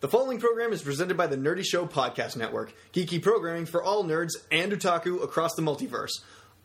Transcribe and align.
The 0.00 0.08
following 0.08 0.38
program 0.38 0.74
is 0.74 0.82
presented 0.82 1.16
by 1.16 1.26
the 1.26 1.38
Nerdy 1.38 1.64
Show 1.64 1.86
Podcast 1.86 2.36
Network, 2.36 2.74
geeky 2.92 3.22
programming 3.22 3.64
for 3.64 3.82
all 3.82 4.04
nerds 4.04 4.32
and 4.52 4.70
otaku 4.70 5.22
across 5.22 5.54
the 5.54 5.62
multiverse. 5.62 6.10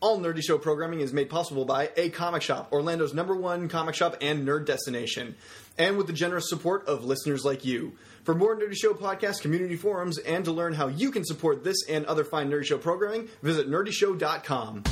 All 0.02 0.20
Nerdy 0.20 0.44
Show 0.44 0.58
programming 0.58 1.00
is 1.00 1.14
made 1.14 1.30
possible 1.30 1.64
by 1.64 1.92
A 1.96 2.10
Comic 2.10 2.42
Shop, 2.42 2.70
Orlando's 2.74 3.14
number 3.14 3.34
one 3.34 3.70
comic 3.70 3.96
shop 3.96 4.18
and 4.20 4.46
nerd 4.46 4.66
destination, 4.66 5.36
and 5.78 5.98
with 5.98 6.08
the 6.08 6.14
generous 6.14 6.50
support 6.50 6.86
of 6.88 7.06
listeners 7.06 7.46
like 7.46 7.64
you. 7.64 7.94
For 8.26 8.36
more 8.36 8.54
Nerdy 8.60 8.76
Show 8.76 8.94
podcast 8.94 9.42
community 9.42 9.78
forums 9.78 10.18
and 10.18 10.44
to 10.44 10.52
learn 10.52 10.74
how 10.74 10.88
you 10.90 11.10
can 11.10 11.24
support 11.24 11.64
this 11.64 11.78
and 11.88 12.06
other 12.08 12.26
fine 12.26 12.50
Nerdy 12.50 12.66
Show 12.66 12.80
programming, 12.80 13.30
visit 13.42 13.70
nerdyshow.com. 13.70 14.84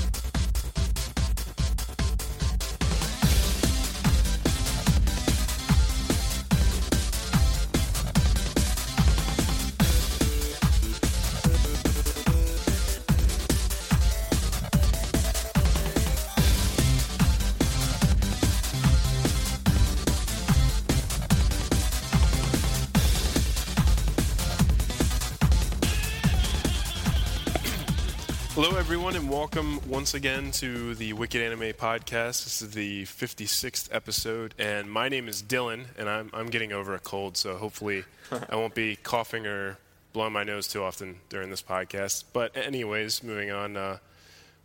welcome 29.52 29.82
once 29.90 30.14
again 30.14 30.52
to 30.52 30.94
the 30.94 31.12
Wicked 31.14 31.42
Anime 31.42 31.74
Podcast. 31.74 32.44
This 32.44 32.62
is 32.62 32.70
the 32.70 33.06
56th 33.06 33.90
episode, 33.92 34.54
and 34.60 34.92
my 34.92 35.10
name 35.10 35.28
is 35.28 35.42
Dylan, 35.42 35.86
and 35.98 36.08
I'm, 36.08 36.30
I'm 36.34 36.52
getting 36.52 36.72
over 36.72 36.94
a 36.94 37.00
cold, 37.00 37.36
so 37.36 37.56
hopefully 37.56 38.04
I 38.50 38.56
won't 38.56 38.76
be 38.76 38.96
coughing 38.96 39.48
or 39.48 39.80
blowing 40.14 40.34
my 40.34 40.44
nose 40.44 40.68
too 40.68 40.84
often 40.84 41.22
during 41.30 41.50
this 41.50 41.64
podcast. 41.64 42.26
But, 42.32 42.56
anyways, 42.56 43.24
moving 43.24 43.50
on. 43.50 43.76
Uh, 43.76 43.98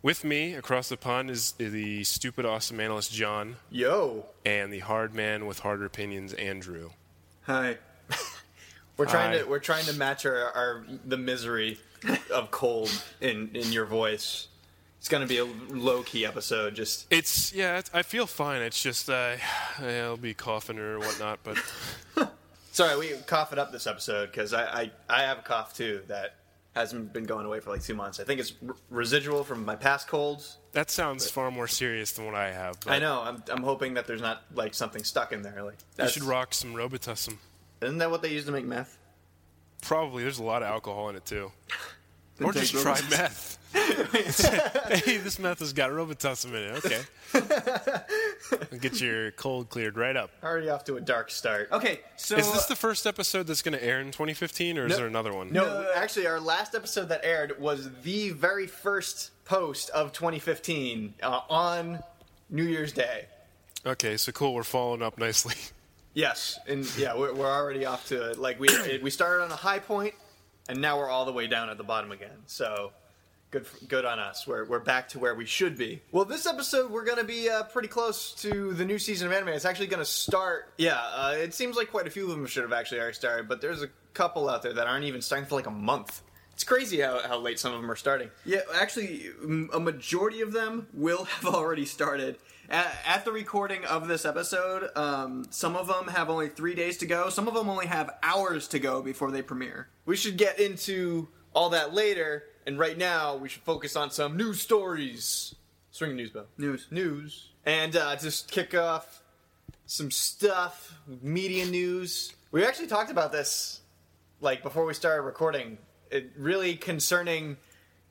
with 0.03 0.23
me 0.23 0.53
across 0.53 0.87
the 0.89 0.97
pond 0.97 1.31
is 1.31 1.53
the 1.53 2.03
stupid, 2.03 2.45
awesome 2.45 2.79
analyst 2.79 3.11
John, 3.11 3.55
Yo! 3.71 4.27
and 4.45 4.71
the 4.71 4.79
hard 4.79 5.15
man 5.15 5.47
with 5.47 5.59
harder 5.61 5.85
opinions 5.85 6.31
Andrew. 6.33 6.91
Hi. 7.47 7.79
We're 8.97 9.07
trying 9.07 9.31
Hi. 9.31 9.39
to 9.39 9.49
we're 9.49 9.59
trying 9.59 9.83
to 9.85 9.93
match 9.93 10.25
our, 10.25 10.51
our 10.51 10.85
the 11.05 11.17
misery 11.17 11.79
of 12.33 12.49
cold 12.49 12.89
in 13.19 13.49
in 13.53 13.73
your 13.73 13.85
voice. 13.85 14.47
It's 15.05 15.09
gonna 15.11 15.27
be 15.27 15.37
a 15.37 15.45
low 15.45 16.01
key 16.01 16.25
episode. 16.25 16.73
Just 16.73 17.05
It's 17.11 17.53
yeah, 17.53 17.77
it's, 17.77 17.91
I 17.93 18.01
feel 18.01 18.25
fine. 18.25 18.63
It's 18.63 18.81
just 18.81 19.07
uh, 19.07 19.35
I'll 19.79 20.17
be 20.17 20.33
coughing 20.33 20.79
or 20.79 20.97
whatnot, 20.97 21.41
but 21.43 21.59
sorry, 22.71 22.97
we 22.97 23.11
cough 23.27 23.53
it 23.53 23.59
up 23.59 23.71
this 23.71 23.85
episode 23.85 24.31
because 24.31 24.51
I, 24.51 24.63
I 24.63 24.91
I 25.07 25.21
have 25.21 25.37
a 25.37 25.41
cough 25.43 25.75
too 25.75 26.01
that 26.07 26.37
hasn't 26.73 27.13
been 27.13 27.25
going 27.25 27.45
away 27.45 27.59
for 27.59 27.69
like 27.69 27.83
two 27.83 27.93
months. 27.93 28.19
I 28.19 28.23
think 28.23 28.39
it's 28.39 28.53
r- 28.67 28.75
residual 28.89 29.43
from 29.43 29.63
my 29.63 29.75
past 29.75 30.07
colds. 30.07 30.57
that 30.71 30.89
sounds 30.89 31.29
far 31.29 31.51
more 31.51 31.67
serious 31.67 32.13
than 32.13 32.25
what 32.25 32.33
I 32.33 32.51
have. 32.51 32.79
But 32.79 32.93
I 32.93 32.97
know. 32.97 33.21
I'm 33.21 33.43
I'm 33.51 33.61
hoping 33.61 33.93
that 33.93 34.07
there's 34.07 34.23
not 34.23 34.41
like 34.55 34.73
something 34.73 35.03
stuck 35.03 35.31
in 35.31 35.43
there. 35.43 35.61
Like 35.61 35.77
You 35.99 36.07
should 36.07 36.23
rock 36.23 36.51
some 36.55 36.73
Robitussin. 36.73 37.37
Isn't 37.79 37.99
that 37.99 38.09
what 38.09 38.23
they 38.23 38.31
use 38.33 38.45
to 38.45 38.51
make 38.51 38.65
meth? 38.65 38.97
Probably. 39.83 40.23
There's 40.23 40.39
a 40.39 40.43
lot 40.43 40.63
of 40.63 40.67
alcohol 40.67 41.09
in 41.09 41.15
it 41.15 41.27
too. 41.27 41.51
or 42.41 42.51
take 42.53 42.63
just 42.63 42.81
try 42.81 42.99
meth. 43.11 43.59
hey, 43.75 45.17
this 45.17 45.37
meth 45.37 45.59
has 45.59 45.73
got 45.73 45.89
Robitussin 45.89 46.49
in 46.49 46.75
it. 46.75 46.85
Okay. 46.85 48.77
Get 48.79 49.01
your 49.01 49.31
cold 49.31 49.69
cleared 49.69 49.97
right 49.97 50.15
up. 50.15 50.29
Already 50.43 50.69
off 50.69 50.85
to 50.85 50.95
a 50.95 51.01
dark 51.01 51.29
start. 51.29 51.69
Okay, 51.71 51.99
so 52.15 52.37
Is 52.37 52.51
this 52.53 52.65
the 52.67 52.75
first 52.75 53.05
episode 53.05 53.47
that's 53.47 53.61
going 53.61 53.77
to 53.77 53.83
air 53.83 53.99
in 53.99 54.07
2015, 54.07 54.77
or 54.77 54.85
is 54.85 54.91
No. 54.91 54.97
there 54.97 55.07
another 55.07 55.33
one? 55.33 55.51
No, 55.51 55.87
actually, 55.95 56.27
our 56.27 56.39
last 56.39 56.73
episode 56.75 57.09
that 57.09 57.21
aired 57.25 57.59
was 57.59 57.89
the 58.03 58.29
very 58.29 58.67
first 58.67 59.31
post 59.43 59.89
of 59.89 60.13
2015 60.13 61.15
uh, 61.21 61.41
on 61.49 61.99
New 62.49 62.63
Year's 62.63 62.93
Day. 62.93 63.25
Okay, 63.85 64.15
so 64.17 64.31
cool. 64.31 64.53
We're 64.53 64.63
following 64.63 65.01
up 65.01 65.17
nicely. 65.17 65.55
Yes, 66.13 66.57
and 66.65 66.85
yeah, 66.97 67.13
we're, 67.13 67.33
we're 67.33 67.51
already 67.53 67.85
off 67.85 68.07
to 68.07 68.33
like 68.39 68.57
we 68.57 68.69
we 69.03 69.09
started 69.09 69.43
on 69.43 69.51
a 69.51 69.55
high 69.57 69.79
point, 69.79 70.13
and 70.69 70.79
now 70.79 70.97
we're 70.97 71.09
all 71.09 71.25
the 71.25 71.33
way 71.33 71.45
down 71.45 71.69
at 71.69 71.77
the 71.77 71.83
bottom 71.83 72.13
again. 72.13 72.37
So 72.45 72.93
good, 73.55 73.87
good 73.87 74.05
on 74.05 74.19
us. 74.19 74.45
We're 74.45 74.65
we're 74.65 74.79
back 74.79 75.09
to 75.09 75.19
where 75.19 75.33
we 75.33 75.45
should 75.45 75.77
be. 75.77 76.01
Well, 76.11 76.25
this 76.25 76.45
episode 76.45 76.91
we're 76.91 77.05
gonna 77.05 77.23
be 77.23 77.49
uh, 77.49 77.63
pretty 77.63 77.87
close 77.87 78.33
to 78.41 78.73
the 78.73 78.83
new 78.83 78.99
season 78.99 79.27
of 79.27 79.33
anime. 79.33 79.49
It's 79.49 79.65
actually 79.65 79.87
gonna 79.87 80.03
start. 80.03 80.73
Yeah, 80.77 80.99
uh, 80.99 81.35
it 81.37 81.53
seems 81.53 81.77
like 81.77 81.89
quite 81.89 82.05
a 82.05 82.09
few 82.09 82.23
of 82.23 82.31
them 82.31 82.45
should 82.47 82.63
have 82.63 82.73
actually 82.73 82.99
already 82.99 83.15
started, 83.15 83.47
but 83.47 83.61
there's 83.61 83.81
a 83.81 83.89
couple 84.13 84.49
out 84.49 84.61
there 84.61 84.73
that 84.73 84.87
aren't 84.87 85.05
even 85.05 85.21
starting 85.21 85.47
for 85.47 85.55
like 85.55 85.67
a 85.67 85.71
month. 85.71 86.21
It's 86.53 86.63
crazy 86.63 87.01
how, 87.01 87.19
how 87.19 87.37
late 87.37 87.59
some 87.59 87.73
of 87.73 87.81
them 87.81 87.91
are 87.91 87.97
starting. 87.97 88.29
yeah, 88.45 88.61
actually, 88.75 89.29
a 89.73 89.79
majority 89.79 90.41
of 90.41 90.53
them 90.53 90.87
will 90.93 91.23
have 91.25 91.53
already 91.53 91.85
started. 91.85 92.37
At, 92.69 92.97
at 93.05 93.25
the 93.25 93.31
recording 93.31 93.85
of 93.85 94.07
this 94.07 94.25
episode, 94.25 94.89
um, 94.97 95.45
some 95.49 95.75
of 95.75 95.87
them 95.87 96.07
have 96.07 96.29
only 96.29 96.47
three 96.49 96.73
days 96.73 96.97
to 96.97 97.05
go. 97.05 97.29
Some 97.29 97.47
of 97.47 97.53
them 97.53 97.69
only 97.69 97.85
have 97.87 98.09
hours 98.23 98.67
to 98.69 98.79
go 98.79 99.01
before 99.01 99.31
they 99.31 99.41
premiere. 99.41 99.89
We 100.05 100.15
should 100.15 100.37
get 100.37 100.59
into 100.59 101.27
all 101.53 101.69
that 101.69 101.93
later, 101.93 102.43
and 102.65 102.79
right 102.79 102.97
now 102.97 103.35
we 103.35 103.49
should 103.49 103.61
focus 103.61 103.95
on 103.95 104.11
some 104.11 104.37
news 104.37 104.61
stories. 104.61 105.55
Swing 105.91 106.11
the 106.11 106.15
news 106.17 106.31
bell. 106.31 106.45
News. 106.57 106.87
News. 106.91 107.49
And 107.65 107.95
uh, 107.95 108.15
just 108.15 108.51
kick 108.51 108.75
off 108.75 109.23
some 109.85 110.11
stuff, 110.11 110.97
media 111.21 111.65
news. 111.65 112.33
We 112.51 112.65
actually 112.65 112.87
talked 112.87 113.11
about 113.11 113.31
this 113.31 113.81
like 114.41 114.63
before 114.63 114.85
we 114.85 114.93
started 114.93 115.21
recording. 115.21 115.77
It 116.11 116.31
really 116.37 116.75
concerning 116.75 117.57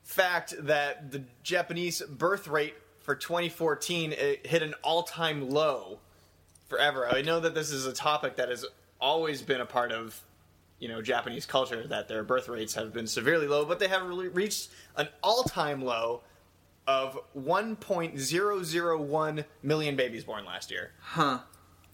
fact 0.03 0.53
that 0.59 1.11
the 1.11 1.23
Japanese 1.43 2.01
birth 2.01 2.47
rate 2.47 2.75
for 2.99 3.15
2014 3.15 4.13
it 4.13 4.47
hit 4.47 4.61
an 4.61 4.73
all-time 4.83 5.49
low 5.49 5.99
forever. 6.67 7.07
I 7.07 7.21
know 7.21 7.39
that 7.39 7.55
this 7.55 7.71
is 7.71 7.85
a 7.85 7.93
topic 7.93 8.35
that 8.37 8.49
has 8.49 8.65
always 8.99 9.41
been 9.41 9.61
a 9.61 9.65
part 9.65 9.91
of 9.91 10.21
you 10.79 10.87
know 10.87 11.01
Japanese 11.01 11.45
culture 11.45 11.85
that 11.87 12.07
their 12.07 12.23
birth 12.23 12.47
rates 12.47 12.75
have 12.75 12.93
been 12.93 13.07
severely 13.07 13.47
low, 13.47 13.65
but 13.65 13.79
they 13.79 13.87
have 13.87 14.03
really 14.03 14.27
reached 14.27 14.69
an 14.95 15.07
all-time 15.23 15.83
low 15.83 16.21
of 16.87 17.19
1.001 17.37 19.45
million 19.63 19.95
babies 19.95 20.23
born 20.23 20.45
last 20.45 20.69
year. 20.71 20.91
Huh. 21.01 21.39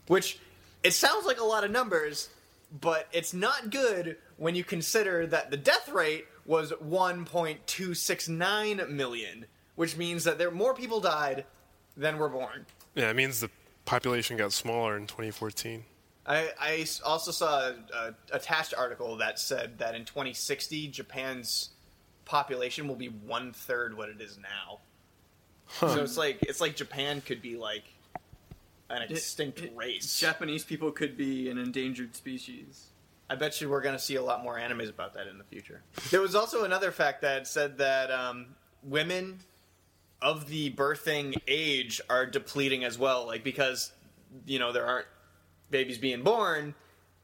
Which 0.08 0.40
it 0.84 0.92
sounds 0.92 1.26
like 1.26 1.40
a 1.40 1.46
lot 1.46 1.64
of 1.64 1.72
numbers, 1.72 2.30
but 2.80 3.08
it's 3.12 3.34
not 3.34 3.72
good 3.72 4.18
when 4.38 4.56
you 4.56 4.64
consider 4.64 5.28
that 5.28 5.52
the 5.52 5.58
death 5.58 5.90
rate 5.90 6.26
was 6.46 6.72
1.269 6.72 8.90
million, 8.90 9.46
which 9.76 9.96
means 9.96 10.24
that 10.24 10.38
there 10.38 10.52
more 10.52 10.74
people 10.74 11.00
died 11.00 11.46
than 11.96 12.18
were 12.18 12.30
born. 12.30 12.66
Yeah, 12.96 13.10
it 13.10 13.16
means 13.16 13.40
the 13.40 13.50
population 13.86 14.38
got 14.38 14.52
smaller 14.52 14.98
in 14.98 15.08
2014. 15.08 15.86
I, 16.26 16.50
I 16.60 16.76
s- 16.82 17.02
also 17.02 17.32
saw 17.32 17.70
a, 17.70 17.76
a 17.96 18.14
attached 18.32 18.74
article 18.78 19.18
that 19.18 19.40
said 19.40 19.80
that 19.80 19.96
in 19.96 20.06
2060, 20.06 20.88
Japan's 20.90 21.70
population 22.26 22.88
will 22.88 22.96
be 22.96 23.08
one 23.08 23.54
third 23.54 23.98
what 23.98 24.10
it 24.10 24.22
is 24.22 24.38
now. 24.38 24.80
So 25.80 26.04
it's 26.04 26.18
like 26.18 26.40
it's 26.44 26.60
like 26.62 26.76
Japan 26.76 27.22
could 27.22 27.42
be 27.42 27.56
like 27.56 27.86
an 28.90 29.02
extinct 29.04 29.62
it- 29.62 29.76
race. 29.76 30.20
Japanese 30.20 30.64
people 30.66 30.92
could 30.92 31.16
be 31.18 31.50
an 31.50 31.58
endangered 31.58 32.16
species. 32.16 32.88
I 33.30 33.36
bet 33.36 33.62
you 33.62 33.70
we're 33.70 33.82
going 33.82 33.96
to 33.96 34.02
see 34.02 34.16
a 34.16 34.22
lot 34.22 34.44
more 34.44 34.58
animes 34.58 34.90
about 34.90 35.14
that 35.14 35.28
in 35.28 35.38
the 35.38 35.46
future. 35.46 35.82
There 36.10 36.20
was 36.20 36.36
also 36.36 36.66
another 36.66 36.92
fact 36.92 37.22
that 37.22 37.48
said 37.48 37.78
that 37.78 38.12
um, 38.12 38.48
women 38.84 39.40
of 40.22 40.50
the 40.50 40.72
birthing 40.74 41.36
age 41.48 42.02
are 42.10 42.26
depleting 42.26 42.84
as 42.84 43.00
well, 43.00 43.26
like 43.26 43.44
because 43.46 43.94
you 44.46 44.60
know 44.60 44.74
there 44.74 44.86
aren't 44.86 45.08
babies 45.72 45.98
being 45.98 46.22
born. 46.24 46.76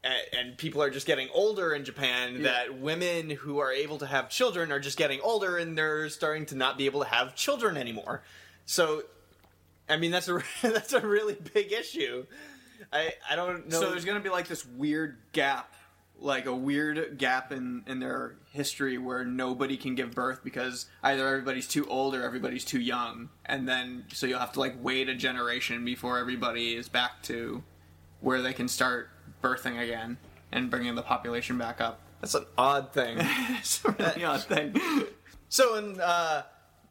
a- 0.03 0.35
And 0.37 0.57
people 0.57 0.81
are 0.81 0.89
just 0.89 1.05
getting 1.05 1.27
older 1.33 1.73
in 1.73 1.83
Japan. 1.85 2.43
That 2.43 2.79
women 2.79 3.29
who 3.29 3.59
are 3.59 3.71
able 3.71 3.97
to 3.99 4.05
have 4.07 4.29
children 4.29 4.71
are 4.71 4.79
just 4.79 4.97
getting 4.97 5.19
older, 5.21 5.57
and 5.57 5.77
they're 5.77 6.07
starting 6.09 6.45
to 6.47 6.55
not 6.55 6.77
be 6.77 6.85
able 6.85 7.01
to 7.03 7.07
have 7.09 7.35
children 7.35 7.77
anymore. 7.77 8.23
So, 8.65 9.03
I 9.89 9.97
mean, 9.97 10.11
that's 10.11 10.27
a 10.29 10.41
that's 10.61 10.93
a 10.93 11.01
really 11.01 11.35
big 11.53 11.71
issue. 11.71 12.25
I 12.93 13.13
I 13.29 13.35
don't 13.35 13.67
know. 13.69 13.79
So 13.81 13.89
there's 13.89 14.05
gonna 14.05 14.19
be 14.21 14.29
like 14.29 14.47
this 14.47 14.65
weird 14.65 15.17
gap, 15.33 15.73
like 16.19 16.45
a 16.45 16.55
weird 16.55 17.17
gap 17.17 17.51
in 17.51 17.83
in 17.87 17.99
their 17.99 18.35
history 18.51 18.97
where 18.97 19.25
nobody 19.25 19.77
can 19.77 19.95
give 19.95 20.11
birth 20.11 20.41
because 20.43 20.85
either 21.03 21.27
everybody's 21.27 21.67
too 21.67 21.85
old 21.87 22.13
or 22.15 22.23
everybody's 22.23 22.63
too 22.65 22.79
young, 22.79 23.29
and 23.45 23.67
then 23.67 24.05
so 24.13 24.27
you'll 24.27 24.39
have 24.39 24.53
to 24.53 24.59
like 24.59 24.75
wait 24.81 25.09
a 25.09 25.15
generation 25.15 25.83
before 25.83 26.17
everybody 26.19 26.75
is 26.75 26.87
back 26.87 27.23
to 27.23 27.63
where 28.21 28.41
they 28.41 28.53
can 28.53 28.67
start 28.67 29.09
birthing 29.41 29.81
again 29.81 30.17
and 30.51 30.69
bringing 30.69 30.95
the 30.95 31.01
population 31.01 31.57
back 31.57 31.81
up. 31.81 32.01
that's 32.21 32.35
an 32.35 32.45
odd 32.57 32.93
thing. 32.93 33.17
It's 33.59 33.83
a 33.85 33.91
really 33.91 34.23
odd 34.23 34.43
thing. 34.43 34.79
So, 35.49 35.75
in 35.77 36.01
uh, 36.01 36.43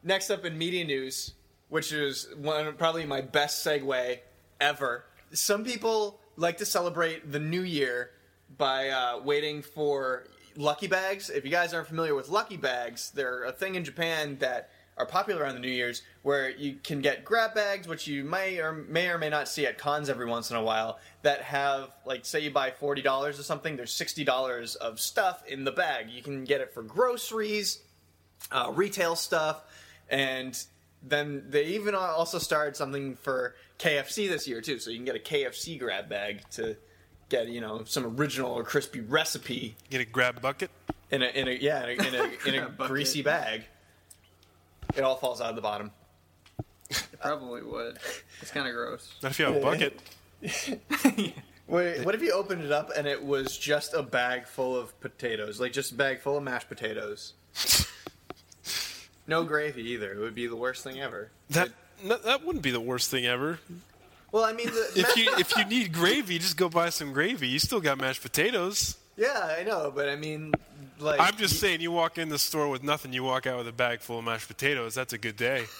next 0.02 0.30
up 0.30 0.46
in 0.46 0.56
media 0.56 0.82
news, 0.82 1.34
which 1.68 1.92
is 1.92 2.26
one 2.38 2.72
probably 2.76 3.04
my 3.04 3.20
best 3.20 3.66
segue 3.66 4.18
ever. 4.60 5.04
Some 5.32 5.62
people 5.62 6.20
like 6.36 6.56
to 6.56 6.64
celebrate 6.64 7.30
the 7.30 7.38
new 7.38 7.60
year 7.60 8.12
by 8.56 8.88
uh, 8.88 9.20
waiting 9.22 9.60
for 9.60 10.24
lucky 10.56 10.86
bags. 10.86 11.28
If 11.28 11.44
you 11.44 11.50
guys 11.50 11.74
aren't 11.74 11.88
familiar 11.88 12.14
with 12.14 12.28
lucky 12.28 12.56
bags, 12.56 13.10
they're 13.10 13.44
a 13.44 13.52
thing 13.52 13.74
in 13.74 13.84
Japan 13.84 14.38
that 14.38 14.70
are 14.96 15.06
popular 15.06 15.42
around 15.42 15.54
the 15.54 15.60
New 15.60 15.68
Year's, 15.68 16.02
where 16.22 16.50
you 16.50 16.76
can 16.82 17.00
get 17.00 17.24
grab 17.24 17.54
bags, 17.54 17.86
which 17.86 18.06
you 18.06 18.24
may 18.24 18.58
or 18.58 18.72
may 18.72 19.08
or 19.08 19.18
may 19.18 19.28
not 19.28 19.48
see 19.48 19.66
at 19.66 19.78
cons 19.78 20.08
every 20.08 20.26
once 20.26 20.50
in 20.50 20.56
a 20.56 20.62
while, 20.62 20.98
that 21.22 21.42
have 21.42 21.90
like 22.04 22.24
say 22.24 22.40
you 22.40 22.50
buy 22.50 22.70
forty 22.70 23.02
dollars 23.02 23.38
or 23.38 23.42
something, 23.42 23.76
there's 23.76 23.92
sixty 23.92 24.24
dollars 24.24 24.74
of 24.76 24.98
stuff 24.98 25.46
in 25.46 25.64
the 25.64 25.72
bag. 25.72 26.08
You 26.10 26.22
can 26.22 26.44
get 26.44 26.60
it 26.60 26.72
for 26.72 26.82
groceries, 26.82 27.80
uh, 28.50 28.72
retail 28.74 29.16
stuff, 29.16 29.62
and 30.08 30.58
then 31.02 31.44
they 31.48 31.66
even 31.66 31.94
also 31.94 32.38
started 32.38 32.76
something 32.76 33.16
for 33.16 33.54
KFC 33.78 34.28
this 34.28 34.48
year 34.48 34.60
too. 34.60 34.78
So 34.78 34.90
you 34.90 34.96
can 34.96 35.04
get 35.04 35.16
a 35.16 35.18
KFC 35.18 35.78
grab 35.78 36.08
bag 36.08 36.42
to 36.52 36.76
get 37.28 37.48
you 37.48 37.60
know 37.60 37.82
some 37.84 38.06
original 38.18 38.52
or 38.52 38.62
crispy 38.64 39.00
recipe 39.00 39.76
Get 39.90 40.00
a 40.00 40.04
grab 40.04 40.40
bucket. 40.40 40.70
in 41.10 41.22
a 41.22 41.26
in 41.26 41.48
a 41.48 41.52
yeah 41.52 41.86
in 41.86 42.00
a, 42.00 42.08
in 42.08 42.14
a, 42.14 42.48
in 42.48 42.54
a 42.54 42.68
greasy 42.86 43.22
bag. 43.22 43.64
It 44.96 45.02
all 45.02 45.16
falls 45.16 45.40
out 45.40 45.50
of 45.50 45.56
the 45.56 45.62
bottom. 45.62 45.90
It 46.90 47.06
Probably 47.20 47.62
would. 47.62 47.98
It's 48.40 48.50
kind 48.50 48.66
of 48.68 48.74
gross. 48.74 49.14
Not 49.22 49.32
if 49.32 49.38
you 49.38 49.44
have 49.46 49.56
a 49.56 49.60
bucket. 49.60 50.00
Wait, 51.68 52.04
what 52.04 52.14
if 52.14 52.22
you 52.22 52.32
opened 52.32 52.62
it 52.62 52.70
up 52.70 52.92
and 52.96 53.06
it 53.08 53.24
was 53.24 53.58
just 53.58 53.92
a 53.92 54.02
bag 54.02 54.46
full 54.46 54.76
of 54.76 54.98
potatoes, 55.00 55.60
like 55.60 55.72
just 55.72 55.92
a 55.92 55.94
bag 55.96 56.20
full 56.20 56.36
of 56.36 56.44
mashed 56.44 56.68
potatoes? 56.68 57.34
no 59.26 59.42
gravy 59.42 59.82
either. 59.90 60.12
It 60.12 60.18
would 60.20 60.34
be 60.34 60.46
the 60.46 60.56
worst 60.56 60.84
thing 60.84 61.00
ever. 61.00 61.30
That 61.50 61.70
no, 62.04 62.16
that 62.18 62.44
wouldn't 62.44 62.62
be 62.62 62.70
the 62.70 62.80
worst 62.80 63.10
thing 63.10 63.26
ever. 63.26 63.58
Well, 64.30 64.44
I 64.44 64.52
mean, 64.52 64.66
the, 64.66 64.92
If 64.94 65.16
you 65.16 65.32
if 65.38 65.56
you 65.56 65.64
need 65.64 65.92
gravy, 65.92 66.38
just 66.38 66.56
go 66.56 66.68
buy 66.68 66.90
some 66.90 67.12
gravy. 67.12 67.48
You 67.48 67.58
still 67.58 67.80
got 67.80 67.98
mashed 67.98 68.22
potatoes. 68.22 68.96
Yeah, 69.16 69.56
I 69.58 69.64
know, 69.64 69.92
but 69.94 70.08
I 70.08 70.16
mean, 70.16 70.52
like 70.98 71.20
I'm 71.20 71.36
just 71.36 71.60
saying, 71.60 71.80
you 71.80 71.92
walk 71.92 72.18
in 72.18 72.28
the 72.28 72.38
store 72.38 72.68
with 72.68 72.82
nothing, 72.82 73.12
you 73.12 73.22
walk 73.24 73.46
out 73.46 73.58
with 73.58 73.68
a 73.68 73.72
bag 73.72 74.00
full 74.00 74.18
of 74.18 74.24
mashed 74.24 74.48
potatoes. 74.48 74.94
That's 74.94 75.12
a 75.12 75.18
good 75.18 75.36
day. 75.36 75.64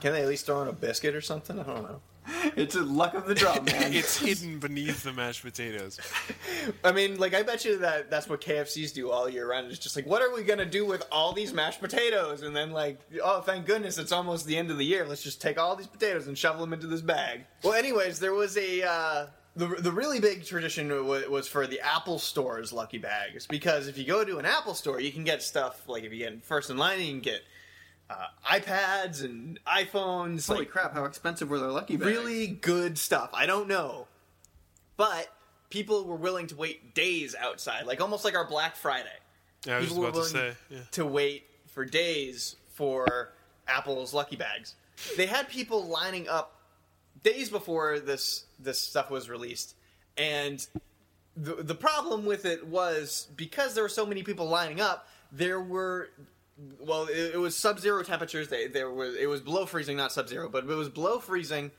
Can 0.00 0.12
they 0.12 0.22
at 0.22 0.28
least 0.28 0.46
throw 0.46 0.62
in 0.62 0.68
a 0.68 0.72
biscuit 0.72 1.14
or 1.14 1.20
something? 1.20 1.58
I 1.58 1.62
don't 1.62 1.82
know. 1.82 2.00
It's 2.56 2.74
a 2.74 2.82
luck 2.82 3.14
of 3.14 3.26
the 3.26 3.34
draw, 3.34 3.60
man. 3.62 3.92
It's 3.92 4.18
hidden 4.18 4.58
beneath 4.58 5.02
the 5.02 5.12
mashed 5.12 5.42
potatoes. 5.42 5.98
I 6.84 6.92
mean, 6.92 7.18
like 7.18 7.34
I 7.34 7.42
bet 7.42 7.64
you 7.64 7.78
that 7.78 8.10
that's 8.10 8.28
what 8.28 8.40
KFC's 8.40 8.92
do 8.92 9.10
all 9.10 9.28
year 9.28 9.48
round. 9.48 9.68
It's 9.68 9.78
just 9.78 9.96
like, 9.96 10.06
what 10.06 10.22
are 10.22 10.34
we 10.34 10.42
gonna 10.42 10.66
do 10.66 10.84
with 10.84 11.04
all 11.12 11.32
these 11.32 11.52
mashed 11.52 11.80
potatoes? 11.80 12.42
And 12.42 12.54
then 12.54 12.70
like, 12.72 13.00
oh, 13.22 13.40
thank 13.40 13.66
goodness 13.66 13.98
it's 13.98 14.12
almost 14.12 14.46
the 14.46 14.56
end 14.56 14.70
of 14.70 14.78
the 14.78 14.84
year. 14.84 15.06
Let's 15.06 15.22
just 15.22 15.40
take 15.40 15.58
all 15.58 15.76
these 15.76 15.86
potatoes 15.86 16.26
and 16.26 16.36
shovel 16.36 16.60
them 16.62 16.72
into 16.72 16.86
this 16.86 17.00
bag. 17.00 17.44
Well, 17.62 17.74
anyways, 17.74 18.18
there 18.18 18.34
was 18.34 18.56
a 18.56 18.82
uh, 18.82 19.26
the 19.56 19.66
the 19.66 19.92
really 19.92 20.20
big 20.20 20.44
tradition 20.44 20.88
wa- 21.06 21.28
was 21.28 21.48
for 21.48 21.66
the 21.66 21.80
Apple 21.80 22.18
Store's 22.18 22.72
lucky 22.72 22.98
bags 22.98 23.46
because 23.46 23.88
if 23.88 23.98
you 23.98 24.04
go 24.04 24.24
to 24.24 24.38
an 24.38 24.46
Apple 24.46 24.74
store, 24.74 25.00
you 25.00 25.12
can 25.12 25.24
get 25.24 25.42
stuff 25.42 25.88
like 25.88 26.04
if 26.04 26.12
you 26.12 26.18
get 26.18 26.44
first 26.44 26.70
in 26.70 26.76
line, 26.76 27.00
you 27.00 27.08
can 27.08 27.20
get 27.20 27.42
uh, 28.10 28.26
iPads 28.46 29.24
and 29.24 29.58
iPhones. 29.66 30.46
Holy 30.46 30.60
like, 30.60 30.70
crap! 30.70 30.94
How 30.94 31.04
expensive 31.04 31.50
were 31.50 31.58
their 31.58 31.70
lucky 31.70 31.96
bags? 31.96 32.10
really 32.10 32.46
good 32.46 32.98
stuff. 32.98 33.30
I 33.32 33.46
don't 33.46 33.68
know, 33.68 34.06
but 34.96 35.28
people 35.70 36.04
were 36.04 36.16
willing 36.16 36.46
to 36.48 36.56
wait 36.56 36.94
days 36.94 37.34
outside, 37.38 37.86
like 37.86 38.00
almost 38.00 38.24
like 38.24 38.34
our 38.34 38.46
Black 38.46 38.76
Friday. 38.76 39.08
Yeah, 39.66 39.76
I 39.76 39.78
was 39.78 39.86
just 39.88 39.96
People 39.96 40.02
were 40.04 40.10
about 40.10 40.24
to 40.24 40.30
say. 40.30 40.52
Yeah. 40.70 40.78
to 40.92 41.04
wait 41.04 41.44
for 41.66 41.84
days 41.84 42.56
for 42.74 43.32
Apple's 43.66 44.14
lucky 44.14 44.36
bags. 44.36 44.74
They 45.16 45.26
had 45.26 45.48
people 45.48 45.86
lining 45.86 46.28
up 46.28 46.56
days 47.22 47.50
before 47.50 48.00
this 48.00 48.44
this 48.58 48.78
stuff 48.78 49.10
was 49.10 49.28
released, 49.28 49.74
and 50.16 50.66
the 51.36 51.62
the 51.62 51.74
problem 51.74 52.24
with 52.24 52.44
it 52.44 52.66
was 52.66 53.28
because 53.36 53.74
there 53.74 53.84
were 53.84 53.88
so 53.88 54.06
many 54.06 54.22
people 54.22 54.46
lining 54.48 54.80
up, 54.80 55.08
there 55.30 55.60
were 55.60 56.10
well, 56.80 57.04
it, 57.04 57.34
it 57.34 57.38
was 57.38 57.56
sub-zero 57.56 58.02
temperatures. 58.02 58.48
They 58.48 58.66
there 58.66 58.90
was 58.90 59.14
it 59.14 59.28
was 59.28 59.40
below 59.40 59.66
freezing, 59.66 59.96
not 59.96 60.12
sub-zero, 60.12 60.48
but 60.48 60.64
it 60.64 60.74
was 60.74 60.88
below 60.88 61.18
freezing, 61.18 61.70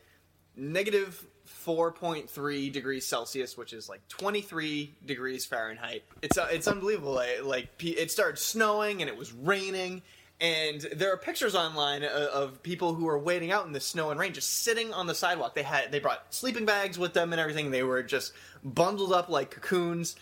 negative 0.55 1.25
4.3 1.65 2.71
degrees 2.71 3.05
Celsius, 3.05 3.57
which 3.57 3.73
is 3.73 3.89
like 3.89 4.07
23 4.07 4.95
degrees 5.05 5.45
Fahrenheit. 5.45 6.03
It's 6.21 6.37
uh, 6.37 6.47
it's 6.51 6.67
unbelievable. 6.67 7.13
Like, 7.13 7.43
like 7.43 7.83
it 7.83 8.11
started 8.11 8.37
snowing 8.37 9.01
and 9.01 9.09
it 9.09 9.17
was 9.17 9.33
raining. 9.33 10.01
And 10.41 10.79
there 10.95 11.11
are 11.11 11.17
pictures 11.17 11.53
online 11.53 12.03
of, 12.03 12.11
of 12.11 12.63
people 12.63 12.93
who 12.93 13.03
were 13.03 13.19
waiting 13.19 13.51
out 13.51 13.65
in 13.65 13.73
the 13.73 13.81
snow 13.81 14.09
and 14.09 14.17
rain, 14.17 14.33
just 14.33 14.63
sitting 14.63 14.93
on 14.93 15.05
the 15.05 15.15
sidewalk. 15.15 15.53
They 15.53 15.63
had 15.63 15.91
they 15.91 15.99
brought 15.99 16.33
sleeping 16.33 16.65
bags 16.65 16.97
with 16.97 17.13
them 17.13 17.33
and 17.33 17.39
everything. 17.41 17.71
They 17.71 17.83
were 17.83 18.03
just 18.03 18.33
bundled 18.63 19.11
up 19.11 19.29
like 19.29 19.51
cocoons. 19.51 20.15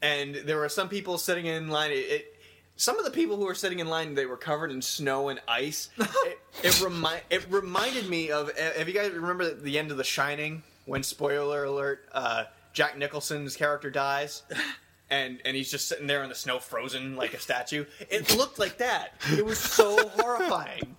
And 0.00 0.34
there 0.34 0.56
were 0.56 0.68
some 0.68 0.88
people 0.88 1.16
sitting 1.16 1.46
in 1.46 1.68
line. 1.68 1.92
It 1.92 2.31
some 2.76 2.98
of 2.98 3.04
the 3.04 3.10
people 3.10 3.36
who 3.36 3.44
were 3.44 3.54
sitting 3.54 3.78
in 3.78 3.88
line 3.88 4.14
they 4.14 4.26
were 4.26 4.36
covered 4.36 4.70
in 4.70 4.82
snow 4.82 5.28
and 5.28 5.40
ice 5.46 5.90
it, 5.98 6.38
it, 6.62 6.80
remi- 6.80 7.20
it 7.30 7.46
reminded 7.50 8.08
me 8.08 8.30
of 8.30 8.50
if 8.56 8.86
you 8.86 8.94
guys 8.94 9.12
remember 9.12 9.52
the 9.54 9.78
end 9.78 9.90
of 9.90 9.96
the 9.96 10.04
shining 10.04 10.62
when 10.86 11.02
spoiler 11.02 11.64
alert 11.64 12.08
uh, 12.12 12.44
jack 12.72 12.96
nicholson's 12.96 13.56
character 13.56 13.90
dies 13.90 14.42
and 15.10 15.40
and 15.44 15.56
he's 15.56 15.70
just 15.70 15.88
sitting 15.88 16.06
there 16.06 16.22
in 16.22 16.28
the 16.28 16.34
snow 16.34 16.58
frozen 16.58 17.16
like 17.16 17.34
a 17.34 17.38
statue 17.40 17.84
it 18.10 18.36
looked 18.36 18.58
like 18.58 18.78
that 18.78 19.14
it 19.32 19.44
was 19.44 19.58
so 19.58 20.08
horrifying 20.08 20.96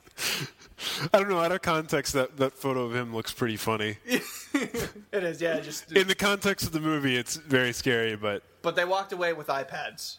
I 1.13 1.19
don't 1.19 1.29
know. 1.29 1.39
Out 1.39 1.51
of 1.51 1.61
context, 1.61 2.13
that, 2.13 2.37
that 2.37 2.53
photo 2.53 2.83
of 2.83 2.95
him 2.95 3.15
looks 3.15 3.31
pretty 3.31 3.57
funny. 3.57 3.97
it 4.05 5.23
is 5.23 5.41
yeah 5.41 5.59
just 5.59 5.91
In 5.91 6.07
the 6.07 6.15
context 6.15 6.65
of 6.65 6.71
the 6.71 6.79
movie, 6.79 7.15
it's 7.15 7.35
very 7.37 7.73
scary, 7.73 8.15
but 8.15 8.43
but 8.61 8.75
they 8.75 8.85
walked 8.85 9.13
away 9.13 9.33
with 9.33 9.47
ipads 9.47 10.17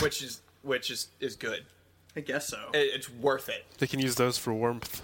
which 0.00 0.22
is 0.22 0.42
which 0.62 0.90
is 0.90 1.08
is 1.20 1.36
good 1.36 1.64
I 2.16 2.20
guess 2.20 2.48
so. 2.48 2.70
it, 2.74 2.90
it's 2.94 3.10
worth 3.10 3.48
it 3.48 3.64
they 3.78 3.86
can 3.86 4.00
use 4.00 4.14
those 4.14 4.38
for 4.38 4.52
warmth. 4.52 5.02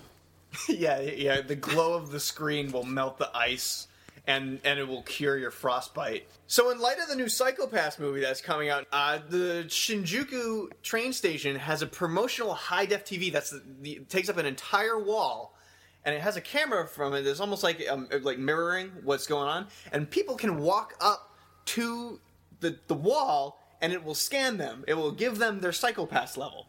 yeah, 0.69 1.01
yeah. 1.01 1.41
The 1.41 1.57
glow 1.57 1.95
of 1.95 2.11
the 2.11 2.21
screen 2.21 2.73
will 2.73 2.85
melt 2.85 3.19
the 3.19 3.35
ice, 3.37 3.89
and 4.27 4.61
and 4.65 4.79
it 4.79 4.87
will 4.87 5.03
cure 5.03 5.37
your 5.37 5.51
frostbite. 5.51 6.27
So, 6.47 6.71
in 6.71 6.79
light 6.79 6.99
of 6.99 7.09
the 7.09 7.17
new 7.17 7.29
Psycho-Pass 7.29 7.99
movie 7.99 8.21
that's 8.21 8.41
coming 8.41 8.69
out, 8.69 8.87
uh, 8.93 9.19
the 9.29 9.65
Shinjuku 9.67 10.71
train 10.83 11.13
station 11.13 11.57
has 11.57 11.83
a 11.83 11.87
promotional 11.87 12.55
high 12.55 12.87
def 12.87 13.05
TV 13.05 13.33
that's 13.33 13.51
the, 13.51 13.63
the, 13.81 13.95
takes 14.09 14.29
up 14.29 14.37
an 14.37 14.47
entire 14.47 14.99
wall, 14.99 15.57
and 16.05 16.15
it 16.15 16.21
has 16.21 16.37
a 16.37 16.41
camera 16.41 16.87
from 16.87 17.15
it 17.15 17.23
that's 17.23 17.41
almost 17.41 17.63
like 17.63 17.85
um, 17.89 18.09
like 18.23 18.39
mirroring 18.39 18.93
what's 19.03 19.27
going 19.27 19.49
on, 19.49 19.67
and 19.93 20.09
people 20.09 20.37
can 20.37 20.59
walk 20.59 20.95
up 21.01 21.35
to 21.67 22.21
the 22.61 22.79
the 22.87 22.95
wall, 22.95 23.61
and 23.85 23.93
it 23.93 24.03
will 24.03 24.15
scan 24.15 24.57
them. 24.57 24.83
It 24.89 24.95
will 24.95 25.13
give 25.13 25.37
them 25.37 25.61
their 25.61 25.71
Psycho-Pass 25.71 26.39
level. 26.39 26.69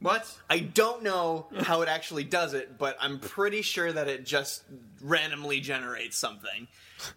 What? 0.00 0.34
I 0.48 0.60
don't 0.60 1.02
know 1.02 1.46
how 1.60 1.82
it 1.82 1.90
actually 1.90 2.24
does 2.24 2.54
it, 2.54 2.78
but 2.78 2.96
I'm 3.02 3.18
pretty 3.18 3.60
sure 3.60 3.92
that 3.92 4.08
it 4.08 4.24
just 4.24 4.64
randomly 5.02 5.60
generates 5.60 6.16
something. 6.16 6.66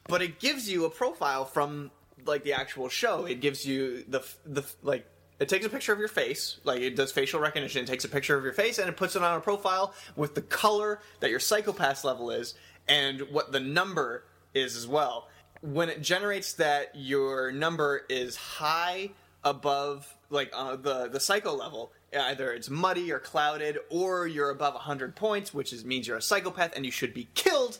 But 0.06 0.22
it 0.22 0.42
gives 0.42 0.70
you 0.70 0.84
a 0.84 0.90
profile 0.90 1.46
from 1.46 1.92
like 2.26 2.44
the 2.44 2.52
actual 2.52 2.90
show. 2.90 3.24
It 3.24 3.40
gives 3.40 3.66
you 3.66 4.04
the 4.10 4.22
the 4.46 4.66
like 4.84 5.06
it 5.40 5.48
takes 5.48 5.66
a 5.66 5.70
picture 5.70 5.94
of 5.94 6.00
your 6.00 6.10
face, 6.10 6.58
like 6.66 6.82
it 6.82 6.98
does 6.98 7.14
facial 7.14 7.40
recognition. 7.40 7.86
It 7.86 7.88
takes 7.88 8.04
a 8.04 8.10
picture 8.10 8.38
of 8.38 8.44
your 8.44 8.54
face 8.54 8.80
and 8.80 8.90
it 8.90 8.98
puts 8.98 9.16
it 9.16 9.24
on 9.24 9.38
a 9.38 9.40
profile 9.40 9.94
with 10.18 10.36
the 10.36 10.42
color 10.42 11.00
that 11.22 11.30
your 11.30 11.40
psychopath 11.40 12.04
level 12.04 12.32
is 12.32 12.54
and 12.90 13.22
what 13.32 13.54
the 13.54 13.62
number 13.62 14.26
is 14.54 14.76
as 14.76 14.88
well. 14.88 15.30
When 15.62 15.88
it 15.88 16.02
generates 16.02 16.52
that 16.54 16.92
your 16.96 17.54
number 17.54 18.04
is 18.10 18.36
high 18.36 19.12
above 19.44 20.16
like 20.30 20.52
uh, 20.54 20.76
the 20.76 21.08
the 21.08 21.20
psycho 21.20 21.54
level 21.56 21.92
either 22.14 22.52
it's 22.52 22.70
muddy 22.70 23.12
or 23.12 23.20
clouded 23.20 23.78
or 23.90 24.28
you're 24.28 24.50
above 24.50 24.74
100 24.74 25.16
points 25.16 25.54
which 25.54 25.72
is 25.72 25.86
means 25.86 26.08
you're 26.08 26.18
a 26.18 26.22
psychopath 26.22 26.74
and 26.76 26.86
you 26.86 26.92
should 26.92 27.14
be 27.14 27.28
killed 27.34 27.78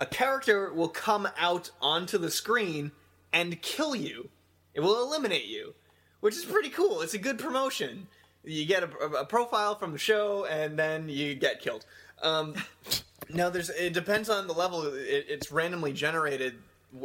a 0.00 0.06
character 0.06 0.72
will 0.72 0.88
come 0.88 1.28
out 1.38 1.70
onto 1.82 2.16
the 2.16 2.30
screen 2.30 2.92
and 3.32 3.60
kill 3.62 3.94
you 3.94 4.28
it 4.74 4.80
will 4.80 5.02
eliminate 5.02 5.46
you 5.46 5.74
which 6.20 6.36
is 6.36 6.44
pretty 6.44 6.70
cool 6.70 7.00
it's 7.00 7.14
a 7.14 7.18
good 7.18 7.38
promotion 7.38 8.06
You 8.44 8.64
get 8.64 8.82
a, 8.82 8.88
a 8.88 9.24
profile 9.26 9.74
from 9.74 9.92
the 9.92 9.98
show, 9.98 10.46
and 10.46 10.78
then 10.78 11.08
you 11.08 11.34
get 11.34 11.60
killed. 11.60 11.84
Um, 12.22 12.54
now, 13.28 13.50
there's 13.50 13.68
it 13.70 13.92
depends 13.92 14.30
on 14.30 14.46
the 14.46 14.54
level. 14.54 14.86
It, 14.86 15.26
it's 15.28 15.52
randomly 15.52 15.92
generated 15.92 16.54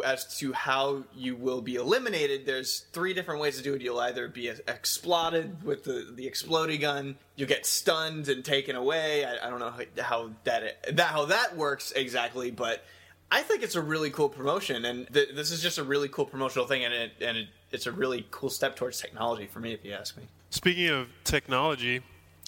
as 0.03 0.37
to 0.39 0.51
how 0.53 1.03
you 1.15 1.35
will 1.35 1.61
be 1.61 1.75
eliminated. 1.75 2.45
There's 2.45 2.85
three 2.91 3.13
different 3.13 3.41
ways 3.41 3.57
to 3.57 3.63
do 3.63 3.75
it. 3.75 3.81
You'll 3.81 3.99
either 3.99 4.27
be 4.27 4.47
exploded 4.49 5.63
with 5.63 5.83
the 5.83 6.11
the 6.15 6.25
exploding 6.27 6.81
gun. 6.81 7.17
you'll 7.35 7.47
get 7.47 7.65
stunned 7.65 8.27
and 8.27 8.43
taken 8.43 8.75
away. 8.75 9.25
I, 9.25 9.47
I 9.47 9.49
don't 9.49 9.59
know 9.59 9.71
how, 9.71 10.03
how 10.03 10.29
that 10.43 10.95
that 10.95 11.07
how 11.07 11.25
that 11.25 11.55
works 11.55 11.91
exactly, 11.91 12.51
but 12.51 12.83
I 13.31 13.41
think 13.41 13.63
it's 13.63 13.75
a 13.75 13.81
really 13.81 14.11
cool 14.11 14.29
promotion, 14.29 14.85
and 14.85 15.07
th- 15.11 15.29
this 15.35 15.51
is 15.51 15.61
just 15.61 15.77
a 15.77 15.83
really 15.83 16.07
cool 16.07 16.25
promotional 16.25 16.67
thing, 16.67 16.85
and 16.85 16.93
it, 16.93 17.11
and 17.21 17.37
it, 17.37 17.47
it's 17.71 17.87
a 17.87 17.91
really 17.91 18.25
cool 18.31 18.49
step 18.49 18.75
towards 18.75 19.01
technology 19.01 19.47
for 19.47 19.59
me, 19.59 19.73
if 19.73 19.83
you 19.83 19.93
ask 19.93 20.15
me. 20.15 20.23
Speaking 20.51 20.89
of 20.89 21.07
technology, 21.23 22.01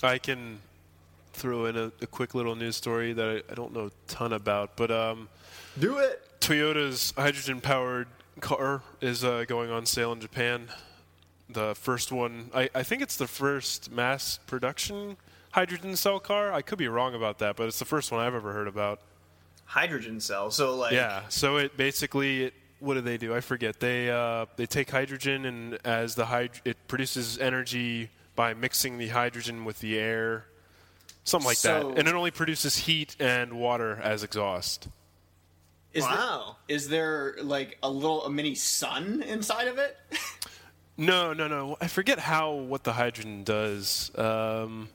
I 0.03 0.17
can 0.19 0.59
throw 1.33 1.65
in 1.65 1.77
a, 1.77 1.91
a 2.01 2.07
quick 2.07 2.35
little 2.35 2.55
news 2.55 2.75
story 2.75 3.13
that 3.13 3.27
I, 3.27 3.51
I, 3.51 3.55
don't 3.55 3.73
know 3.73 3.87
a 3.87 3.91
ton 4.07 4.33
about, 4.33 4.75
but 4.75 4.91
um, 4.91 5.29
do 5.79 5.97
it. 5.97 6.26
Toyota's 6.47 7.13
hydrogen-powered 7.17 8.07
car 8.39 8.81
is 9.01 9.25
uh, 9.25 9.43
going 9.49 9.69
on 9.69 9.85
sale 9.85 10.13
in 10.13 10.21
Japan. 10.21 10.69
The 11.49 11.75
first 11.75 12.09
one, 12.09 12.51
I, 12.55 12.69
I 12.73 12.83
think 12.83 13.01
it's 13.01 13.17
the 13.17 13.27
first 13.27 13.91
mass 13.91 14.39
production 14.47 15.17
hydrogen 15.51 15.97
cell 15.97 16.21
car. 16.21 16.53
I 16.53 16.61
could 16.61 16.77
be 16.77 16.87
wrong 16.87 17.15
about 17.15 17.39
that, 17.39 17.57
but 17.57 17.67
it's 17.67 17.79
the 17.79 17.85
first 17.85 18.13
one 18.13 18.21
I've 18.21 18.33
ever 18.33 18.53
heard 18.53 18.69
about 18.69 19.01
hydrogen 19.65 20.21
cell. 20.21 20.49
So 20.49 20.73
like 20.77 20.93
yeah, 20.93 21.23
so 21.27 21.57
it 21.57 21.75
basically 21.75 22.45
it, 22.45 22.53
what 22.79 22.93
do 22.93 23.01
they 23.01 23.17
do? 23.17 23.35
I 23.35 23.41
forget. 23.41 23.81
They 23.81 24.09
uh, 24.09 24.45
they 24.55 24.67
take 24.67 24.89
hydrogen 24.89 25.43
and 25.43 25.77
as 25.83 26.15
the 26.15 26.23
hyd- 26.23 26.61
it 26.63 26.77
produces 26.87 27.39
energy 27.39 28.09
by 28.37 28.53
mixing 28.53 28.99
the 28.99 29.09
hydrogen 29.09 29.65
with 29.65 29.79
the 29.79 29.99
air, 29.99 30.45
something 31.25 31.45
like 31.45 31.57
so, 31.57 31.89
that, 31.89 31.99
and 31.99 32.07
it 32.07 32.15
only 32.15 32.31
produces 32.31 32.77
heat 32.77 33.17
and 33.19 33.51
water 33.51 33.99
as 34.01 34.23
exhaust. 34.23 34.87
Is 35.97 36.03
wow. 36.03 36.57
There, 36.67 36.75
is 36.75 36.89
there 36.89 37.35
like 37.41 37.79
a 37.81 37.89
little 37.89 38.23
a 38.23 38.29
mini 38.29 38.53
sun 38.53 39.23
inside 39.23 39.67
of 39.67 39.79
it? 39.79 39.97
no, 40.97 41.33
no, 41.33 41.47
no. 41.47 41.75
I 41.81 41.87
forget 41.87 42.19
how 42.19 42.53
what 42.53 42.83
the 42.83 42.93
hydrogen 42.93 43.43
does. 43.43 44.11
Um, 44.15 44.89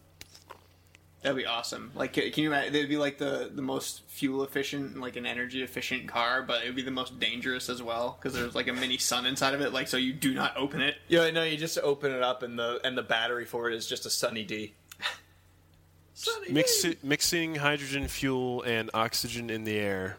That'd 1.22 1.36
be 1.36 1.46
awesome. 1.46 1.90
Like, 1.96 2.12
can 2.12 2.32
you 2.36 2.48
imagine? 2.48 2.74
It'd 2.74 2.88
be 2.88 2.96
like 2.96 3.18
the 3.18 3.50
the 3.52 3.62
most 3.62 4.02
fuel 4.06 4.44
efficient, 4.44 5.00
like 5.00 5.16
an 5.16 5.26
energy 5.26 5.62
efficient 5.62 6.06
car, 6.06 6.42
but 6.42 6.62
it'd 6.62 6.76
be 6.76 6.82
the 6.82 6.92
most 6.92 7.18
dangerous 7.18 7.68
as 7.68 7.82
well 7.82 8.16
because 8.18 8.32
there's 8.32 8.54
like 8.54 8.68
a 8.68 8.72
mini 8.72 8.98
sun 8.98 9.26
inside 9.26 9.54
of 9.54 9.60
it. 9.60 9.72
Like, 9.72 9.88
so 9.88 9.96
you 9.96 10.12
do 10.12 10.34
not 10.34 10.56
open 10.56 10.80
it. 10.80 10.96
Yeah, 11.08 11.28
no, 11.30 11.42
you 11.42 11.56
just 11.56 11.78
open 11.78 12.12
it 12.12 12.22
up, 12.22 12.44
and 12.44 12.56
the 12.56 12.80
and 12.84 12.96
the 12.96 13.02
battery 13.02 13.44
for 13.44 13.68
it 13.68 13.74
is 13.74 13.88
just 13.88 14.06
a 14.06 14.10
Sunny 14.10 14.44
D. 14.44 14.74
Sunny 16.14 16.52
Mix 16.52 16.80
D. 16.82 16.96
mixing 17.02 17.56
hydrogen 17.56 18.06
fuel 18.06 18.62
and 18.62 18.88
oxygen 18.94 19.50
in 19.50 19.64
the 19.64 19.76
air. 19.78 20.16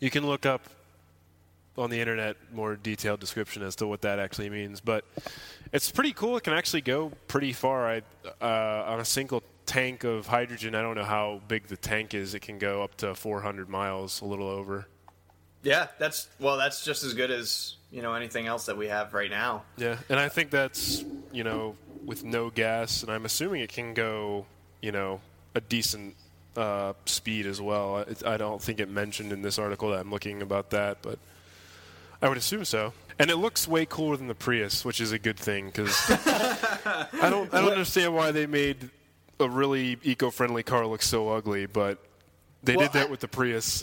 You 0.00 0.10
can 0.10 0.26
look 0.26 0.46
up 0.46 0.62
on 1.78 1.90
the 1.90 2.00
internet 2.00 2.36
more 2.52 2.76
detailed 2.76 3.20
description 3.20 3.62
as 3.62 3.76
to 3.76 3.86
what 3.86 4.02
that 4.02 4.18
actually 4.18 4.50
means, 4.50 4.80
but 4.80 5.04
it's 5.72 5.90
pretty 5.90 6.12
cool. 6.12 6.36
It 6.36 6.42
can 6.42 6.52
actually 6.52 6.80
go 6.80 7.12
pretty 7.28 7.52
far. 7.52 7.88
I, 7.88 8.02
uh, 8.40 8.84
on 8.86 9.00
a 9.00 9.04
single 9.04 9.42
tank 9.66 10.04
of 10.04 10.26
hydrogen, 10.26 10.74
I 10.74 10.82
don't 10.82 10.96
know 10.96 11.04
how 11.04 11.40
big 11.48 11.68
the 11.68 11.76
tank 11.76 12.14
is. 12.14 12.34
It 12.34 12.40
can 12.40 12.58
go 12.58 12.82
up 12.82 12.96
to 12.96 13.14
400 13.14 13.68
miles, 13.68 14.20
a 14.20 14.24
little 14.24 14.48
over. 14.48 14.86
Yeah, 15.62 15.88
that's 15.98 16.28
well, 16.38 16.56
that's 16.56 16.84
just 16.84 17.04
as 17.04 17.12
good 17.12 17.30
as 17.30 17.76
you 17.90 18.00
know 18.00 18.14
anything 18.14 18.46
else 18.46 18.66
that 18.66 18.76
we 18.78 18.88
have 18.88 19.12
right 19.12 19.30
now. 19.30 19.64
Yeah, 19.76 19.98
and 20.08 20.18
I 20.18 20.30
think 20.30 20.50
that's 20.50 21.04
you 21.32 21.44
know 21.44 21.76
with 22.04 22.24
no 22.24 22.48
gas, 22.48 23.02
and 23.02 23.12
I'm 23.12 23.26
assuming 23.26 23.60
it 23.60 23.70
can 23.70 23.92
go 23.92 24.46
you 24.80 24.90
know 24.90 25.20
a 25.54 25.60
decent 25.60 26.16
uh, 26.56 26.92
speed 27.06 27.46
as 27.46 27.60
well. 27.60 27.98
It, 27.98 28.24
I 28.26 28.36
don't 28.36 28.62
think 28.62 28.80
it 28.80 28.88
mentioned 28.88 29.32
in 29.32 29.42
this 29.42 29.58
article 29.58 29.90
that 29.90 30.00
I'm 30.00 30.10
looking 30.10 30.42
about 30.42 30.70
that, 30.70 30.98
but 31.02 31.18
I 32.22 32.28
would 32.28 32.38
assume 32.38 32.64
so. 32.64 32.92
And 33.18 33.30
it 33.30 33.36
looks 33.36 33.68
way 33.68 33.86
cooler 33.86 34.16
than 34.16 34.28
the 34.28 34.34
Prius, 34.34 34.84
which 34.84 35.00
is 35.00 35.12
a 35.12 35.18
good 35.18 35.38
thing 35.38 35.66
because 35.66 35.94
I 36.08 37.28
don't 37.28 37.52
I 37.52 37.60
don't 37.60 37.72
understand 37.72 38.14
why 38.14 38.32
they 38.32 38.46
made 38.46 38.90
a 39.38 39.48
really 39.48 39.98
eco-friendly 40.02 40.62
car 40.62 40.86
look 40.86 41.02
so 41.02 41.28
ugly, 41.30 41.66
but 41.66 41.98
they 42.62 42.76
well, 42.76 42.86
did 42.86 42.92
that 42.94 43.08
I, 43.08 43.10
with 43.10 43.20
the 43.20 43.28
Prius. 43.28 43.82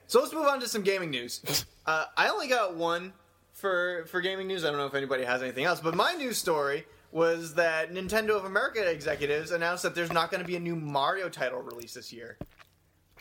so 0.06 0.20
let's 0.20 0.32
move 0.32 0.46
on 0.46 0.60
to 0.60 0.68
some 0.68 0.82
gaming 0.82 1.10
news. 1.10 1.64
Uh, 1.86 2.04
I 2.16 2.28
only 2.28 2.48
got 2.48 2.76
one 2.76 3.12
for 3.52 4.04
for 4.08 4.20
gaming 4.20 4.48
news. 4.48 4.64
I 4.64 4.68
don't 4.68 4.78
know 4.78 4.86
if 4.86 4.94
anybody 4.94 5.24
has 5.24 5.42
anything 5.42 5.64
else, 5.64 5.80
but 5.80 5.94
my 5.94 6.12
news 6.12 6.36
story 6.36 6.84
was 7.12 7.54
that 7.54 7.92
Nintendo 7.92 8.36
of 8.36 8.44
America 8.44 8.88
executives 8.88 9.50
announced 9.50 9.82
that 9.82 9.94
there's 9.94 10.12
not 10.12 10.30
going 10.30 10.42
to 10.42 10.46
be 10.46 10.56
a 10.56 10.60
new 10.60 10.76
Mario 10.76 11.28
title 11.28 11.60
released 11.60 11.94
this 11.94 12.12
year. 12.12 12.36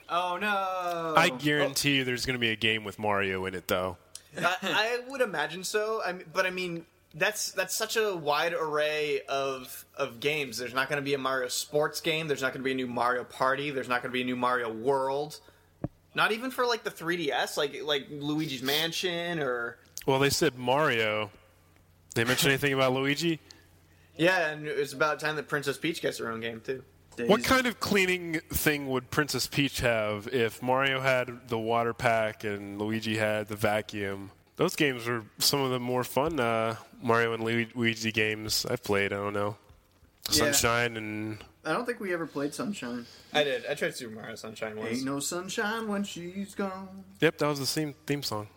Oh 0.10 0.38
no! 0.40 1.14
I 1.18 1.30
guarantee 1.30 1.96
oh. 1.96 1.98
you, 1.98 2.04
there's 2.04 2.26
going 2.26 2.36
to 2.36 2.40
be 2.40 2.52
a 2.52 2.56
game 2.56 2.84
with 2.84 3.00
Mario 3.00 3.46
in 3.46 3.56
it, 3.56 3.68
though. 3.68 3.98
I, 4.38 4.56
I 4.62 5.00
would 5.10 5.22
imagine 5.22 5.64
so. 5.64 6.02
I 6.06 6.12
mean, 6.12 6.26
but 6.32 6.46
I 6.46 6.52
mean, 6.52 6.86
that's 7.16 7.52
that's 7.52 7.74
such 7.76 7.98
a 7.98 8.16
wide 8.16 8.54
array 8.54 9.22
of 9.28 9.86
of 9.98 10.20
games. 10.20 10.58
There's 10.58 10.74
not 10.74 10.90
going 10.90 10.98
to 10.98 11.06
be 11.06 11.14
a 11.14 11.18
Mario 11.18 11.48
Sports 11.48 12.02
game. 12.02 12.28
There's 12.28 12.42
not 12.42 12.54
going 12.54 12.62
to 12.62 12.66
be 12.66 12.72
a 12.72 12.76
new 12.76 12.88
Mario 12.88 13.24
Party. 13.24 13.72
There's 13.72 13.90
not 13.90 14.02
going 14.02 14.12
to 14.12 14.14
be 14.14 14.22
a 14.22 14.26
new 14.26 14.36
Mario 14.36 14.72
World. 14.72 15.40
Not 16.14 16.32
even 16.32 16.52
for 16.52 16.66
like 16.66 16.84
the 16.84 16.92
3DS, 16.92 17.58
like 17.58 17.82
like 17.84 18.08
Luigi's 18.12 18.62
Mansion 18.62 19.40
or. 19.40 19.78
Well, 20.06 20.20
they 20.20 20.30
said 20.30 20.56
Mario. 20.58 21.32
They 22.14 22.24
mention 22.24 22.50
anything 22.50 22.74
about 22.74 22.94
Luigi? 22.94 23.40
Yeah, 24.18 24.50
and 24.50 24.68
it's 24.68 24.94
about 24.94 25.20
time 25.20 25.36
that 25.36 25.48
Princess 25.48 25.78
Peach 25.78 26.02
gets 26.02 26.18
her 26.20 26.32
own 26.32 26.40
game 26.40 26.62
too. 26.62 26.84
Days. 27.16 27.30
What 27.30 27.46
kind 27.46 27.66
of 27.66 27.80
cleaning 27.80 28.42
thing 28.50 28.90
would 28.90 29.10
Princess 29.10 29.48
Peach 29.48 29.80
have 29.80 30.28
if 30.34 30.62
Mario 30.62 31.00
had 31.00 31.48
the 31.48 31.58
water 31.58 31.94
pack 31.94 32.44
and 32.44 32.78
Luigi 32.78 33.16
had 33.16 33.48
the 33.48 33.56
vacuum? 33.56 34.32
Those 34.58 34.76
games 34.76 35.08
were 35.08 35.24
some 35.38 35.62
of 35.62 35.72
the 35.72 35.80
more 35.80 36.04
fun 36.04 36.40
uh, 36.40 36.76
Mario 37.02 37.34
and 37.34 37.44
Luigi 37.44 38.12
games 38.12 38.66
I've 38.70 38.84
played. 38.84 39.14
I 39.14 39.18
don't 39.18 39.34
know. 39.34 39.56
Yeah. 40.30 40.52
Sunshine 40.52 40.98
and. 40.98 41.44
I 41.64 41.74
don't 41.74 41.86
think 41.86 42.00
we 42.00 42.14
ever 42.14 42.28
played 42.28 42.54
Sunshine. 42.54 43.06
I 43.34 43.44
did. 43.44 43.66
I 43.66 43.74
tried 43.74 43.96
Super 43.96 44.14
Mario 44.14 44.36
Sunshine 44.36 44.76
once. 44.76 44.98
Ain't 44.98 45.06
no 45.06 45.20
sunshine 45.20 45.88
when 45.88 46.04
she's 46.04 46.54
gone. 46.54 47.04
Yep, 47.22 47.38
that 47.40 47.48
was 47.48 47.60
the 47.60 47.66
same 47.66 47.96
theme 48.06 48.24
song. 48.24 48.48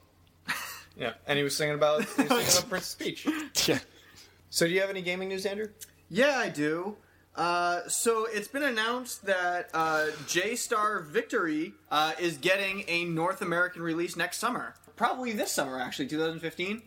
yeah, 0.96 1.12
and 1.26 1.38
he 1.38 1.44
was 1.44 1.56
singing 1.56 1.74
about, 1.74 2.00
he 2.00 2.22
was 2.22 2.28
singing 2.28 2.28
about 2.28 2.66
Princess 2.68 2.94
Peach. 2.94 3.26
Yeah. 3.66 3.78
So, 4.50 4.66
do 4.66 4.72
you 4.72 4.80
have 4.80 4.90
any 4.90 5.02
gaming 5.02 5.28
news, 5.28 5.46
Andrew? 5.46 5.68
Yeah, 6.08 6.36
I 6.36 6.48
do. 6.48 6.96
Uh, 7.36 7.86
so 7.88 8.26
it's 8.28 8.48
been 8.48 8.64
announced 8.64 9.24
that 9.26 9.70
uh, 9.72 10.06
J 10.26 10.56
Star 10.56 11.00
Victory 11.00 11.74
uh, 11.90 12.14
is 12.18 12.36
getting 12.36 12.84
a 12.88 13.04
North 13.04 13.42
American 13.42 13.82
release 13.82 14.16
next 14.16 14.38
summer 14.38 14.74
probably 14.98 15.32
this 15.32 15.50
summer, 15.50 15.80
actually, 15.80 16.08
2015. 16.08 16.82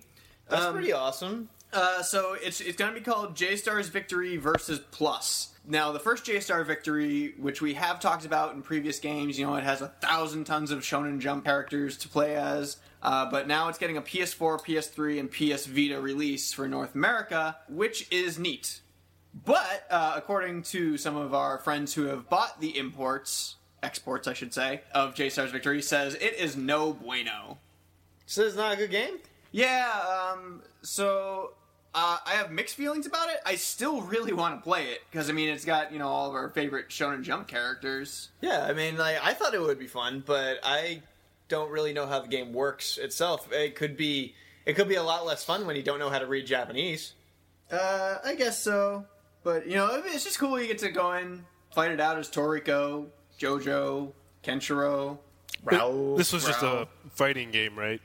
That's 0.48 0.66
um, 0.66 0.74
pretty 0.74 0.94
awesome. 0.94 1.50
Uh, 1.74 2.04
so 2.04 2.34
it's 2.34 2.60
it's 2.60 2.76
going 2.76 2.94
to 2.94 3.00
be 3.00 3.04
called 3.04 3.36
J 3.36 3.56
Stars 3.56 3.88
Victory 3.88 4.38
versus 4.38 4.80
Plus. 4.92 5.54
Now, 5.66 5.92
the 5.92 6.00
first 6.00 6.26
J 6.26 6.42
Star 6.42 6.64
Victory, 6.64 7.34
which 7.40 7.62
we 7.62 7.74
have 7.76 8.00
talked 8.00 8.26
about 8.26 8.54
in 8.54 8.62
previous 8.62 9.00
games, 9.00 9.40
you 9.40 9.46
know, 9.48 9.56
it 9.56 9.64
has 9.64 9.82
a 9.82 9.88
thousand 9.88 10.44
tons 10.44 10.70
of 10.70 10.80
Shonen 10.82 11.20
Jump 11.20 11.46
characters 11.46 11.98
to 12.00 12.10
play 12.10 12.36
as. 12.36 12.78
Uh, 13.02 13.30
but 13.30 13.48
now 13.48 13.68
it's 13.68 13.78
getting 13.78 13.98
a 13.98 14.02
PS4, 14.02 14.62
PS3, 14.62 15.20
and 15.20 15.32
PS 15.32 15.66
Vita 15.66 16.00
release 16.00 16.54
for 16.54 16.68
North 16.68 16.94
America, 16.94 17.58
which 17.68 18.08
is 18.12 18.38
neat. 18.38 18.82
But 19.34 19.86
uh, 19.90 20.14
according 20.16 20.64
to 20.64 20.98
some 20.98 21.16
of 21.16 21.34
our 21.34 21.58
friends 21.58 21.94
who 21.94 22.04
have 22.06 22.30
bought 22.30 22.60
the 22.60 22.78
imports, 22.78 23.56
exports, 23.82 24.28
I 24.28 24.34
should 24.34 24.54
say, 24.54 24.82
of 24.94 25.16
J 25.16 25.30
Stars 25.30 25.52
Victory, 25.52 25.82
says 25.82 26.16
it 26.16 26.36
is 26.38 26.56
no 26.56 26.94
bueno. 26.94 27.58
So 28.26 28.44
it's 28.44 28.56
not 28.56 28.74
a 28.74 28.76
good 28.76 28.92
game? 28.92 29.20
Yeah, 29.52 29.90
um, 30.34 30.62
so 30.82 31.54
uh, 31.94 32.18
I 32.26 32.32
have 32.32 32.52
mixed 32.52 32.76
feelings 32.76 33.06
about 33.06 33.30
it. 33.30 33.38
I 33.46 33.56
still 33.56 34.02
really 34.02 34.32
want 34.32 34.58
to 34.58 34.64
play 34.64 34.86
it 34.86 35.02
because 35.12 35.30
I 35.30 35.34
mean 35.34 35.50
it's 35.50 35.66
got 35.66 35.92
you 35.92 36.00
know 36.00 36.08
all 36.08 36.30
of 36.30 36.36
our 36.36 36.50
favorite 36.50 36.90
Shonen 36.90 37.24
Jump 37.24 37.48
characters. 37.48 38.30
Yeah, 38.42 38.66
I 38.66 38.74
mean 38.74 38.98
like 38.98 39.18
I 39.24 39.34
thought 39.34 39.54
it 39.54 39.62
would 39.62 39.80
be 39.80 39.88
fun, 39.88 40.24
but 40.26 40.60
I 40.64 41.02
don't 41.52 41.70
really 41.70 41.92
know 41.92 42.08
how 42.08 42.20
the 42.22 42.30
game 42.30 42.54
works 42.54 42.98
itself. 42.98 43.52
It 43.52 43.76
could 43.76 43.98
be 43.98 44.34
it 44.66 44.74
could 44.74 44.88
be 44.88 44.96
a 44.96 45.04
lot 45.04 45.26
less 45.26 45.44
fun 45.44 45.68
when 45.68 45.76
you 45.76 45.84
don't 45.84 46.00
know 46.00 46.10
how 46.10 46.18
to 46.18 46.26
read 46.26 46.48
Japanese. 46.48 47.14
Uh, 47.70 48.18
I 48.24 48.36
guess 48.36 48.58
so, 48.58 49.06
but 49.44 49.68
you 49.68 49.76
know 49.76 50.02
it's 50.06 50.24
just 50.24 50.40
cool. 50.40 50.60
You 50.60 50.68
get 50.68 50.80
to 50.80 50.90
go 50.90 51.12
in, 51.14 51.46
fight 51.76 51.92
it 51.92 52.00
out 52.00 52.18
as 52.18 52.30
Toriko, 52.30 53.08
JoJo, 53.38 54.14
Kenshiro. 54.44 55.20
Raoh, 55.66 56.18
this 56.18 56.32
was 56.34 56.46
Raoh. 56.46 56.48
just 56.48 56.64
a 56.64 56.88
fighting 57.12 57.52
game, 57.52 57.78
right? 57.78 58.02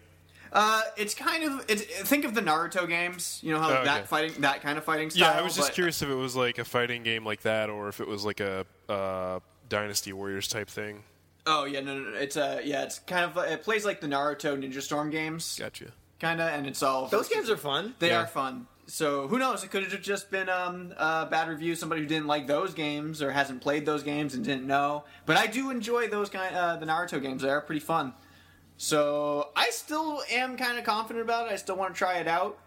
Uh, 0.53 0.83
it's 0.97 1.15
kind 1.15 1.45
of 1.45 1.65
it's, 1.69 1.83
think 1.83 2.25
of 2.25 2.35
the 2.35 2.41
Naruto 2.41 2.88
games. 2.88 3.38
You 3.43 3.53
know 3.53 3.61
how 3.61 3.71
oh, 3.71 3.75
okay. 3.75 3.85
that 3.85 4.09
fighting 4.09 4.41
that 4.41 4.61
kind 4.61 4.76
of 4.76 4.85
fighting 4.85 5.11
style. 5.11 5.33
Yeah, 5.33 5.38
I 5.38 5.43
was 5.43 5.55
just 5.55 5.69
but, 5.69 5.75
curious 5.75 6.03
if 6.03 6.09
it 6.09 6.15
was 6.15 6.35
like 6.35 6.59
a 6.59 6.65
fighting 6.65 7.05
game 7.05 7.25
like 7.25 7.43
that, 7.43 7.71
or 7.71 7.88
if 7.88 8.00
it 8.00 8.09
was 8.09 8.25
like 8.25 8.41
a 8.41 8.67
uh, 8.88 9.38
Dynasty 9.69 10.12
Warriors 10.12 10.49
type 10.49 10.69
thing. 10.69 11.05
Oh 11.47 11.65
yeah, 11.65 11.81
no, 11.81 11.97
no, 11.99 12.11
no. 12.11 12.17
It's 12.17 12.37
a 12.37 12.59
uh, 12.59 12.61
yeah. 12.65 12.83
It's 12.83 12.99
kind 12.99 13.25
of 13.25 13.37
it 13.45 13.62
plays 13.62 13.85
like 13.85 14.00
the 14.00 14.09
Naruto 14.09 14.59
Ninja 14.61 14.83
Storm 14.83 15.11
games. 15.11 15.57
Gotcha. 15.59 15.93
Kind 16.19 16.41
of, 16.41 16.49
and 16.49 16.67
it's 16.67 16.83
all 16.83 17.07
those 17.07 17.29
games 17.29 17.50
are 17.50 17.57
fun. 17.57 17.95
They 17.99 18.09
yeah. 18.09 18.23
are 18.23 18.26
fun. 18.26 18.67
so 18.87 19.29
who 19.29 19.38
knows? 19.38 19.62
It 19.62 19.71
could 19.71 19.85
have 19.85 20.03
just 20.03 20.31
been 20.31 20.49
um, 20.49 20.93
a 20.97 21.26
bad 21.26 21.49
review. 21.49 21.75
Somebody 21.75 22.00
who 22.00 22.07
didn't 22.07 22.26
like 22.26 22.47
those 22.47 22.75
games 22.75 23.23
or 23.23 23.31
hasn't 23.31 23.61
played 23.61 23.87
those 23.87 24.03
games 24.03 24.35
and 24.35 24.45
didn't 24.45 24.67
know. 24.67 25.05
But 25.25 25.37
I 25.37 25.47
do 25.47 25.71
enjoy 25.71 26.09
those 26.09 26.31
kind, 26.31 26.55
uh, 26.55 26.76
the 26.76 26.87
Naruto 26.87 27.21
games. 27.21 27.43
They 27.43 27.50
are 27.50 27.61
pretty 27.61 27.81
fun. 27.81 28.15
So 28.79 29.50
I 29.55 29.71
still 29.71 30.23
am 30.31 30.57
kind 30.57 30.79
of 30.79 30.85
confident 30.85 31.25
about 31.25 31.47
it. 31.47 31.53
I 31.53 31.57
still 31.57 31.76
want 31.76 31.95
to 31.95 31.99
try 31.99 32.15
it 32.15 32.26
out. 32.26 32.59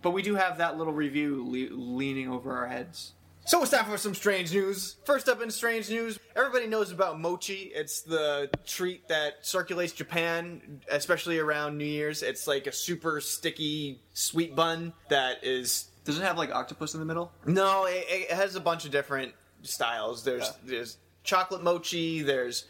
But 0.00 0.10
we 0.10 0.22
do 0.22 0.36
have 0.36 0.58
that 0.58 0.78
little 0.78 0.92
review 0.92 1.44
le- 1.44 1.74
leaning 1.74 2.30
over 2.30 2.56
our 2.56 2.66
heads. 2.66 3.14
So 3.48 3.62
it's 3.62 3.70
time 3.70 3.86
for 3.86 3.96
some 3.96 4.14
strange 4.14 4.52
news. 4.52 4.96
First 5.06 5.26
up 5.26 5.40
in 5.40 5.50
strange 5.50 5.88
news, 5.88 6.18
everybody 6.36 6.66
knows 6.66 6.92
about 6.92 7.18
mochi. 7.18 7.72
It's 7.74 8.02
the 8.02 8.50
treat 8.66 9.08
that 9.08 9.36
circulates 9.40 9.94
Japan, 9.94 10.82
especially 10.90 11.38
around 11.38 11.78
New 11.78 11.86
Year's. 11.86 12.22
It's 12.22 12.46
like 12.46 12.66
a 12.66 12.72
super 12.72 13.22
sticky 13.22 14.02
sweet 14.12 14.54
bun 14.54 14.92
that 15.08 15.42
is 15.42 15.86
Does 16.04 16.18
it 16.18 16.22
have 16.24 16.36
like 16.36 16.54
octopus 16.54 16.92
in 16.92 17.00
the 17.00 17.06
middle? 17.06 17.32
no, 17.46 17.86
it, 17.86 18.04
it 18.08 18.30
has 18.32 18.54
a 18.54 18.60
bunch 18.60 18.84
of 18.84 18.90
different 18.90 19.32
styles. 19.62 20.24
There's 20.24 20.42
Yeah. 20.44 20.52
there's 20.64 20.98
chocolate 21.24 21.62
mochi. 21.62 22.20
There's 22.20 22.66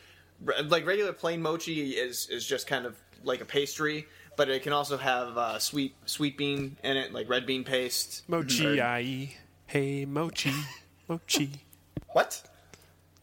like 0.66 0.86
regular 0.86 1.12
plain 1.12 1.42
mochi 1.42 1.90
is 1.96 2.28
is 2.28 2.46
just 2.46 2.68
kind 2.68 2.86
of 2.86 2.94
like 3.24 3.40
a 3.40 3.44
pastry, 3.44 4.06
but 4.36 4.48
it 4.48 4.62
can 4.62 4.72
also 4.72 4.96
have 4.96 5.36
uh, 5.36 5.58
sweet 5.58 5.96
sweet 6.06 6.38
bean 6.38 6.76
in 6.84 6.96
it, 6.96 7.12
like 7.12 7.28
red 7.28 7.46
bean 7.46 7.64
paste. 7.64 8.22
Mochi 8.28 8.78
ai. 8.80 9.34
Hey, 9.68 10.06
Mochi. 10.06 10.50
Mochi. 11.08 11.50
What? 12.12 12.42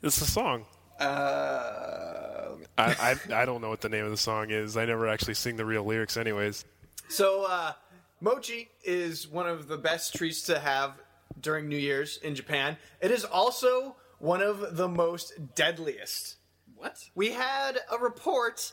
It's 0.04 0.22
a 0.22 0.26
song. 0.26 0.66
Uh, 1.00 2.52
I, 2.78 2.86
I, 2.88 3.16
I 3.34 3.46
don't 3.46 3.62
know 3.62 3.70
what 3.70 3.82
the 3.82 3.90
name 3.90 4.06
of 4.06 4.12
the 4.12 4.18
song 4.18 4.52
is. 4.52 4.78
I 4.78 4.86
never 4.86 5.08
actually 5.08 5.34
sing 5.34 5.56
the 5.56 5.66
real 5.66 5.84
lyrics, 5.84 6.18
anyways. 6.18 6.64
So, 7.10 7.48
uh, 7.50 7.74
mochi 8.22 8.70
is 8.84 9.28
one 9.28 9.48
of 9.48 9.68
the 9.68 9.78
best 9.78 10.14
treats 10.16 10.44
to 10.44 10.60
have 10.60 10.94
during 11.42 11.68
New 11.68 11.78
Year's 11.78 12.18
in 12.18 12.36
Japan. 12.36 12.78
It 13.02 13.10
is 13.10 13.26
also 13.26 13.96
one 14.20 14.44
of 14.44 14.78
the 14.78 14.88
most 14.88 15.56
deadliest. 15.56 16.36
what? 16.76 17.10
We 17.16 17.32
had 17.32 17.80
a 17.92 17.98
report 17.98 18.72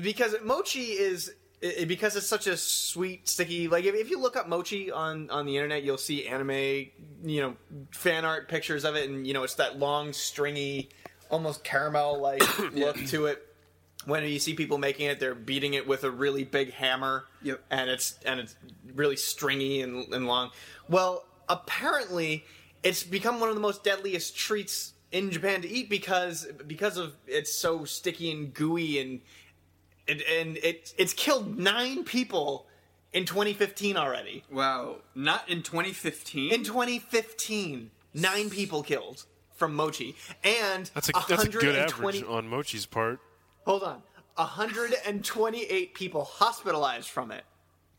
because 0.00 0.36
mochi 0.44 0.92
is 0.92 1.34
i- 1.62 1.84
because 1.84 2.16
it's 2.16 2.26
such 2.26 2.46
a 2.46 2.56
sweet, 2.56 3.28
sticky. 3.28 3.68
Like 3.68 3.84
if, 3.84 3.94
if 3.94 4.10
you 4.10 4.18
look 4.20 4.36
up 4.36 4.48
mochi 4.48 4.90
on 4.90 5.30
on 5.30 5.46
the 5.46 5.56
internet, 5.56 5.82
you'll 5.82 5.98
see 5.98 6.26
anime, 6.26 6.50
you 6.50 7.40
know, 7.40 7.56
fan 7.92 8.24
art 8.24 8.48
pictures 8.48 8.84
of 8.84 8.96
it, 8.96 9.08
and 9.08 9.26
you 9.26 9.34
know 9.34 9.42
it's 9.42 9.54
that 9.56 9.78
long, 9.78 10.12
stringy, 10.12 10.90
almost 11.30 11.64
caramel 11.64 12.20
like 12.20 12.42
look 12.72 12.96
to 13.06 13.26
it. 13.26 13.46
When 14.06 14.24
you 14.24 14.38
see 14.38 14.54
people 14.54 14.78
making 14.78 15.06
it, 15.06 15.20
they're 15.20 15.34
beating 15.34 15.74
it 15.74 15.86
with 15.86 16.04
a 16.04 16.10
really 16.10 16.42
big 16.44 16.72
hammer. 16.72 17.24
Yep. 17.42 17.60
And 17.70 17.90
it's 17.90 18.18
and 18.24 18.40
it's 18.40 18.56
really 18.94 19.16
stringy 19.16 19.82
and, 19.82 20.12
and 20.14 20.26
long. 20.26 20.50
Well, 20.88 21.24
apparently, 21.50 22.44
it's 22.82 23.02
become 23.02 23.40
one 23.40 23.50
of 23.50 23.54
the 23.54 23.60
most 23.60 23.84
deadliest 23.84 24.34
treats 24.36 24.94
in 25.12 25.30
Japan 25.30 25.60
to 25.62 25.68
eat 25.68 25.90
because 25.90 26.46
because 26.66 26.96
of 26.96 27.14
it's 27.26 27.54
so 27.54 27.84
sticky 27.84 28.30
and 28.30 28.54
gooey 28.54 28.98
and 29.00 29.20
and, 30.08 30.22
and 30.22 30.56
it 30.58 30.94
it's 30.98 31.12
killed 31.12 31.58
nine 31.58 32.04
people 32.04 32.66
in 33.12 33.24
2015 33.24 33.96
already. 33.96 34.44
Wow. 34.50 34.96
Not 35.14 35.48
in 35.48 35.62
2015? 35.62 36.52
In 36.52 36.64
2015, 36.64 37.90
nine 38.14 38.50
people 38.50 38.82
killed 38.82 39.24
from 39.54 39.74
mochi, 39.74 40.16
and 40.42 40.90
That's 40.94 41.10
a, 41.10 41.12
that's 41.28 41.44
a 41.44 41.48
good 41.48 41.76
average 41.76 42.22
on 42.22 42.48
Mochi's 42.48 42.86
part. 42.86 43.20
Hold 43.66 43.82
on, 43.82 44.02
128 44.36 45.94
people 45.94 46.24
hospitalized 46.24 47.10
from 47.10 47.30
it. 47.30 47.44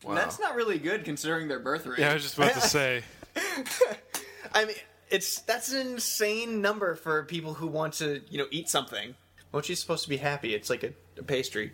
Wow. 0.03 0.15
That's 0.15 0.39
not 0.39 0.55
really 0.55 0.79
good 0.79 1.05
considering 1.05 1.47
their 1.47 1.59
birth 1.59 1.85
rate. 1.85 1.99
Yeah, 1.99 2.09
I 2.09 2.13
was 2.15 2.23
just 2.23 2.35
about 2.35 2.53
to 2.53 2.61
say. 2.61 3.03
I 4.53 4.65
mean, 4.65 4.75
it's 5.11 5.41
that's 5.41 5.71
an 5.71 5.85
insane 5.85 6.61
number 6.61 6.95
for 6.95 7.23
people 7.25 7.53
who 7.53 7.67
want 7.67 7.93
to, 7.95 8.21
you 8.29 8.39
know, 8.39 8.47
eat 8.49 8.67
something. 8.67 9.13
Mochi's 9.53 9.79
supposed 9.79 10.03
to 10.03 10.09
be 10.09 10.17
happy. 10.17 10.55
It's 10.55 10.69
like 10.69 10.83
a, 10.83 10.93
a 11.19 11.23
pastry. 11.23 11.73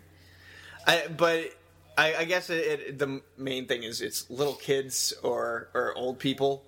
I, 0.88 1.06
but 1.16 1.52
I, 1.96 2.14
I 2.16 2.24
guess 2.24 2.48
it, 2.50 2.80
it, 2.80 2.98
the 2.98 3.20
main 3.36 3.66
thing 3.66 3.82
is 3.82 4.00
it's 4.00 4.28
little 4.30 4.54
kids 4.54 5.12
or 5.22 5.68
or 5.74 5.94
old 5.94 6.18
people 6.18 6.64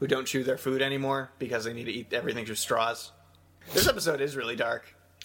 who 0.00 0.06
don't 0.06 0.26
chew 0.26 0.42
their 0.42 0.58
food 0.58 0.82
anymore 0.82 1.30
because 1.38 1.64
they 1.64 1.72
need 1.72 1.84
to 1.84 1.92
eat 1.92 2.12
everything 2.12 2.44
through 2.44 2.56
straws. 2.56 3.12
This 3.72 3.86
episode 3.86 4.20
is 4.20 4.34
really 4.36 4.56
dark. 4.56 4.94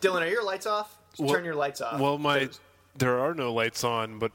Dylan, 0.00 0.20
are 0.20 0.26
your 0.28 0.44
lights 0.44 0.66
off? 0.66 0.98
Well- 1.18 1.34
Turn 1.34 1.44
your 1.44 1.54
lights 1.54 1.80
off. 1.80 1.98
Well, 1.98 2.18
my 2.18 2.50
there 2.96 3.18
are 3.20 3.34
no 3.34 3.52
lights 3.54 3.84
on, 3.84 4.18
but 4.18 4.32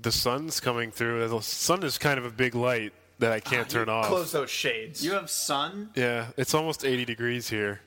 the 0.00 0.12
sun's 0.12 0.60
coming 0.60 0.92
through. 0.92 1.26
The 1.28 1.40
sun 1.40 1.82
is 1.82 1.98
kind 1.98 2.18
of 2.18 2.24
a 2.24 2.30
big 2.30 2.54
light 2.54 2.92
that 3.18 3.32
I 3.32 3.40
can't 3.40 3.66
ah, 3.66 3.70
turn 3.70 3.88
off. 3.88 4.06
close 4.06 4.30
those 4.30 4.50
shades. 4.50 5.04
You 5.04 5.12
have 5.12 5.28
sun? 5.30 5.90
Yeah, 5.96 6.26
it's 6.36 6.54
almost 6.54 6.84
80 6.84 7.04
degrees 7.06 7.48
here. 7.48 7.80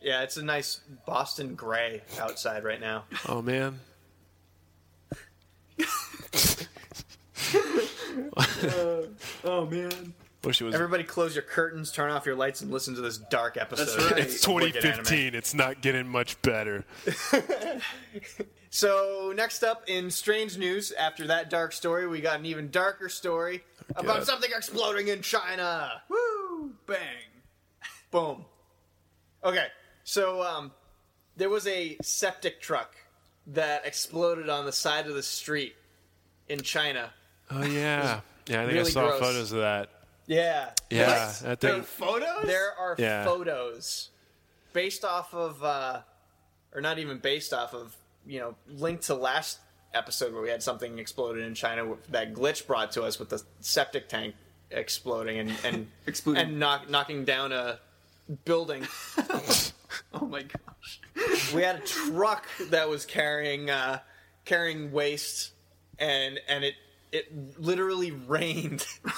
yeah, 0.00 0.22
it's 0.22 0.38
a 0.38 0.42
nice 0.42 0.80
Boston 1.06 1.54
gray 1.54 2.02
outside 2.18 2.64
right 2.64 2.80
now. 2.80 3.04
Oh 3.28 3.42
man. 3.42 3.78
Oh, 9.44 9.66
man. 9.66 10.14
Wish 10.44 10.60
it 10.60 10.64
was. 10.64 10.74
Everybody, 10.74 11.04
close 11.04 11.34
your 11.34 11.42
curtains, 11.42 11.92
turn 11.92 12.10
off 12.10 12.24
your 12.24 12.34
lights, 12.34 12.62
and 12.62 12.70
listen 12.70 12.94
to 12.94 13.00
this 13.00 13.18
dark 13.18 13.56
episode. 13.56 13.86
That's 13.86 14.12
right. 14.12 14.20
it's 14.20 14.46
of 14.46 14.54
Wicked 14.54 14.76
Anime. 14.84 15.04
2015. 15.04 15.34
It's 15.34 15.54
not 15.54 15.80
getting 15.82 16.08
much 16.08 16.40
better. 16.42 16.84
So 18.70 19.32
next 19.34 19.64
up 19.64 19.82
in 19.88 20.10
strange 20.10 20.56
news, 20.56 20.92
after 20.92 21.26
that 21.26 21.50
dark 21.50 21.72
story, 21.72 22.06
we 22.06 22.20
got 22.20 22.38
an 22.38 22.46
even 22.46 22.70
darker 22.70 23.08
story 23.08 23.64
about 23.96 24.24
something 24.24 24.50
exploding 24.56 25.08
in 25.08 25.22
China. 25.22 26.00
Woo! 26.08 26.72
Bang. 26.86 26.98
Boom. 28.12 28.44
Okay, 29.42 29.66
so 30.04 30.42
um, 30.42 30.70
there 31.36 31.50
was 31.50 31.66
a 31.66 31.96
septic 32.00 32.60
truck 32.60 32.94
that 33.48 33.86
exploded 33.86 34.48
on 34.48 34.64
the 34.66 34.72
side 34.72 35.06
of 35.06 35.14
the 35.14 35.22
street 35.22 35.74
in 36.48 36.60
China. 36.62 37.10
Oh 37.50 37.64
yeah. 37.64 38.20
Yeah, 38.46 38.62
I 38.62 38.66
think 38.66 38.78
I 38.78 38.82
saw 38.82 39.06
gross. 39.08 39.20
photos 39.20 39.52
of 39.52 39.60
that. 39.60 39.90
Yeah. 40.26 40.70
Yeah, 40.90 41.26
What? 41.26 41.40
that 41.40 41.60
There 41.60 41.76
are 41.76 41.82
photos? 41.82 42.46
There 42.46 42.72
are 42.76 42.96
Yeah. 42.98 43.24
photos 43.24 44.08
based 44.72 45.04
off 45.04 45.32
of, 45.34 45.62
uh, 45.62 46.00
or 46.74 46.80
not 46.80 46.98
even 46.98 47.18
based 47.18 47.52
off 47.52 47.74
of, 47.74 47.94
you 48.26 48.40
know, 48.40 48.56
linked 48.68 49.04
to 49.04 49.14
last 49.14 49.58
episode 49.94 50.32
where 50.32 50.42
we 50.42 50.48
had 50.50 50.64
something 50.64 50.98
exploded 50.98 51.44
in 51.44 51.54
China 51.54 51.96
that 52.08 52.32
glitch 52.34 52.66
brought 52.66 52.90
to 52.92 53.02
us 53.04 53.20
with 53.20 53.28
the 53.28 53.40
septic 53.60 54.08
tank 54.08 54.34
exploding 54.72 55.38
and 55.38 55.52
and 55.62 55.88
Exploding. 56.06 56.42
and 56.42 56.58
knock, 56.58 56.88
knocking 56.90 57.24
down 57.24 57.52
a 57.52 57.78
building. 58.44 58.86
Oh, 60.12 60.26
my 60.26 60.42
gosh. 60.42 61.00
we 61.54 61.62
had 61.62 61.76
a 61.76 61.80
truck 61.80 62.46
that 62.70 62.88
was 62.88 63.04
carrying 63.06 63.70
uh, 63.70 64.00
carrying 64.44 64.90
waste, 64.92 65.52
and 65.98 66.38
and 66.48 66.64
it 66.64 66.74
it 67.12 67.58
literally 67.60 68.10
rained. 68.12 68.86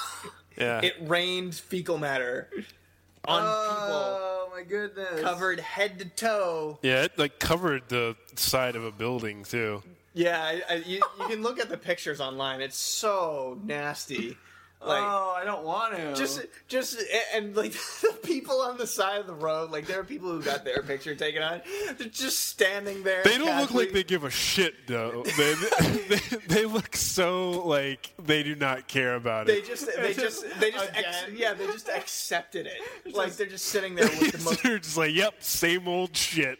Yeah. 0.59 0.83
it 0.83 0.97
rained 1.01 1.55
fecal 1.55 1.97
matter 1.97 2.51
on 3.25 3.43
Oh, 3.43 4.51
my 4.55 4.63
goodness. 4.63 5.23
covered 5.23 5.59
head 5.61 5.99
to 6.01 6.05
toe. 6.05 6.79
yeah, 6.83 7.05
it 7.05 7.19
like 7.19 7.39
covered 7.39 7.89
the 7.89 8.17
side 8.37 8.77
of 8.77 8.85
a 8.85 8.93
building 8.93 9.45
too. 9.45 9.83
Yeah, 10.13 10.43
I, 10.43 10.63
I, 10.69 10.75
you, 10.87 11.01
you 11.19 11.27
can 11.27 11.43
look 11.43 11.59
at 11.59 11.71
the 11.71 11.79
pictures 11.79 12.21
online. 12.21 12.61
It's 12.61 12.77
so 12.77 13.59
nasty. 13.65 14.37
Like 14.85 15.03
oh, 15.03 15.35
I 15.37 15.45
don't 15.45 15.65
want 15.65 15.95
to. 15.97 16.15
just 16.15 16.45
just 16.67 17.01
and 17.35 17.55
like 17.57 17.73
the 18.01 18.19
people 18.25 18.61
on 18.63 18.79
the 18.79 18.87
side 18.87 19.21
of 19.21 19.29
the 19.29 19.35
road, 19.35 19.71
like 19.71 19.87
there 19.87 20.01
are 20.01 20.05
people 20.05 20.31
who 20.31 20.43
got 20.43 20.65
their 20.65 20.83
picture 20.83 21.15
taken 21.15 21.41
on. 21.41 21.61
They're 21.99 22.09
just 22.09 22.41
standing 22.47 23.05
there. 23.05 23.23
They 23.23 23.39
don't 23.39 23.61
look 23.61 23.73
like 23.73 23.93
they 23.93 24.03
give 24.03 24.25
a 24.25 24.31
shit 24.31 24.87
though. 24.87 25.25
They, 25.43 25.55
they, 26.09 26.37
they 26.47 26.67
look 26.67 26.95
so 26.95 27.51
like 27.67 28.13
they 28.23 28.43
do 28.43 28.55
not 28.55 28.87
care 28.87 29.15
about 29.15 29.49
it. 29.49 29.53
They 29.53 29.59
it. 29.59 29.67
just 29.67 29.87
they 29.97 30.15
just 30.15 30.45
they 30.61 30.71
just 30.71 30.91
ex- 30.95 31.27
yeah 31.33 31.55
they 31.55 31.67
just 31.67 31.89
accepted 31.89 32.67
it. 32.67 32.79
Like 33.15 33.37
they're 33.37 33.47
just 33.47 33.67
sitting 33.67 33.95
there 33.95 34.07
with 34.07 34.33
the 34.33 34.39
most 34.45 34.63
They're 34.63 34.79
just 34.79 34.97
like, 34.97 35.15
yep, 35.15 35.35
same 35.43 35.87
old 35.87 36.17
shit. 36.17 36.59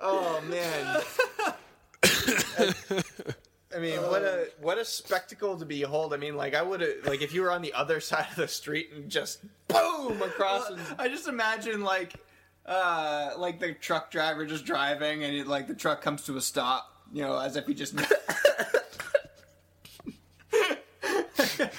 Oh 0.00 0.40
man. 0.48 1.02
I 3.74 3.80
mean, 3.80 4.00
what 4.00 4.22
a 4.22 4.48
what 4.60 4.78
a 4.78 4.84
spectacle 4.84 5.58
to 5.58 5.66
behold. 5.66 6.14
I 6.14 6.16
mean, 6.16 6.36
like 6.36 6.54
I 6.54 6.62
would 6.62 6.80
have 6.80 7.04
like 7.04 7.20
if 7.20 7.34
you 7.34 7.42
were 7.42 7.50
on 7.50 7.62
the 7.62 7.74
other 7.74 8.00
side 8.10 8.26
of 8.30 8.36
the 8.36 8.48
street 8.48 8.90
and 8.94 9.10
just 9.10 9.40
boom 9.68 10.22
across 10.22 10.70
and 10.70 10.80
I 10.98 11.08
just 11.08 11.28
imagine 11.28 11.82
like 11.82 12.14
uh 12.64 13.32
like 13.36 13.60
the 13.60 13.74
truck 13.74 14.10
driver 14.10 14.46
just 14.46 14.64
driving 14.64 15.24
and 15.24 15.34
it, 15.34 15.46
like 15.46 15.68
the 15.68 15.74
truck 15.74 16.00
comes 16.00 16.24
to 16.24 16.36
a 16.36 16.40
stop, 16.40 16.90
you 17.12 17.22
know, 17.22 17.38
as 17.38 17.56
if 17.56 17.66
he 17.66 17.74
just 17.74 17.94
that 21.58 21.72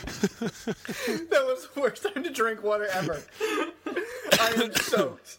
was 1.32 1.68
the 1.74 1.82
worst 1.82 2.04
time 2.04 2.24
to 2.24 2.30
drink 2.30 2.64
water 2.64 2.88
ever. 2.94 3.22
I 4.40 4.64
am 4.64 4.74
soaked. 4.82 5.38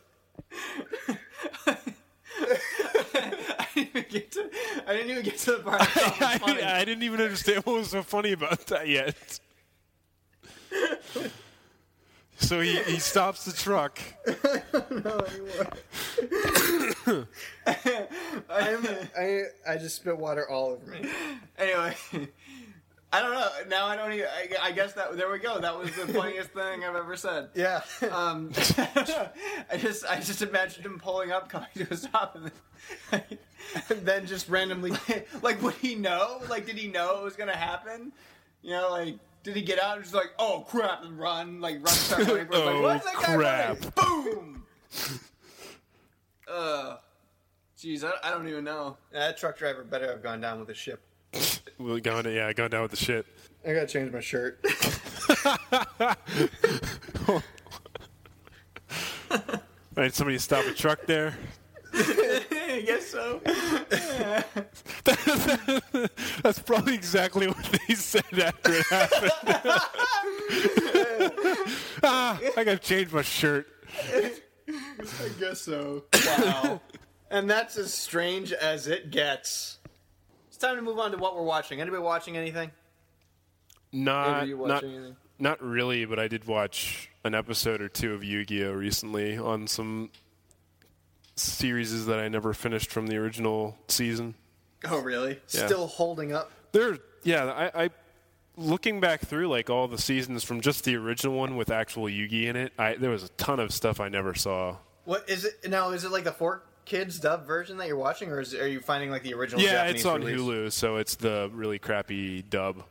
I 2.47 3.80
even 3.95 4.11
get 4.11 4.33
to. 4.33 4.51
I 4.87 4.93
didn't 4.95 5.11
even 5.11 5.25
get 5.25 5.39
to 5.39 5.53
the 5.53 5.59
part. 5.59 5.81
I 5.81 5.85
thought 5.85 6.21
was 6.21 6.41
funny. 6.41 6.63
I, 6.63 6.81
I 6.81 6.85
didn't 6.85 7.03
even 7.03 7.21
understand 7.21 7.65
what 7.65 7.77
was 7.77 7.91
so 7.91 8.03
funny 8.03 8.33
about 8.33 8.67
that 8.67 8.89
yet. 8.89 9.41
so 12.39 12.61
he, 12.61 12.77
he 12.85 12.99
stops 12.99 13.45
the 13.45 13.53
truck. 13.53 13.99
I'm, 18.49 18.87
I 19.19 19.43
I 19.69 19.77
just 19.77 19.97
spit 19.97 20.17
water 20.17 20.49
all 20.49 20.71
over 20.71 20.91
me. 20.91 21.07
Anyway, 21.59 21.97
I 23.13 23.21
don't 23.21 23.33
know. 23.33 23.49
Now 23.69 23.87
I 23.87 23.97
don't 23.97 24.13
even. 24.13 24.27
I, 24.27 24.69
I 24.69 24.73
guess 24.73 24.93
that 24.93 25.17
there 25.17 25.31
we 25.31 25.41
go. 25.41 25.61
That 25.61 25.77
was 25.77 25.91
the 25.97 26.07
funniest 26.13 26.51
thing 26.51 26.85
I've 26.85 26.95
ever 26.95 27.17
said. 27.17 27.49
Yeah. 27.55 27.83
Um, 28.11 28.51
I 28.79 29.77
just 29.77 30.05
I 30.07 30.21
just 30.21 30.43
imagined 30.43 30.87
him 30.87 30.99
pulling 30.99 31.33
up, 31.33 31.49
coming 31.49 31.69
to 31.75 31.89
a 31.91 31.97
stop, 31.97 32.37
and 32.37 32.53
then, 33.11 33.23
and 33.89 34.07
then 34.07 34.27
just 34.27 34.49
randomly. 34.49 34.93
like 35.43 35.61
would 35.63 35.75
he 35.75 35.97
know? 35.97 36.41
Like 36.49 36.67
did 36.67 36.77
he 36.77 36.89
know 36.89 37.19
it 37.19 37.25
was 37.25 37.35
gonna 37.35 37.57
happen? 37.57 38.13
You 38.63 38.71
know, 38.73 38.91
like 38.91 39.17
did 39.43 39.57
he 39.57 39.63
get 39.63 39.83
out 39.83 39.97
and 39.97 40.05
just 40.05 40.15
like 40.15 40.31
oh 40.39 40.65
crap 40.69 41.03
and 41.05 41.19
run 41.19 41.61
like 41.61 41.77
run 41.77 41.95
start 41.95 42.27
running? 42.29 42.47
Oh, 42.53 42.65
like, 42.65 42.83
What's 42.83 43.05
that 43.07 43.15
guy 43.27 43.37
crap. 43.37 43.97
running? 43.97 44.25
Boom. 44.25 44.65
Uh, 46.49 46.97
jeez, 47.79 48.05
I, 48.05 48.13
I 48.23 48.31
don't 48.31 48.47
even 48.49 48.65
know. 48.65 48.97
That 49.13 49.37
truck 49.37 49.57
driver 49.59 49.83
better 49.85 50.07
have 50.09 50.23
gone 50.23 50.41
down 50.41 50.59
with 50.59 50.69
the 50.69 50.75
ship. 50.75 51.01
Well, 51.79 51.99
going 51.99 52.27
yeah, 52.27 52.53
going 52.53 52.71
down 52.71 52.83
with 52.83 52.91
the 52.91 52.97
shit. 52.97 53.27
I 53.67 53.73
gotta 53.73 53.87
change 53.87 54.13
my 54.13 54.21
shirt. 54.21 54.61
All 57.29 57.43
right, 59.97 60.15
somebody 60.15 60.37
to 60.37 60.43
stop 60.43 60.65
a 60.67 60.73
truck 60.73 61.07
there. 61.07 61.37
I 61.93 62.83
guess 62.87 63.07
so. 63.09 63.41
That's 66.43 66.59
probably 66.61 66.95
exactly 66.95 67.49
what 67.49 67.79
they 67.89 67.95
said 67.95 68.23
after 68.39 68.73
it 68.73 68.87
happened. 68.87 69.33
ah, 72.03 72.41
I 72.57 72.65
gotta 72.65 72.79
change 72.79 73.13
my 73.13 73.23
shirt. 73.23 73.67
I 74.69 75.29
guess 75.39 75.61
so. 75.63 76.05
Wow. 76.39 76.81
and 77.31 77.51
that's 77.51 77.77
as 77.77 77.93
strange 77.93 78.53
as 78.53 78.87
it 78.87 79.11
gets. 79.11 79.79
It's 80.61 80.67
time 80.67 80.77
to 80.77 80.83
move 80.83 80.99
on 80.99 81.11
to 81.13 81.17
what 81.17 81.35
we're 81.35 81.43
watching. 81.43 81.81
Anybody 81.81 82.03
watching 82.03 82.37
anything? 82.37 82.71
Not, 83.93 84.29
Are 84.29 84.45
you 84.45 84.59
not, 84.67 84.85
anything? 84.85 85.17
not 85.39 85.63
really, 85.63 86.05
but 86.05 86.19
I 86.19 86.29
did 86.29 86.45
watch 86.45 87.09
an 87.25 87.35
episode 87.35 87.81
or 87.81 87.89
two 87.89 88.13
of 88.13 88.23
Yu-Gi-Oh 88.23 88.73
recently 88.73 89.39
on 89.39 89.67
some 89.67 90.11
series 91.35 92.05
that 92.05 92.21
I 92.21 92.29
never 92.29 92.53
finished 92.53 92.91
from 92.91 93.07
the 93.07 93.17
original 93.17 93.79
season. 93.89 94.35
Oh 94.85 95.01
really? 95.01 95.41
Yeah. 95.49 95.65
Still 95.65 95.87
holding 95.87 96.35
up. 96.35 96.53
There, 96.73 96.99
yeah, 97.23 97.71
I, 97.75 97.85
I 97.85 97.91
looking 98.59 99.01
back 99.01 99.23
through 99.23 99.49
like 99.49 99.71
all 99.71 99.89
the 99.89 99.97
seasons 99.97 100.45
from 100.45 100.61
just 100.61 100.85
the 100.85 100.95
original 100.95 101.39
one 101.39 101.57
with 101.57 101.71
actual 101.71 102.05
Yugi 102.05 102.45
in 102.49 102.57
it. 102.57 102.75
I 102.79 102.97
there 102.97 103.09
was 103.09 103.23
a 103.23 103.31
ton 103.31 103.61
of 103.61 103.73
stuff 103.73 103.99
I 103.99 104.11
never 104.11 104.35
saw. 104.35 104.77
What 105.07 105.27
is 105.27 105.47
it 105.47 105.71
now? 105.71 105.93
Is 105.93 106.05
it 106.05 106.13
like 106.13 106.25
the 106.25 106.33
four 106.33 106.65
kids 106.91 107.21
dub 107.21 107.47
version 107.47 107.77
that 107.77 107.87
you're 107.87 107.97
watching, 107.97 108.31
or 108.31 108.41
is, 108.41 108.53
are 108.53 108.67
you 108.67 108.81
finding 108.81 109.11
like 109.11 109.23
the 109.23 109.33
original? 109.33 109.63
Yeah, 109.63 109.73
Japanese 109.73 109.95
it's 109.95 110.05
on 110.07 110.23
release? 110.23 110.41
Hulu, 110.41 110.73
so 110.73 110.97
it's 110.97 111.15
the 111.15 111.49
really 111.55 111.79
crappy 111.79 112.43
dub 112.43 112.83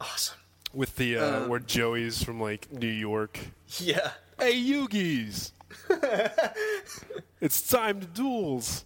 Awesome. 0.00 0.38
with 0.72 0.94
the 0.94 1.18
uh, 1.18 1.48
where 1.48 1.58
Joey's 1.58 2.22
from 2.22 2.40
like 2.40 2.70
New 2.72 2.86
York. 2.86 3.40
Yeah. 3.78 4.12
Hey, 4.38 4.54
Yugi's. 4.54 5.52
it's 7.40 7.66
time 7.66 8.00
to 8.00 8.06
duels. 8.06 8.84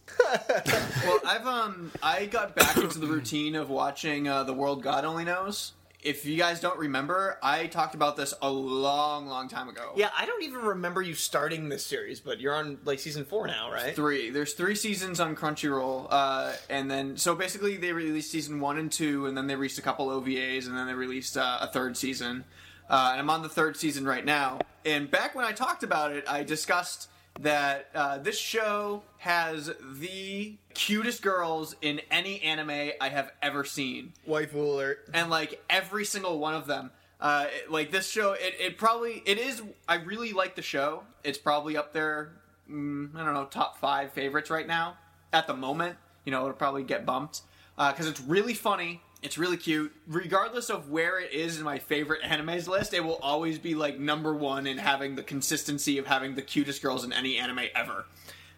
Well, 1.05 1.21
I've 1.27 1.47
um 1.47 1.93
I 2.03 2.27
got 2.27 2.57
back 2.57 2.77
into 2.79 2.99
the 2.99 3.07
routine 3.07 3.57
of 3.57 3.69
watching 3.69 4.27
uh, 4.27 4.45
The 4.45 4.55
World 4.55 4.83
God 4.83 5.05
Only 5.05 5.25
Knows. 5.25 5.73
If 6.03 6.25
you 6.25 6.37
guys 6.37 6.61
don't 6.61 6.79
remember, 6.79 7.39
I 7.43 7.67
talked 7.67 7.95
about 7.95 8.17
this 8.17 8.33
a 8.41 8.51
long, 8.51 9.27
long 9.27 9.49
time 9.49 9.69
ago. 9.69 9.93
Yeah, 9.97 10.11
I 10.17 10.27
don't 10.27 10.43
even 10.43 10.61
remember 10.61 11.03
you 11.03 11.15
starting 11.15 11.69
this 11.69 11.85
series, 11.85 12.21
but 12.21 12.41
you're 12.41 12.55
on 12.55 12.79
like 12.85 13.01
season 13.01 13.25
four 13.25 13.47
now, 13.47 13.71
right? 13.73 13.95
Three. 13.95 14.31
There's 14.31 14.53
three 14.53 14.75
seasons 14.75 15.21
on 15.21 15.35
Crunchyroll, 15.35 16.07
uh, 16.11 16.53
and 16.71 16.91
then 16.91 17.17
so 17.17 17.35
basically 17.35 17.77
they 17.77 17.93
released 17.93 18.31
season 18.31 18.61
one 18.61 18.79
and 18.79 18.93
two, 18.93 19.27
and 19.27 19.37
then 19.37 19.47
they 19.47 19.55
released 19.55 19.79
a 19.79 19.83
couple 19.83 20.09
OVAs, 20.09 20.67
and 20.67 20.77
then 20.77 20.87
they 20.87 20.95
released 20.95 21.37
uh, 21.37 21.59
a 21.61 21.67
third 21.69 21.97
season. 21.97 22.45
Uh, 22.89 23.09
and 23.13 23.21
I'm 23.21 23.31
on 23.31 23.43
the 23.43 23.49
third 23.49 23.77
season 23.77 24.05
right 24.05 24.25
now. 24.25 24.61
And 24.85 25.11
back 25.11 25.35
when 25.35 25.45
I 25.45 25.53
talked 25.53 25.83
about 25.83 26.13
it, 26.13 26.25
I 26.29 26.45
discussed 26.45 27.09
that 27.41 27.89
uh, 27.95 28.19
this 28.19 28.39
show 28.39 29.03
has 29.19 29.71
the 29.99 30.57
cutest 30.75 31.23
girls 31.23 31.75
in 31.83 32.01
any 32.11 32.41
anime 32.43 32.91
I 33.01 33.09
have 33.09 33.33
ever 33.43 33.65
seen. 33.65 34.13
Waifu 34.29 34.55
alert. 34.55 35.09
and 35.13 35.31
like 35.31 35.63
every 35.69 36.05
single 36.05 36.39
one 36.39 36.55
of 36.55 36.67
them. 36.67 36.91
Uh, 37.21 37.47
it- 37.49 37.71
like 37.71 37.91
this 37.91 38.09
show 38.09 38.33
it, 38.33 38.55
it 38.61 38.77
probably 38.79 39.23
it 39.25 39.39
is 39.39 39.63
i 39.89 39.95
really 39.97 40.33
like 40.33 40.55
the 40.55 40.63
show. 40.63 41.03
It's 41.25 41.39
probably 41.39 41.77
up 41.77 41.93
there 41.93 42.33
mm, 42.71 43.15
i 43.17 43.25
don't 43.25 43.35
know 43.35 43.47
top 43.47 43.79
five 43.79 44.13
favorites 44.13 44.51
right 44.51 44.67
now 44.67 44.97
at 45.33 45.47
the 45.47 45.55
moment. 45.55 45.97
You 46.25 46.33
know 46.33 46.41
it'll 46.43 46.53
probably 46.55 46.83
get 46.85 47.07
bumped. 47.07 47.43
Because 47.79 48.07
it's 48.07 48.21
really 48.23 48.55
funny 48.55 49.03
it's 49.23 49.39
really 49.39 49.57
cute 49.57 49.93
regardless 50.07 50.71
of 50.71 50.91
where 50.91 51.19
it 51.19 51.33
is 51.33 51.59
in 51.59 51.65
my 51.65 51.79
favorite 51.79 52.23
animes 52.23 52.69
list 52.69 52.93
it 52.95 53.05
will 53.05 53.19
always 53.23 53.59
be 53.59 53.75
like 53.75 53.99
number 53.99 54.35
one 54.35 54.67
in 54.67 54.79
having 54.79 55.17
the 55.17 55.23
consistency 55.23 55.99
of 55.99 56.07
having 56.07 56.35
the 56.35 56.43
cutest 56.43 56.83
girls 56.83 57.05
in 57.05 57.13
any 57.13 57.39
anime 57.39 57.65
ever 57.75 58.05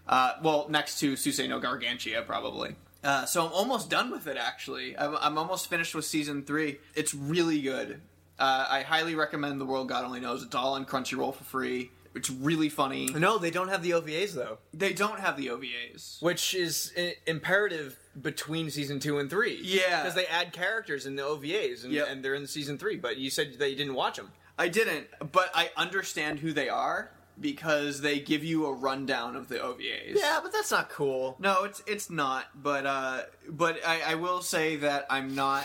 uh, 0.08 0.32
well, 0.42 0.66
next 0.70 0.98
to 1.00 1.14
Suisei 1.14 1.48
no 1.48 1.60
Gargantia, 1.60 2.24
probably. 2.24 2.74
Uh, 3.04 3.26
so 3.26 3.46
I'm 3.46 3.52
almost 3.52 3.90
done 3.90 4.10
with 4.10 4.26
it. 4.26 4.36
Actually, 4.36 4.96
I'm, 4.96 5.16
I'm 5.20 5.38
almost 5.38 5.68
finished 5.68 5.94
with 5.94 6.04
season 6.04 6.42
three. 6.42 6.78
It's 6.94 7.14
really 7.14 7.60
good. 7.60 8.00
Uh, 8.38 8.66
I 8.68 8.82
highly 8.82 9.14
recommend 9.14 9.60
The 9.60 9.66
World 9.66 9.88
God 9.88 10.04
Only 10.04 10.20
Knows. 10.20 10.42
It's 10.42 10.54
all 10.54 10.74
on 10.74 10.86
Crunchyroll 10.86 11.34
for 11.34 11.44
free. 11.44 11.90
It's 12.14 12.30
really 12.30 12.68
funny. 12.68 13.06
No, 13.06 13.38
they 13.38 13.50
don't 13.50 13.68
have 13.68 13.82
the 13.82 13.90
OVAs 13.92 14.34
though, 14.34 14.58
They 14.74 14.92
don't 14.92 15.20
have 15.20 15.36
the 15.36 15.48
OVAs. 15.50 16.20
which 16.22 16.54
is 16.54 16.92
i- 16.96 17.16
imperative 17.26 17.96
between 18.20 18.70
season 18.70 18.98
two 19.00 19.18
and 19.18 19.30
three. 19.30 19.60
Yeah. 19.62 20.02
because 20.02 20.14
they 20.14 20.26
add 20.26 20.52
characters 20.52 21.06
in 21.06 21.16
the 21.16 21.22
OVAs, 21.22 21.84
and, 21.84 21.92
Yep. 21.92 22.06
and 22.10 22.24
they're 22.24 22.34
in 22.34 22.46
season 22.46 22.78
three. 22.78 22.96
But 22.96 23.16
you 23.18 23.30
said 23.30 23.58
that 23.58 23.70
you 23.70 23.76
didn't 23.76 23.94
watch 23.94 24.16
them. 24.16 24.32
I 24.58 24.68
didn't, 24.68 25.06
but 25.32 25.50
I 25.54 25.70
understand 25.76 26.40
who 26.40 26.52
they 26.52 26.68
are 26.68 27.12
because 27.40 28.00
they 28.00 28.18
give 28.18 28.42
you 28.42 28.66
a 28.66 28.72
rundown 28.72 29.36
of 29.36 29.48
the 29.48 29.58
OVAs. 29.62 30.16
Yeah, 30.16 30.40
but 30.42 30.52
that's 30.52 30.72
not 30.72 30.88
cool. 30.90 31.36
No, 31.38 31.62
it's 31.62 31.80
it's 31.86 32.10
not. 32.10 32.46
But 32.60 32.84
uh, 32.84 33.22
but 33.48 33.78
I, 33.86 34.00
I 34.00 34.14
will 34.16 34.40
say 34.42 34.74
that 34.76 35.06
I'm 35.08 35.36
not. 35.36 35.64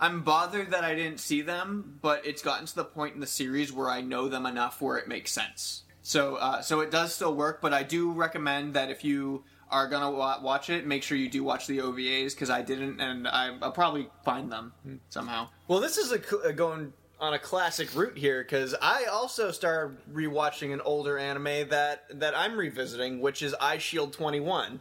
I'm 0.00 0.22
bothered 0.22 0.70
that 0.70 0.82
I 0.82 0.94
didn't 0.94 1.20
see 1.20 1.42
them, 1.42 1.98
but 2.00 2.24
it's 2.26 2.42
gotten 2.42 2.66
to 2.66 2.74
the 2.74 2.84
point 2.84 3.14
in 3.14 3.20
the 3.20 3.26
series 3.26 3.70
where 3.72 3.90
I 3.90 4.00
know 4.00 4.28
them 4.28 4.46
enough 4.46 4.80
where 4.80 4.96
it 4.96 5.06
makes 5.06 5.30
sense. 5.30 5.82
So 6.02 6.36
uh, 6.36 6.62
so 6.62 6.80
it 6.80 6.90
does 6.90 7.14
still 7.14 7.34
work, 7.34 7.60
but 7.60 7.74
I 7.74 7.82
do 7.82 8.10
recommend 8.10 8.74
that 8.74 8.90
if 8.90 9.04
you 9.04 9.44
are 9.70 9.86
gonna 9.86 10.10
wa- 10.10 10.40
watch 10.42 10.70
it, 10.70 10.86
make 10.86 11.02
sure 11.02 11.16
you 11.18 11.28
do 11.28 11.44
watch 11.44 11.66
the 11.66 11.78
OVAs 11.78 12.32
because 12.32 12.48
I 12.50 12.62
didn't, 12.62 13.00
and 13.00 13.28
I, 13.28 13.56
I'll 13.60 13.70
probably 13.72 14.08
find 14.24 14.50
them 14.50 14.72
somehow. 15.10 15.48
Well, 15.68 15.80
this 15.80 15.98
is 15.98 16.10
a, 16.10 16.20
cl- 16.22 16.52
going 16.54 16.92
on 17.20 17.34
a 17.34 17.38
classic 17.38 17.94
route 17.94 18.16
here 18.16 18.42
because 18.42 18.74
I 18.80 19.04
also 19.04 19.50
started 19.52 19.98
rewatching 20.12 20.72
an 20.72 20.80
older 20.80 21.18
anime 21.18 21.68
that 21.68 22.04
that 22.18 22.36
I'm 22.36 22.56
revisiting, 22.56 23.20
which 23.20 23.42
is 23.42 23.54
Eyeshield 23.60 24.12
21. 24.12 24.80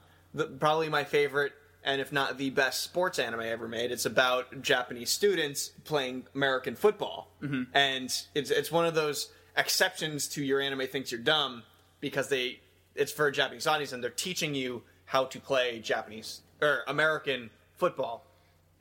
Probably 0.60 0.90
my 0.90 1.04
favorite, 1.04 1.52
and 1.84 2.02
if 2.02 2.12
not 2.12 2.38
the 2.38 2.50
best 2.50 2.82
sports 2.82 3.20
anime 3.20 3.42
ever 3.42 3.68
made. 3.68 3.92
It's 3.92 4.06
about 4.06 4.62
Japanese 4.62 5.10
students 5.10 5.70
playing 5.84 6.26
American 6.36 6.76
football, 6.76 7.32
mm-hmm. 7.42 7.64
and 7.74 8.06
it's 8.36 8.52
it's 8.52 8.72
one 8.72 8.86
of 8.86 8.96
those 8.96 9.32
exceptions 9.58 10.28
to 10.30 10.44
your 10.44 10.62
anime 10.62 10.88
thinks 10.88 11.12
you're 11.12 11.22
dumb 11.22 11.64
because 12.00 12.30
they 12.30 12.60
it's 12.96 13.12
for 13.12 13.28
a 13.28 13.32
Japanese 13.32 13.68
audience 13.68 13.94
and 13.94 14.04
they're 14.04 14.10
teaching 14.10 14.54
you 14.56 14.84
how 15.06 15.26
to 15.26 15.40
play 15.40 15.80
Japanese 15.80 16.42
or 16.62 16.84
American 16.88 17.50
football 17.78 18.26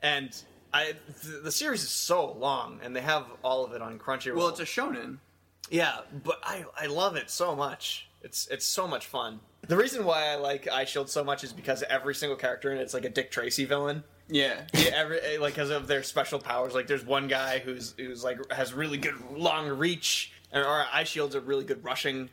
and 0.01 0.43
I 0.73 0.93
th- 1.21 1.43
the 1.43 1.51
series 1.51 1.83
is 1.83 1.89
so 1.89 2.31
long, 2.33 2.79
and 2.83 2.95
they 2.95 3.01
have 3.01 3.25
all 3.43 3.65
of 3.65 3.73
it 3.73 3.81
on 3.81 3.97
Crunchyroll. 3.99 4.35
Well, 4.35 4.49
it's 4.49 4.59
a 4.59 4.65
shonen. 4.65 5.17
yeah, 5.69 5.99
but 6.23 6.39
I 6.43 6.65
I 6.79 6.85
love 6.87 7.15
it 7.15 7.29
so 7.29 7.55
much. 7.55 8.07
It's 8.21 8.47
it's 8.47 8.65
so 8.65 8.87
much 8.87 9.07
fun. 9.07 9.39
The 9.67 9.77
reason 9.77 10.05
why 10.05 10.27
I 10.27 10.35
like 10.35 10.65
Eyeshield 10.65 11.09
so 11.09 11.23
much 11.23 11.43
is 11.43 11.53
because 11.53 11.83
every 11.89 12.15
single 12.15 12.37
character 12.37 12.71
in 12.71 12.77
it's 12.77 12.93
like 12.93 13.05
a 13.05 13.09
Dick 13.09 13.31
Tracy 13.31 13.65
villain. 13.65 14.03
Yeah. 14.27 14.61
Yeah, 14.73 14.91
every 14.95 15.19
eh, 15.19 15.37
like 15.39 15.53
because 15.55 15.69
of 15.69 15.87
their 15.87 16.03
special 16.03 16.39
powers. 16.39 16.73
Like 16.73 16.87
there's 16.87 17.05
one 17.05 17.27
guy 17.27 17.59
who's 17.59 17.93
who's 17.97 18.23
like 18.23 18.39
has 18.51 18.73
really 18.73 18.97
good 18.97 19.15
long 19.31 19.67
reach, 19.69 20.31
and 20.51 20.63
or 20.63 20.85
Eyeshield's 20.93 21.35
a 21.35 21.41
really 21.41 21.63
good 21.63 21.83
rushing. 21.83 22.29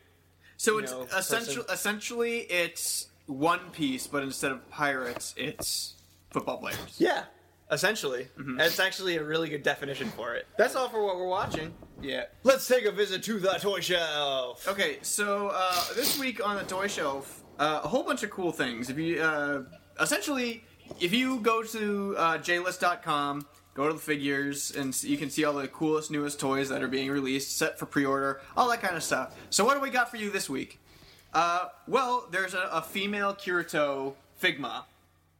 So 0.56 0.78
it's 0.78 0.92
know, 0.92 1.02
essentially 1.16 1.56
person. 1.56 1.74
essentially 1.74 2.38
it's 2.40 3.08
One 3.26 3.70
Piece, 3.72 4.06
but 4.06 4.22
instead 4.22 4.52
of 4.52 4.68
pirates, 4.70 5.34
it's 5.36 5.94
football 6.30 6.58
players. 6.58 6.96
Yeah, 6.98 7.24
essentially, 7.70 8.28
and 8.36 8.60
it's 8.60 8.78
actually 8.78 9.16
a 9.16 9.24
really 9.24 9.48
good 9.48 9.62
definition 9.62 10.08
for 10.10 10.34
it. 10.34 10.46
That's 10.56 10.74
all 10.76 10.88
for 10.88 11.04
what 11.04 11.16
we're 11.16 11.28
watching. 11.28 11.74
Yeah. 12.00 12.24
Let's 12.44 12.66
take 12.68 12.84
a 12.84 12.92
visit 12.92 13.22
to 13.24 13.38
the 13.38 13.58
toy 13.60 13.80
shelf. 13.80 14.66
Okay, 14.68 14.98
so 15.02 15.50
uh, 15.52 15.84
this 15.94 16.18
week 16.18 16.44
on 16.46 16.56
the 16.56 16.64
toy 16.64 16.86
shelf, 16.86 17.42
uh, 17.58 17.80
a 17.82 17.88
whole 17.88 18.02
bunch 18.02 18.22
of 18.22 18.30
cool 18.30 18.52
things. 18.52 18.90
If 18.90 18.98
you 18.98 19.20
uh, 19.20 19.62
essentially, 20.00 20.64
if 21.00 21.12
you 21.12 21.40
go 21.40 21.62
to 21.62 22.14
uh, 22.16 22.38
jlist.com, 22.38 23.46
go 23.74 23.88
to 23.88 23.94
the 23.94 24.00
figures, 24.00 24.70
and 24.70 25.02
you 25.02 25.16
can 25.16 25.30
see 25.30 25.44
all 25.44 25.54
the 25.54 25.68
coolest, 25.68 26.10
newest 26.10 26.38
toys 26.38 26.68
that 26.68 26.82
are 26.82 26.88
being 26.88 27.10
released, 27.10 27.56
set 27.56 27.78
for 27.78 27.86
pre-order, 27.86 28.40
all 28.56 28.68
that 28.70 28.80
kind 28.80 28.96
of 28.96 29.02
stuff. 29.02 29.34
So, 29.50 29.64
what 29.64 29.74
do 29.74 29.80
we 29.80 29.90
got 29.90 30.10
for 30.10 30.16
you 30.16 30.30
this 30.30 30.48
week? 30.48 30.80
Uh, 31.34 31.66
well, 31.86 32.26
there's 32.30 32.54
a, 32.54 32.68
a 32.72 32.82
female 32.82 33.34
Kirito 33.34 34.14
Figma 34.42 34.84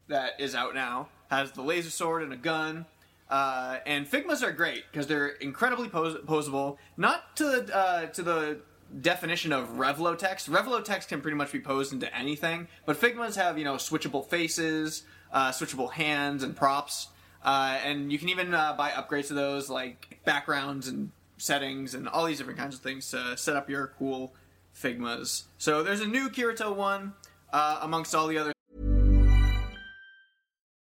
that 0.07 0.39
is 0.39 0.53
out 0.53 0.75
now. 0.75 1.07
Has 1.29 1.51
the 1.51 1.61
laser 1.61 1.89
sword 1.89 2.23
and 2.23 2.33
a 2.33 2.37
gun. 2.37 2.85
Uh, 3.29 3.79
and 3.85 4.09
Figmas 4.09 4.41
are 4.41 4.51
great 4.51 4.85
because 4.91 5.07
they're 5.07 5.27
incredibly 5.27 5.89
pos- 5.89 6.21
posable. 6.25 6.77
Not 6.95 7.35
to 7.37 7.43
the 7.43 7.75
uh, 7.75 8.05
to 8.07 8.21
the 8.21 8.59
definition 9.01 9.51
of 9.51 9.69
Revoltech. 9.71 10.47
Revlo 10.49 10.83
text 10.83 11.09
can 11.09 11.21
pretty 11.21 11.35
much 11.35 11.51
be 11.51 11.59
posed 11.59 11.91
into 11.91 12.13
anything, 12.15 12.67
but 12.85 12.99
Figmas 12.99 13.35
have 13.35 13.57
you 13.57 13.65
know 13.65 13.75
switchable 13.75 14.25
faces, 14.25 15.03
uh, 15.31 15.51
switchable 15.51 15.91
hands, 15.91 16.43
and 16.43 16.55
props. 16.55 17.09
Uh, 17.43 17.77
and 17.83 18.11
you 18.11 18.19
can 18.19 18.29
even 18.29 18.53
uh, 18.53 18.73
buy 18.73 18.89
upgrades 18.91 19.27
to 19.27 19.33
those 19.33 19.69
like 19.69 20.19
backgrounds 20.25 20.87
and 20.87 21.11
settings 21.37 21.93
and 21.93 22.07
all 22.07 22.25
these 22.25 22.37
different 22.37 22.59
kinds 22.59 22.75
of 22.75 22.81
things 22.81 23.09
to 23.11 23.37
set 23.37 23.55
up 23.55 23.69
your 23.69 23.93
cool 23.99 24.33
Figmas. 24.75 25.43
So 25.57 25.83
there's 25.83 26.01
a 26.01 26.07
new 26.07 26.29
Kirito 26.29 26.75
one 26.75 27.13
uh, 27.51 27.79
amongst 27.81 28.15
all 28.15 28.27
the 28.27 28.37
other 28.37 28.53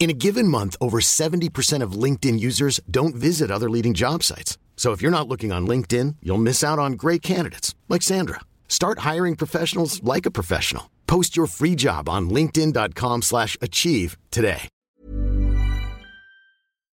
In 0.00 0.08
a 0.08 0.14
given 0.14 0.48
month, 0.48 0.76
over 0.80 0.98
70% 0.98 1.82
of 1.82 1.92
LinkedIn 1.92 2.40
users 2.40 2.80
don't 2.90 3.14
visit 3.14 3.50
other 3.50 3.68
leading 3.68 3.92
job 3.92 4.22
sites. 4.22 4.56
So 4.74 4.92
if 4.92 5.02
you're 5.02 5.10
not 5.10 5.28
looking 5.28 5.52
on 5.52 5.66
LinkedIn, 5.66 6.16
you'll 6.22 6.38
miss 6.38 6.64
out 6.64 6.78
on 6.78 6.94
great 6.94 7.20
candidates 7.20 7.74
like 7.90 8.00
Sandra. 8.00 8.40
Start 8.66 9.00
hiring 9.00 9.36
professionals 9.36 10.02
like 10.02 10.24
a 10.24 10.30
professional. 10.30 10.90
Post 11.06 11.36
your 11.36 11.46
free 11.46 11.74
job 11.74 12.08
on 12.08 12.30
linkedin.com/achieve 12.30 14.16
today. 14.30 14.68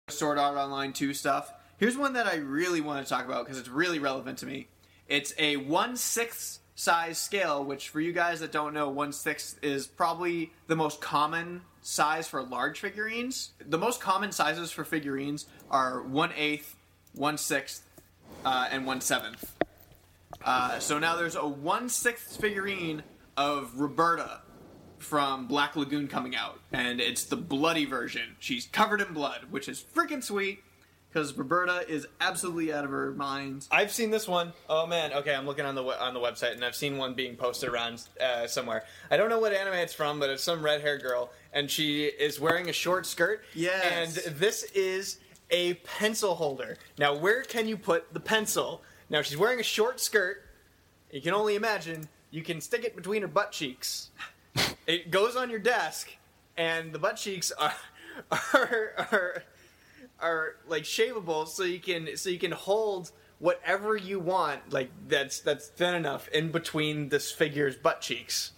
Sword 0.09 0.37
Art 0.37 0.57
Online 0.57 0.93
2 0.93 1.15
stuff. 1.15 1.51
Here's 1.77 1.97
one 1.97 2.13
that 2.13 2.27
I 2.27 2.35
really 2.35 2.81
want 2.81 3.03
to 3.03 3.09
talk 3.09 3.25
about 3.25 3.45
because 3.45 3.57
it's 3.57 3.69
really 3.69 3.97
relevant 3.97 4.37
to 4.39 4.45
me. 4.45 4.67
It's 5.07 5.33
a 5.39 5.57
1 5.57 5.95
6th 5.95 6.59
size 6.75 7.17
scale, 7.17 7.65
which 7.65 7.89
for 7.89 7.99
you 7.99 8.13
guys 8.13 8.41
that 8.41 8.51
don't 8.51 8.75
know, 8.75 8.89
1 8.89 9.11
6th 9.11 9.55
is 9.63 9.87
probably 9.87 10.53
the 10.67 10.75
most 10.75 11.01
common 11.01 11.61
size 11.81 12.27
for 12.27 12.41
large 12.43 12.79
figurines. 12.79 13.51
The 13.65 13.77
most 13.77 13.99
common 13.99 14.31
sizes 14.31 14.71
for 14.71 14.83
figurines 14.83 15.47
are 15.69 16.01
1 16.01 16.29
8th, 16.31 16.73
1 17.13 17.35
6th, 17.35 17.79
uh, 18.45 18.67
and 18.71 18.85
1 18.85 18.99
7th. 18.99 19.43
Uh, 20.43 20.79
so 20.79 20.99
now 20.99 21.15
there's 21.15 21.35
a 21.35 21.47
1 21.47 21.87
6th 21.87 22.39
figurine 22.39 23.03
of 23.37 23.79
Roberta 23.79 24.41
from 24.97 25.47
Black 25.47 25.75
Lagoon 25.75 26.07
coming 26.07 26.35
out, 26.35 26.59
and 26.71 27.01
it's 27.01 27.25
the 27.25 27.35
bloody 27.35 27.85
version. 27.85 28.35
She's 28.39 28.67
covered 28.67 29.01
in 29.01 29.13
blood, 29.13 29.47
which 29.49 29.67
is 29.67 29.83
freaking 29.95 30.23
sweet 30.23 30.63
because 31.11 31.35
Roberta 31.37 31.83
is 31.89 32.07
absolutely 32.21 32.71
out 32.71 32.85
of 32.85 32.91
her 32.91 33.11
mind. 33.11 33.67
I've 33.71 33.91
seen 33.91 34.11
this 34.11 34.27
one. 34.27 34.53
Oh 34.69 34.87
man, 34.87 35.11
okay, 35.13 35.35
I'm 35.35 35.45
looking 35.45 35.65
on 35.65 35.75
the 35.75 35.83
on 35.83 36.13
the 36.13 36.19
website 36.19 36.53
and 36.53 36.63
I've 36.63 36.75
seen 36.75 36.97
one 36.97 37.13
being 37.13 37.35
posted 37.35 37.69
around 37.69 38.03
uh, 38.21 38.47
somewhere. 38.47 38.85
I 39.09 39.17
don't 39.17 39.29
know 39.29 39.39
what 39.39 39.53
anime 39.53 39.73
it's 39.73 39.93
from, 39.93 40.19
but 40.19 40.29
it's 40.29 40.43
some 40.43 40.63
red 40.63 40.81
haired 40.81 41.01
girl 41.01 41.31
and 41.53 41.69
she 41.69 42.05
is 42.05 42.39
wearing 42.39 42.69
a 42.69 42.73
short 42.73 43.05
skirt. 43.05 43.43
Yes. 43.53 44.25
And 44.25 44.35
this 44.35 44.63
is 44.73 45.19
a 45.49 45.75
pencil 45.75 46.35
holder. 46.35 46.77
Now, 46.97 47.15
where 47.15 47.43
can 47.43 47.67
you 47.67 47.77
put 47.77 48.13
the 48.13 48.19
pencil? 48.19 48.81
Now 49.09 49.21
she's 49.21 49.37
wearing 49.37 49.59
a 49.59 49.63
short 49.63 49.99
skirt. 49.99 50.43
You 51.11 51.21
can 51.21 51.33
only 51.33 51.55
imagine. 51.55 52.07
You 52.29 52.41
can 52.41 52.61
stick 52.61 52.85
it 52.85 52.95
between 52.95 53.21
her 53.21 53.27
butt 53.27 53.51
cheeks. 53.51 54.09
it 54.87 55.11
goes 55.11 55.35
on 55.35 55.49
your 55.49 55.59
desk, 55.59 56.09
and 56.55 56.93
the 56.93 56.99
butt 56.99 57.17
cheeks 57.17 57.51
are 57.51 57.73
are 58.31 58.93
are 59.11 59.43
are 60.21 60.55
like 60.67 60.83
shavable 60.83 61.47
so 61.47 61.63
you 61.63 61.79
can 61.79 62.15
so 62.15 62.29
you 62.29 62.39
can 62.39 62.51
hold 62.51 63.11
whatever 63.39 63.97
you 63.97 64.19
want 64.19 64.71
like 64.71 64.91
that's 65.07 65.39
that's 65.39 65.67
thin 65.67 65.95
enough 65.95 66.27
in 66.29 66.51
between 66.51 67.09
this 67.09 67.31
figure's 67.31 67.75
butt 67.75 68.01
cheeks 68.01 68.51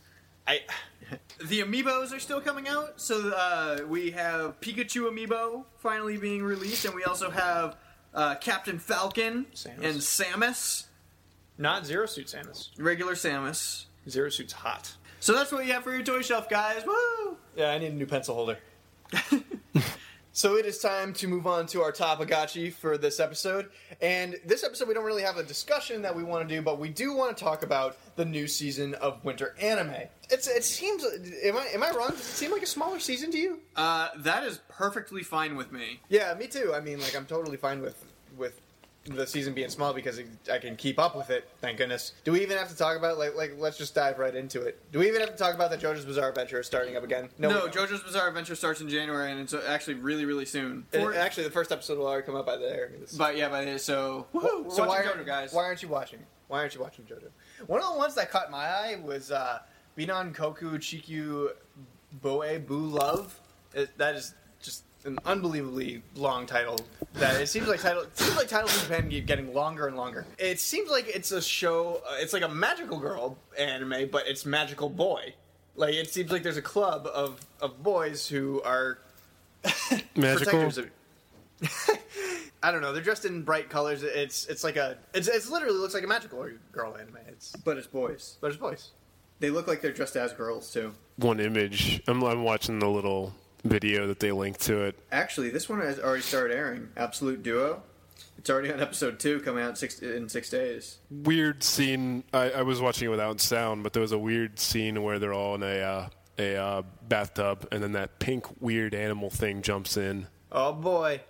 i 0.48 0.60
The 1.48 1.62
amiibos 1.62 2.12
are 2.14 2.20
still 2.20 2.42
coming 2.42 2.68
out, 2.68 3.00
so 3.00 3.30
uh, 3.36 3.80
we 3.88 4.12
have 4.12 4.60
Pikachu 4.62 5.10
amiibo 5.12 5.66
finally 5.78 6.18
being 6.18 6.42
released, 6.44 6.86
and 6.86 6.96
we 6.96 7.04
also 7.04 7.30
have 7.30 7.76
uh, 8.14 8.36
Captain 8.36 8.80
Falcon 8.80 9.46
Samus. 9.54 9.84
and 9.84 9.96
Samus, 10.00 10.86
not 11.58 11.86
zero 11.86 12.06
suit 12.08 12.28
samus 12.28 12.70
regular 12.78 13.14
Samus. 13.14 13.86
zero 14.10 14.30
suit's 14.30 14.54
hot 14.54 14.96
So 15.20 15.34
that's 15.34 15.52
what 15.52 15.66
you 15.66 15.74
have 15.74 15.84
for 15.84 15.94
your 15.94 16.04
toy 16.04 16.22
shelf, 16.22 16.50
guys. 16.50 16.84
Woo! 16.86 17.38
yeah 17.56 17.72
i 17.72 17.78
need 17.78 17.92
a 17.92 17.96
new 17.96 18.08
pencil 18.08 18.34
holder 18.36 18.58
so 20.36 20.56
it 20.58 20.65
is 20.65 20.80
time 20.80 21.13
to 21.13 21.28
move 21.28 21.46
on 21.48 21.65
to 21.67 21.82
our 21.82 21.91
topagachi 21.91 22.74
for 22.74 22.98
this 22.98 23.19
episode 23.19 23.69
and 24.02 24.36
this 24.46 24.63
episode 24.63 24.88
we 24.88 24.93
don't 24.93 25.06
really 25.06 25.22
have 25.22 25.38
a 25.38 25.43
discussion 25.43 26.02
that 26.02 26.15
we 26.15 26.24
want 26.24 26.48
to 26.48 26.56
do 26.56 26.62
but 26.62 26.80
we 26.80 26.89
do 26.89 27.13
want 27.15 27.36
to 27.38 27.43
talk 27.43 27.63
about 27.63 27.98
the 28.15 28.26
new 28.26 28.48
season 28.48 28.93
of 28.96 29.24
winter 29.24 29.56
anime 29.62 29.93
it's 30.30 30.48
it 30.48 30.63
seems 30.63 31.04
am 31.43 31.56
i 31.58 31.65
am 31.74 31.84
i 31.84 31.91
wrong 31.91 32.10
does 32.10 32.19
it 32.19 32.24
seem 32.24 32.52
like 32.52 32.63
a 32.63 32.67
smaller 32.67 33.00
season 33.00 33.32
to 33.32 33.38
you 33.38 33.60
Uh, 33.76 34.10
that 34.17 34.43
is 34.43 34.60
perfectly 34.69 35.24
fine 35.24 35.56
with 35.56 35.72
me. 35.72 36.00
Yeah, 36.10 36.34
me 36.36 36.48
too. 36.48 36.74
I 36.76 36.80
mean, 36.80 37.00
like 37.00 37.15
I'm 37.15 37.26
totally 37.26 37.58
fine 37.58 37.82
with 37.82 38.04
with 38.38 38.60
the 39.06 39.28
season 39.28 39.54
being 39.54 39.70
small 39.70 39.94
because 39.94 40.20
I 40.52 40.58
can 40.60 40.76
keep 40.76 40.98
up 40.98 41.16
with 41.16 41.30
it. 41.30 41.48
Thank 41.60 41.78
goodness. 41.78 42.13
Do 42.24 42.32
we 42.32 42.42
even 42.42 42.58
have 42.58 42.70
to 42.70 42.76
talk 42.78 42.98
about 42.98 43.18
like 43.18 43.36
like 43.36 43.56
let's 43.58 43.78
just 43.78 43.94
dive 43.94 44.18
right 44.18 44.34
into 44.34 44.62
it? 44.62 44.80
Do 44.92 45.00
we 45.00 45.08
even 45.08 45.20
have 45.22 45.32
to 45.32 45.36
talk 45.36 45.54
about 45.56 45.72
the 45.72 45.78
JoJo's 45.78 46.06
Bizarre 46.06 46.30
Adventure 46.30 46.60
is 46.60 46.68
starting 46.68 46.96
up 46.96 47.04
again? 47.04 47.30
No, 47.38 47.50
don't. 47.50 47.74
JoJo's 47.74 48.04
Bizarre 48.04 48.30
Adventure 48.30 48.56
starts 48.56 48.82
in 48.82 48.88
January, 48.89 49.32
and 49.32 49.42
it's 49.42 49.54
actually 49.54 49.96
really, 49.96 50.26
really 50.26 50.46
soon. 50.46 50.86
It- 50.92 51.02
For- 51.02 51.13
actually, 51.16 51.44
the 51.44 51.52
first 51.52 51.72
episode 51.72 51.98
will 51.98 52.08
already 52.08 52.26
come 52.26 52.36
out 52.36 52.46
by 52.46 52.58
the 52.58 52.70
air. 52.70 52.92
but 53.18 53.36
yeah, 53.36 53.50
but 53.50 53.80
so 53.82 54.28
woohoo, 54.34 54.72
so 54.72 54.88
why, 54.88 55.02
JoJo, 55.04 55.26
guys. 55.26 55.54
why 55.54 55.63
aren't 55.63 55.82
you 55.84 55.89
watching? 55.89 56.20
Why 56.48 56.60
aren't 56.60 56.76
you 56.76 56.82
watching 56.82 57.06
JoJo? 57.06 57.30
One 57.68 57.82
of 57.82 57.92
the 57.92 57.98
ones 57.98 58.16
that 58.16 58.30
caught 58.32 58.52
my 58.52 58.66
eye 58.66 58.98
was 59.04 59.32
uh, 59.32 59.60
Binan 59.98 60.34
Koku 60.34 60.78
Chikyu 60.78 61.50
Boe 62.22 62.60
Bu 62.60 62.76
Love. 62.78 63.39
It, 63.74 63.98
that 63.98 64.16
is 64.16 64.34
an 65.06 65.20
unbelievably 65.26 66.02
long 66.16 66.46
title. 66.46 66.78
That 67.16 67.39
it 67.42 67.48
seems 67.48 67.68
like 67.68 67.82
title 67.82 68.04
it 68.04 68.18
seems 68.18 68.36
like 68.36 68.48
titles 68.48 68.76
in 68.76 68.82
Japan 68.89 69.10
keep 69.10 69.26
getting 69.28 69.54
longer 69.54 69.88
and 69.88 69.96
longer. 69.96 70.26
It 70.38 70.60
seems 70.60 70.89
like 70.89 71.08
it's 71.08 71.32
a 71.32 71.42
show. 71.42 72.02
Uh, 72.08 72.16
it's 72.20 72.34
like 72.34 72.44
a 72.44 72.50
magical 72.50 72.98
girl 73.00 73.38
anime, 73.58 74.10
but 74.12 74.28
it's 74.28 74.46
magical 74.46 74.89
boy. 74.89 75.34
Like 75.76 75.94
it 75.94 76.10
seems 76.10 76.32
like 76.32 76.44
there's 76.44 76.58
a 76.58 76.62
club 76.62 77.08
of 77.13 77.39
of 77.62 77.82
boys 77.84 78.28
who 78.28 78.62
are 78.63 79.00
Magical. 80.16 80.62
of. 80.62 80.89
I 82.63 82.72
don't 82.72 82.82
know. 82.82 82.94
They're 82.94 83.04
dressed 83.04 83.26
in 83.26 83.44
bright 83.44 83.70
colors. 83.70 84.04
It's 84.04 84.46
it's 84.48 84.63
like 84.63 84.76
a 84.78 84.98
it's 85.13 85.28
it's 85.28 85.50
literally 85.50 85.78
looks 85.78 85.94
like 85.94 86.04
a 86.04 86.08
magical 86.08 86.48
girl 86.72 86.96
anime. 86.96 87.18
It's 87.28 87.56
but 87.58 87.78
it's 87.78 87.88
boys. 87.88 88.38
but 88.42 88.48
it's 88.48 88.58
boys. 88.58 88.92
They 89.39 89.50
look 89.50 89.68
like 89.68 89.82
they're 89.82 89.92
dressed 89.92 90.16
as 90.16 90.32
girls 90.34 90.72
too. 90.72 90.94
One 91.18 91.39
image. 91.39 92.02
I'm, 92.08 92.24
I'm 92.24 92.44
watching 92.44 92.80
the 92.80 92.88
little 92.89 93.34
video 93.63 94.08
that 94.08 94.19
they 94.19 94.32
linked 94.32 94.62
to 94.62 94.82
it. 94.84 94.97
Actually, 95.12 95.49
this 95.49 95.69
one 95.69 95.82
has 95.82 95.99
already 95.99 96.21
started 96.21 96.56
airing. 96.56 96.89
Absolute 96.97 97.43
Duo. 97.43 97.84
It's 98.38 98.49
already 98.49 98.71
on 98.71 98.82
episode 98.82 99.19
two, 99.19 99.39
coming 99.39 99.63
out 99.63 99.71
in 99.71 99.76
six 99.76 99.99
in 99.99 100.28
six 100.28 100.49
days. 100.49 100.97
Weird 101.10 101.63
scene. 101.63 102.23
I, 102.34 102.52
I 102.52 102.62
was 102.63 102.82
watching 102.82 103.08
it 103.08 103.12
without 103.12 103.39
sound, 103.39 103.84
but 103.84 103.93
there 103.93 104.02
was 104.02 104.12
a 104.12 104.17
weird 104.17 104.60
scene 104.60 105.02
where 105.02 105.19
they're 105.19 105.34
all 105.34 105.56
in 105.56 105.63
a 105.63 105.80
uh, 105.80 106.10
a 106.38 106.56
uh, 106.56 106.82
bathtub, 107.08 107.67
and 107.71 107.82
then 107.82 107.93
that 107.93 108.19
pink 108.19 108.45
weird 108.60 108.93
animal 108.93 109.30
thing 109.30 109.62
jumps 109.62 109.97
in. 109.97 110.28
Oh 110.52 110.73
boy, 110.73 111.21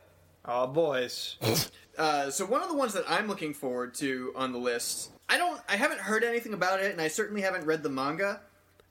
oh 0.45 0.67
boys. 0.67 1.37
Uh, 1.95 2.31
so 2.31 2.43
one 2.43 2.63
of 2.63 2.69
the 2.69 2.75
ones 2.75 2.91
that 2.93 3.03
I'm 3.07 3.27
looking 3.27 3.53
forward 3.53 3.93
to 3.97 4.33
on 4.35 4.51
the 4.51 4.57
list, 4.57 5.11
I 5.29 5.37
don't, 5.37 5.61
I 5.69 5.75
haven't 5.75 5.99
heard 5.99 6.23
anything 6.23 6.55
about 6.55 6.79
it, 6.79 6.91
and 6.91 6.99
I 6.99 7.07
certainly 7.07 7.43
haven't 7.43 7.65
read 7.65 7.83
the 7.83 7.89
manga. 7.89 8.41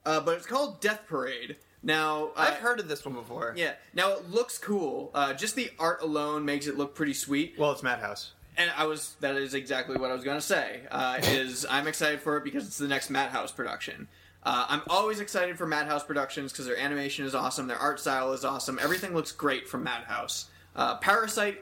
Uh, 0.06 0.20
but 0.20 0.36
it's 0.36 0.46
called 0.46 0.80
Death 0.80 1.00
Parade. 1.08 1.56
Now 1.82 2.30
uh, 2.36 2.48
I've 2.48 2.54
heard 2.54 2.80
of 2.80 2.88
this 2.88 3.04
one 3.04 3.14
before. 3.14 3.54
Yeah. 3.56 3.72
Now 3.94 4.12
it 4.12 4.30
looks 4.30 4.58
cool. 4.58 5.10
Uh, 5.14 5.34
just 5.34 5.56
the 5.56 5.70
art 5.78 6.02
alone 6.02 6.44
makes 6.44 6.66
it 6.66 6.76
look 6.76 6.94
pretty 6.94 7.14
sweet. 7.14 7.54
Well, 7.58 7.72
it's 7.72 7.82
Madhouse. 7.82 8.32
And 8.56 8.70
I 8.76 8.86
was 8.86 9.16
that 9.20 9.36
is 9.36 9.54
exactly 9.54 9.96
what 9.96 10.10
I 10.10 10.14
was 10.14 10.24
going 10.24 10.38
to 10.38 10.46
say. 10.46 10.80
Uh, 10.90 11.18
is 11.22 11.66
I'm 11.68 11.86
excited 11.86 12.20
for 12.20 12.36
it 12.36 12.44
because 12.44 12.66
it's 12.66 12.78
the 12.78 12.88
next 12.88 13.10
Madhouse 13.10 13.52
production. 13.52 14.08
Uh, 14.44 14.66
I'm 14.68 14.82
always 14.88 15.20
excited 15.20 15.56
for 15.56 15.66
Madhouse 15.66 16.02
productions 16.02 16.50
because 16.52 16.66
their 16.66 16.76
animation 16.76 17.24
is 17.24 17.34
awesome, 17.34 17.68
their 17.68 17.78
art 17.78 18.00
style 18.00 18.32
is 18.32 18.44
awesome, 18.44 18.76
everything 18.82 19.14
looks 19.14 19.30
great 19.30 19.68
from 19.68 19.84
Madhouse. 19.84 20.46
Uh, 20.74 20.98
Parasyte 20.98 21.58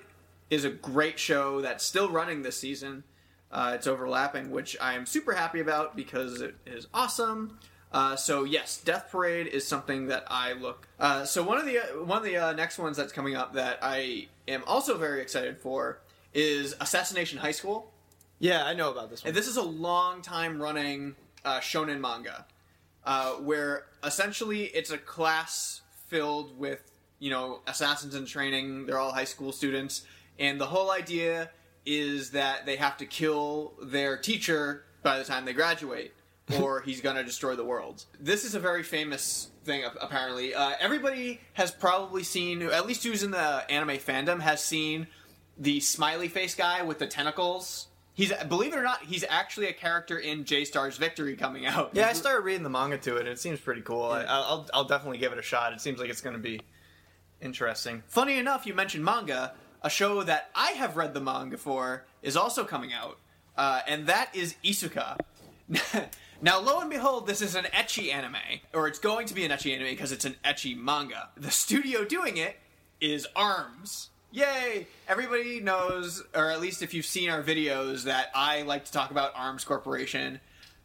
is 0.48 0.64
a 0.64 0.70
great 0.70 1.18
show 1.18 1.61
that's 1.61 1.85
still 1.85 2.09
running 2.09 2.40
this 2.40 2.56
season. 2.56 3.04
Uh, 3.52 3.72
it's 3.74 3.87
overlapping, 3.87 4.50
which 4.50 4.76
I 4.80 4.94
am 4.94 5.04
super 5.04 5.33
happy 5.33 5.61
about 5.61 5.94
because 5.94 6.40
it 6.40 6.54
is 6.66 6.87
awesome. 6.94 7.59
Uh, 7.92 8.14
so 8.14 8.44
yes, 8.44 8.79
Death 8.79 9.09
Parade 9.11 9.48
is 9.48 9.66
something 9.66 10.07
that 10.07 10.24
I 10.29 10.53
look. 10.53 10.87
Uh, 10.98 11.24
so 11.24 11.42
one 11.42 11.59
of 11.59 11.66
the 11.66 11.79
one 12.05 12.18
of 12.18 12.24
the 12.24 12.37
uh, 12.37 12.53
next 12.53 12.79
ones 12.79 12.96
that's 12.96 13.12
coming 13.12 13.35
up 13.35 13.55
that 13.55 13.79
I 13.83 14.29
am 14.46 14.62
also 14.66 14.96
very 14.96 15.20
excited 15.20 15.59
for 15.59 16.00
is 16.33 16.76
Assassination 16.81 17.38
High 17.38 17.50
School. 17.50 17.92
Yeah, 18.38 18.64
I 18.64 18.74
know 18.74 18.90
about 18.90 19.11
this 19.11 19.22
one. 19.22 19.29
And 19.29 19.37
this 19.37 19.48
is 19.48 19.57
a 19.57 19.62
long 19.62 20.22
time 20.22 20.62
running 20.62 21.16
uh, 21.44 21.59
shonen 21.59 22.00
manga, 22.00 22.46
uh, 23.05 23.33
where 23.33 23.87
essentially 24.05 24.64
it's 24.66 24.90
a 24.90 24.98
class 24.98 25.83
filled 26.07 26.57
with 26.59 26.92
you 27.18 27.31
know 27.31 27.61
assassins 27.66 28.14
in 28.14 28.24
training. 28.24 28.87
They're 28.87 28.98
all 28.98 29.12
high 29.12 29.24
school 29.24 29.50
students, 29.50 30.05
and 30.38 30.61
the 30.61 30.66
whole 30.66 30.92
idea 30.92 31.50
is 31.85 32.31
that 32.31 32.66
they 32.66 32.76
have 32.76 32.96
to 32.98 33.07
kill 33.07 33.72
their 33.83 34.16
teacher 34.16 34.85
by 35.03 35.18
the 35.18 35.24
time 35.24 35.44
they 35.44 35.53
graduate. 35.53 36.12
or 36.60 36.80
he's 36.82 37.00
gonna 37.00 37.24
destroy 37.24 37.54
the 37.56 37.64
world. 37.64 38.04
This 38.18 38.44
is 38.44 38.54
a 38.54 38.60
very 38.60 38.82
famous 38.82 39.50
thing, 39.64 39.84
apparently. 40.00 40.54
Uh, 40.54 40.72
everybody 40.80 41.40
has 41.54 41.70
probably 41.70 42.22
seen, 42.22 42.62
at 42.62 42.86
least 42.86 43.04
who's 43.04 43.22
in 43.22 43.30
the 43.30 43.70
anime 43.70 43.98
fandom, 43.98 44.40
has 44.40 44.62
seen 44.62 45.06
the 45.58 45.80
smiley 45.80 46.28
face 46.28 46.54
guy 46.54 46.82
with 46.82 46.98
the 46.98 47.06
tentacles. 47.06 47.88
He's 48.14 48.32
believe 48.48 48.72
it 48.72 48.78
or 48.78 48.82
not, 48.82 49.02
he's 49.04 49.24
actually 49.28 49.68
a 49.68 49.72
character 49.72 50.18
in 50.18 50.44
J-Stars 50.44 50.96
Victory 50.96 51.36
coming 51.36 51.64
out. 51.66 51.90
yeah, 51.94 52.08
I 52.08 52.12
started 52.12 52.44
reading 52.44 52.64
the 52.64 52.70
manga 52.70 52.98
to 52.98 53.16
it, 53.16 53.20
and 53.20 53.28
it 53.28 53.38
seems 53.38 53.60
pretty 53.60 53.82
cool. 53.82 54.04
I, 54.04 54.24
I'll 54.24 54.66
I'll 54.74 54.84
definitely 54.84 55.18
give 55.18 55.32
it 55.32 55.38
a 55.38 55.42
shot. 55.42 55.72
It 55.72 55.80
seems 55.80 55.98
like 55.98 56.10
it's 56.10 56.20
going 56.20 56.36
to 56.36 56.42
be 56.42 56.60
interesting. 57.40 58.02
Funny 58.08 58.38
enough, 58.38 58.66
you 58.66 58.74
mentioned 58.74 59.04
manga. 59.04 59.54
A 59.82 59.88
show 59.88 60.22
that 60.24 60.50
I 60.54 60.72
have 60.72 60.96
read 60.96 61.14
the 61.14 61.22
manga 61.22 61.56
for 61.56 62.04
is 62.22 62.36
also 62.36 62.64
coming 62.64 62.92
out, 62.92 63.16
uh, 63.56 63.80
and 63.86 64.06
that 64.08 64.34
is 64.34 64.56
Isuca. 64.62 65.16
now, 66.42 66.61
lo 66.61 66.81
and 66.81 66.90
behold, 66.90 67.26
this 67.26 67.42
is 67.42 67.55
an 67.55 67.64
ecchi 67.64 68.12
anime, 68.12 68.37
or 68.72 68.88
it's 68.88 68.98
going 68.98 69.26
to 69.26 69.35
be 69.35 69.44
an 69.44 69.50
ecchi 69.50 69.74
anime 69.74 69.88
because 69.88 70.12
it's 70.12 70.24
an 70.24 70.37
ecchi 70.44 70.76
manga. 70.76 71.29
The 71.37 71.50
studio 71.50 72.05
doing 72.05 72.37
it 72.37 72.57
is 73.00 73.26
Arms. 73.37 74.11
Yay! 74.33 74.87
Everybody 75.09 75.61
knows, 75.61 76.22
or 76.35 76.50
at 76.50 76.61
least 76.61 76.83
if 76.83 76.94
you've 76.94 77.07
seen 77.07 77.31
our 77.31 77.42
videos, 77.42 78.05
that 78.05 78.31
I 78.35 78.62
like 78.62 78.85
to 78.87 78.92
talk 78.92 79.11
about 79.11 79.33
Arms 79.35 79.64
Corporation 79.64 80.40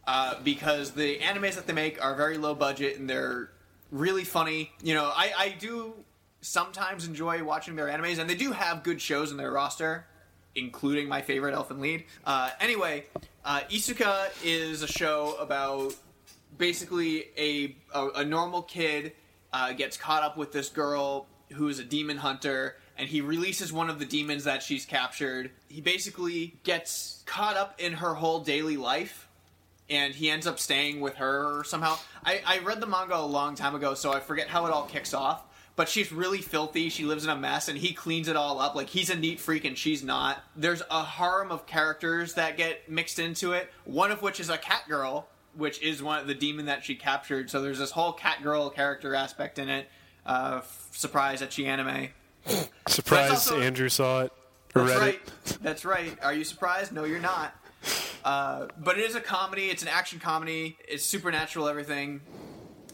uh, 0.07 0.35
because 0.43 0.91
the 0.91 1.19
animes 1.19 1.55
that 1.55 1.67
they 1.67 1.73
make 1.73 2.03
are 2.03 2.15
very 2.15 2.37
low 2.37 2.55
budget 2.55 2.97
and 2.97 3.09
they're 3.09 3.51
really 3.91 4.23
funny. 4.23 4.71
You 4.81 4.95
know, 4.95 5.05
I, 5.05 5.31
I 5.37 5.49
do 5.57 5.93
sometimes 6.41 7.07
enjoy 7.07 7.43
watching 7.43 7.75
their 7.75 7.87
animes, 7.87 8.19
and 8.19 8.29
they 8.29 8.35
do 8.35 8.51
have 8.51 8.83
good 8.83 9.01
shows 9.01 9.31
in 9.31 9.37
their 9.37 9.51
roster, 9.51 10.05
including 10.53 11.07
my 11.07 11.21
favorite 11.21 11.55
Elfen 11.55 11.79
Lied. 11.79 12.03
Uh, 12.25 12.49
anyway, 12.59 13.05
uh, 13.45 13.61
Isuca 13.69 14.29
is 14.43 14.81
a 14.81 14.87
show 14.87 15.35
about 15.39 15.93
basically 16.57 17.25
a 17.37 17.75
a, 17.93 18.09
a 18.17 18.25
normal 18.25 18.61
kid 18.63 19.13
uh, 19.53 19.71
gets 19.71 19.95
caught 19.95 20.23
up 20.23 20.35
with 20.35 20.51
this 20.51 20.69
girl 20.69 21.27
who 21.53 21.69
is 21.69 21.79
a 21.79 21.83
demon 21.83 22.17
hunter. 22.17 22.75
And 22.97 23.09
he 23.09 23.21
releases 23.21 23.73
one 23.73 23.89
of 23.89 23.99
the 23.99 24.05
demons 24.05 24.45
that 24.45 24.63
she's 24.63 24.85
captured. 24.85 25.51
He 25.67 25.81
basically 25.81 26.55
gets 26.63 27.23
caught 27.25 27.57
up 27.57 27.79
in 27.79 27.93
her 27.93 28.13
whole 28.13 28.39
daily 28.39 28.77
life 28.77 29.27
and 29.89 30.15
he 30.15 30.29
ends 30.29 30.47
up 30.47 30.59
staying 30.59 31.01
with 31.01 31.15
her 31.15 31.63
somehow. 31.65 31.97
I, 32.23 32.41
I 32.45 32.59
read 32.59 32.79
the 32.79 32.87
manga 32.87 33.17
a 33.17 33.19
long 33.19 33.55
time 33.55 33.75
ago, 33.75 33.93
so 33.93 34.13
I 34.13 34.19
forget 34.19 34.47
how 34.47 34.65
it 34.65 34.71
all 34.71 34.85
kicks 34.85 35.13
off. 35.13 35.43
But 35.75 35.89
she's 35.89 36.11
really 36.11 36.39
filthy. 36.41 36.87
She 36.89 37.03
lives 37.03 37.25
in 37.25 37.29
a 37.29 37.35
mess, 37.35 37.67
and 37.67 37.77
he 37.77 37.91
cleans 37.93 38.27
it 38.29 38.35
all 38.37 38.59
up. 38.61 38.75
Like 38.75 38.87
he's 38.89 39.09
a 39.09 39.15
neat 39.15 39.39
freak, 39.41 39.65
and 39.65 39.77
she's 39.77 40.03
not. 40.03 40.41
There's 40.55 40.81
a 40.89 41.03
harem 41.03 41.51
of 41.51 41.65
characters 41.67 42.35
that 42.35 42.55
get 42.55 42.89
mixed 42.89 43.19
into 43.19 43.51
it. 43.51 43.69
One 43.83 44.11
of 44.11 44.21
which 44.21 44.39
is 44.39 44.49
a 44.49 44.57
cat 44.57 44.83
girl, 44.87 45.27
which 45.53 45.81
is 45.81 46.01
one 46.01 46.19
of 46.19 46.27
the 46.27 46.33
demon 46.33 46.67
that 46.67 46.85
she 46.85 46.95
captured. 46.95 47.49
So 47.49 47.61
there's 47.61 47.79
this 47.79 47.91
whole 47.91 48.13
cat 48.13 48.41
girl 48.41 48.69
character 48.69 49.13
aspect 49.15 49.59
in 49.59 49.67
it. 49.67 49.89
Uh, 50.25 50.55
f- 50.59 50.87
surprise 50.91 51.41
at 51.41 51.51
she 51.51 51.65
anime. 51.65 52.07
Surprised 52.87 53.31
also- 53.31 53.59
Andrew 53.59 53.89
saw 53.89 54.21
it 54.21 54.31
or 54.75 54.83
That's 54.83 54.99
read 54.99 55.01
right. 55.05 55.15
it. 55.47 55.57
That's 55.61 55.83
right. 55.85 56.17
Are 56.23 56.33
you 56.33 56.43
surprised? 56.45 56.91
No, 56.93 57.03
you're 57.03 57.19
not. 57.19 57.53
Uh, 58.23 58.67
but 58.79 58.97
it 58.97 59.03
is 59.05 59.15
a 59.15 59.21
comedy. 59.21 59.65
It's 59.69 59.81
an 59.83 59.87
action 59.89 60.19
comedy. 60.19 60.77
It's 60.87 61.03
supernatural. 61.05 61.67
Everything. 61.67 62.21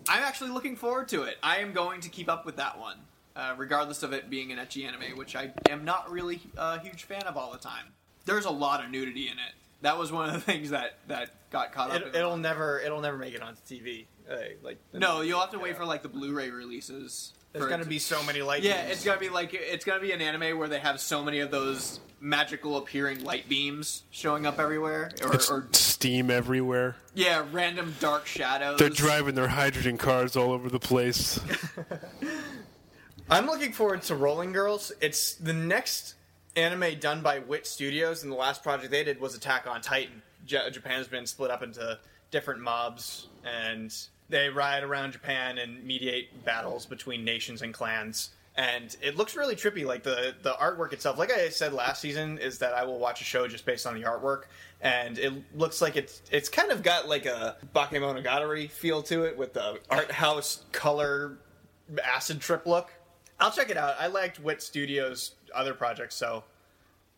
I'm 0.07 0.23
actually 0.23 0.51
looking 0.51 0.75
forward 0.75 1.07
to 1.09 1.23
it. 1.23 1.37
I 1.43 1.57
am 1.57 1.73
going 1.73 2.01
to 2.01 2.09
keep 2.09 2.29
up 2.29 2.45
with 2.45 2.57
that 2.57 2.79
one, 2.79 2.97
uh, 3.35 3.55
regardless 3.57 4.03
of 4.03 4.13
it 4.13 4.29
being 4.29 4.51
an 4.51 4.57
ecchi 4.57 4.85
anime, 4.85 5.17
which 5.17 5.35
I 5.35 5.53
am 5.69 5.85
not 5.85 6.11
really 6.11 6.41
a 6.57 6.79
huge 6.79 7.03
fan 7.03 7.23
of 7.23 7.37
all 7.37 7.51
the 7.51 7.57
time. 7.57 7.85
There's 8.25 8.45
a 8.45 8.51
lot 8.51 8.83
of 8.83 8.91
nudity 8.91 9.27
in 9.27 9.33
it. 9.33 9.53
That 9.81 9.97
was 9.97 10.11
one 10.11 10.27
of 10.27 10.33
the 10.33 10.41
things 10.51 10.69
that 10.69 10.97
that 11.07 11.31
got 11.49 11.71
caught 11.71 11.91
up. 11.91 12.01
It, 12.01 12.07
in 12.07 12.15
it'll 12.15 12.37
never 12.37 12.79
it'll 12.79 13.01
never 13.01 13.17
make 13.17 13.33
it 13.33 13.41
onto 13.41 13.61
TV. 13.61 14.05
Uh, 14.29 14.35
like 14.63 14.77
no, 14.93 15.21
you'll 15.21 15.39
have 15.39 15.51
to 15.51 15.59
wait 15.59 15.75
for 15.75 15.85
like 15.85 16.03
the 16.03 16.09
Blu-ray 16.09 16.51
releases. 16.51 17.33
There's 17.53 17.65
going 17.65 17.79
to 17.79 17.83
to- 17.83 17.89
be 17.89 17.99
so 17.99 18.23
many 18.23 18.41
light. 18.41 18.63
Yeah, 18.63 18.81
beams. 18.81 18.93
it's 18.97 19.03
gonna 19.05 19.19
be 19.19 19.29
like 19.29 19.53
it's 19.53 19.83
gonna 19.85 19.99
be 19.99 20.11
an 20.13 20.21
anime 20.21 20.57
where 20.57 20.67
they 20.69 20.79
have 20.79 20.99
so 21.01 21.23
many 21.23 21.39
of 21.39 21.51
those 21.51 21.99
magical 22.21 22.77
appearing 22.77 23.23
light 23.23 23.49
beams 23.49 24.03
showing 24.11 24.45
up 24.45 24.59
everywhere, 24.59 25.11
or, 25.23 25.33
It's 25.33 25.49
or 25.49 25.67
steam 25.71 26.29
everywhere. 26.29 26.95
yeah, 27.15 27.43
random 27.51 27.95
dark 27.99 28.25
shadows. 28.27 28.77
They're 28.79 28.89
driving 28.89 29.35
their 29.35 29.47
hydrogen 29.47 29.97
cars 29.97 30.35
all 30.37 30.51
over 30.51 30.69
the 30.69 30.79
place. 30.79 31.39
I'm 33.29 33.45
looking 33.47 33.71
forward 33.71 34.01
to 34.03 34.15
Rolling 34.15 34.51
Girls. 34.51 34.91
It's 35.01 35.35
the 35.35 35.53
next 35.53 36.15
anime 36.55 36.99
done 36.99 37.21
by 37.21 37.39
Wit 37.39 37.65
Studios, 37.65 38.23
and 38.23 38.31
the 38.31 38.35
last 38.35 38.61
project 38.61 38.91
they 38.91 39.03
did 39.03 39.19
was 39.21 39.35
Attack 39.35 39.67
on 39.67 39.81
Titan. 39.81 40.21
J- 40.45 40.69
Japan's 40.71 41.07
been 41.07 41.25
split 41.25 41.49
up 41.49 41.63
into 41.63 41.97
different 42.29 42.61
mobs, 42.61 43.27
and 43.45 43.93
they 44.31 44.49
ride 44.49 44.83
around 44.83 45.11
Japan 45.11 45.57
and 45.57 45.83
mediate 45.83 46.43
battles 46.43 46.85
between 46.85 47.23
nations 47.23 47.61
and 47.61 47.73
clans. 47.73 48.31
And 48.55 48.95
it 49.01 49.15
looks 49.15 49.35
really 49.35 49.55
trippy. 49.55 49.85
Like 49.85 50.03
the 50.03 50.35
the 50.41 50.53
artwork 50.53 50.91
itself, 50.91 51.17
like 51.17 51.31
I 51.31 51.49
said 51.49 51.71
last 51.71 52.01
season, 52.01 52.37
is 52.37 52.57
that 52.59 52.73
I 52.73 52.83
will 52.83 52.99
watch 52.99 53.21
a 53.21 53.23
show 53.23 53.47
just 53.47 53.65
based 53.65 53.87
on 53.87 53.93
the 53.93 54.01
artwork, 54.01 54.43
and 54.81 55.17
it 55.17 55.33
looks 55.55 55.81
like 55.81 55.95
it's 55.95 56.21
it's 56.31 56.49
kind 56.49 56.69
of 56.69 56.83
got 56.83 57.07
like 57.07 57.25
a 57.25 57.55
Bakemonogatari 57.73 58.69
feel 58.69 59.03
to 59.03 59.23
it 59.23 59.37
with 59.37 59.53
the 59.53 59.79
art 59.89 60.11
house 60.11 60.63
color 60.73 61.37
acid 62.03 62.41
trip 62.41 62.65
look. 62.65 62.91
I'll 63.39 63.51
check 63.51 63.69
it 63.69 63.77
out. 63.77 63.95
I 63.99 64.07
liked 64.07 64.39
Wit 64.39 64.61
Studios' 64.61 65.31
other 65.55 65.73
projects, 65.73 66.15
so 66.15 66.43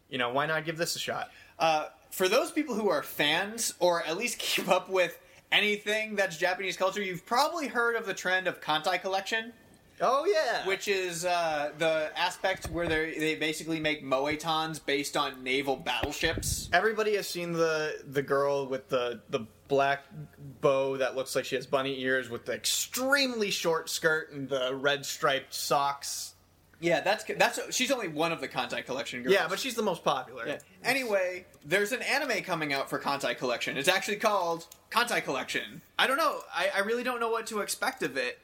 you 0.10 0.20
know 0.20 0.32
why 0.32 0.46
not 0.46 0.66
give 0.66 0.78
this 0.78 0.96
a 0.96 1.00
shot? 1.00 1.32
Uh, 1.58 1.88
for 2.12 2.30
those 2.30 2.52
people 2.52 2.76
who 2.76 2.90
are 2.90 3.02
fans, 3.02 3.74
or 3.80 4.04
at 4.04 4.18
least 4.18 4.38
keep 4.40 4.70
up 4.70 4.88
with 4.88 5.20
anything 5.54 6.16
that's 6.16 6.38
Japanese 6.38 6.76
culture, 6.76 7.02
you've 7.02 7.26
probably 7.26 7.68
heard 7.68 7.96
of 7.96 8.06
the 8.06 8.14
trend 8.14 8.48
of 8.48 8.60
Kantai 8.60 9.00
collection. 9.02 9.54
Oh 10.02 10.26
yeah, 10.26 10.66
which 10.68 10.88
is 10.88 11.24
uh, 11.24 11.72
the 11.78 12.12
aspect 12.18 12.70
where 12.72 12.88
they 12.88 13.18
they 13.18 13.36
basically 13.36 13.80
make 13.80 14.04
moetons 14.04 14.84
based 14.84 15.16
on 15.16 15.44
naval 15.44 15.76
battleships. 15.76 16.68
everybody 16.74 17.16
has 17.16 17.30
seen 17.30 17.54
the 17.54 18.02
the 18.08 18.24
girl 18.24 18.68
with 18.68 18.90
the 18.90 19.22
the 19.30 19.46
black 19.68 20.06
bow 20.62 20.98
that 20.98 21.16
looks 21.16 21.36
like 21.36 21.46
she 21.46 21.56
has 21.56 21.66
bunny 21.66 22.02
ears 22.02 22.30
with 22.30 22.46
the 22.46 22.54
extremely 22.54 23.50
short 23.52 23.90
skirt 23.90 24.32
and 24.32 24.50
the 24.50 24.76
red 24.76 25.06
striped 25.06 25.54
socks. 25.54 26.33
Yeah, 26.84 27.00
that's 27.00 27.24
that's 27.38 27.74
she's 27.74 27.92
only 27.92 28.10
one 28.10 28.34
of 28.34 28.42
the 28.42 28.48
Kantai 28.50 28.86
collection 28.86 29.24
girls. 29.24 29.34
Yeah, 29.34 29.48
but 29.48 29.58
she's 29.58 29.74
the 29.74 29.82
most 29.82 30.04
popular. 30.04 30.46
Yeah. 30.46 30.58
Anyway, 30.84 31.46
there's 31.64 31.94
an 31.94 32.02
anime 32.02 32.44
coming 32.44 32.74
out 32.74 32.90
for 32.90 33.00
Kantai 33.00 33.38
Collection. 33.38 33.78
It's 33.78 33.88
actually 33.88 34.18
called 34.18 34.68
Kantai 34.92 35.24
Collection. 35.24 35.82
I 35.98 36.08
don't 36.08 36.18
know. 36.18 36.42
I, 36.54 36.72
I 36.76 36.80
really 36.80 37.04
don't 37.04 37.22
know 37.22 37.30
what 37.30 37.48
to 37.48 37.62
expect 37.62 38.04
of 38.04 38.18
it, 38.18 38.38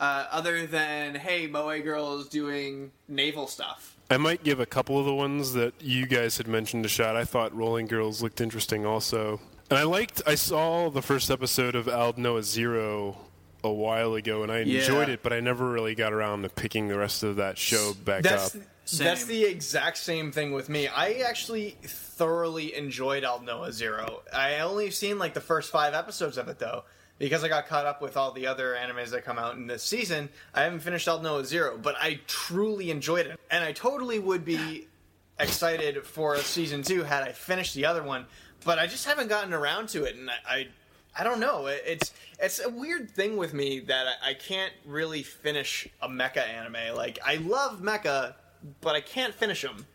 uh, 0.00 0.26
other 0.32 0.66
than 0.66 1.14
hey, 1.14 1.46
Moe 1.46 1.80
girls 1.82 2.28
doing 2.28 2.90
naval 3.06 3.46
stuff. 3.46 3.96
I 4.10 4.16
might 4.16 4.42
give 4.42 4.58
a 4.58 4.66
couple 4.66 4.98
of 4.98 5.06
the 5.06 5.14
ones 5.14 5.52
that 5.52 5.74
you 5.80 6.06
guys 6.06 6.36
had 6.36 6.48
mentioned 6.48 6.84
a 6.84 6.88
shot. 6.88 7.14
I 7.14 7.24
thought 7.24 7.54
Rolling 7.54 7.86
Girls 7.86 8.20
looked 8.20 8.40
interesting 8.40 8.84
also. 8.84 9.40
And 9.70 9.78
I 9.78 9.84
liked, 9.84 10.20
I 10.26 10.34
saw 10.34 10.90
the 10.90 11.00
first 11.00 11.30
episode 11.30 11.76
of 11.76 11.86
Aldnoah.Zero 11.86 13.16
a 13.64 13.72
while 13.72 14.14
ago 14.14 14.42
and 14.42 14.52
I 14.52 14.58
enjoyed 14.60 15.08
Yeah. 15.08 15.14
it, 15.14 15.22
but 15.22 15.32
I 15.32 15.40
never 15.40 15.68
really 15.68 15.94
got 15.94 16.12
around 16.12 16.42
to 16.42 16.48
picking 16.48 16.88
the 16.88 16.98
rest 16.98 17.22
of 17.22 17.36
that 17.36 17.58
show 17.58 17.94
back 18.04 18.22
That's 18.22 18.54
up. 18.54 18.62
that's 18.86 19.20
Same. 19.22 19.28
the 19.28 19.44
exact 19.44 19.96
same 19.98 20.30
thing 20.30 20.52
with 20.52 20.68
me. 20.68 20.86
I 20.88 21.14
actually 21.26 21.76
thoroughly 21.82 22.74
enjoyed 22.76 23.22
Aldnoah.Zero. 23.24 24.22
I 24.32 24.60
only 24.60 24.90
seen 24.90 25.18
like 25.18 25.34
the 25.34 25.40
first 25.40 25.70
five 25.72 25.94
episodes 25.94 26.36
of 26.36 26.48
it 26.48 26.58
though, 26.58 26.84
because 27.18 27.42
I 27.42 27.48
got 27.48 27.66
caught 27.66 27.86
up 27.86 28.02
with 28.02 28.16
all 28.16 28.32
the 28.32 28.46
other 28.46 28.76
animes 28.78 29.10
that 29.10 29.24
come 29.24 29.38
out 29.38 29.54
in 29.56 29.66
this 29.66 29.82
season. 29.82 30.28
I 30.52 30.62
haven't 30.62 30.80
finished 30.80 31.08
Aldnoah.Zero, 31.08 31.78
but 31.78 31.94
I 31.98 32.20
truly 32.26 32.90
enjoyed 32.90 33.26
it, 33.26 33.40
and 33.50 33.64
I 33.64 33.72
totally 33.72 34.18
would 34.18 34.44
be 34.44 34.88
excited 35.40 36.06
for 36.06 36.36
season 36.38 36.82
two 36.82 37.02
had 37.02 37.22
I 37.22 37.32
finished 37.32 37.74
the 37.74 37.86
other 37.86 38.02
one. 38.02 38.26
But 38.64 38.78
I 38.78 38.86
just 38.86 39.04
haven't 39.06 39.28
gotten 39.28 39.52
around 39.52 39.88
to 39.90 40.04
it, 40.04 40.14
and 40.16 40.30
I. 40.30 40.34
I 40.46 40.68
I 41.16 41.24
don't 41.24 41.40
know. 41.40 41.66
It's 41.66 42.12
it's 42.40 42.64
a 42.64 42.68
weird 42.68 43.10
thing 43.10 43.36
with 43.36 43.54
me 43.54 43.80
that 43.80 44.06
I, 44.22 44.30
I 44.30 44.34
can't 44.34 44.72
really 44.84 45.22
finish 45.22 45.88
a 46.02 46.08
mecha 46.08 46.46
anime. 46.46 46.96
Like 46.96 47.18
I 47.24 47.36
love 47.36 47.80
mecha, 47.80 48.34
but 48.80 48.94
I 48.94 49.00
can't 49.00 49.34
finish 49.34 49.62
them. 49.62 49.86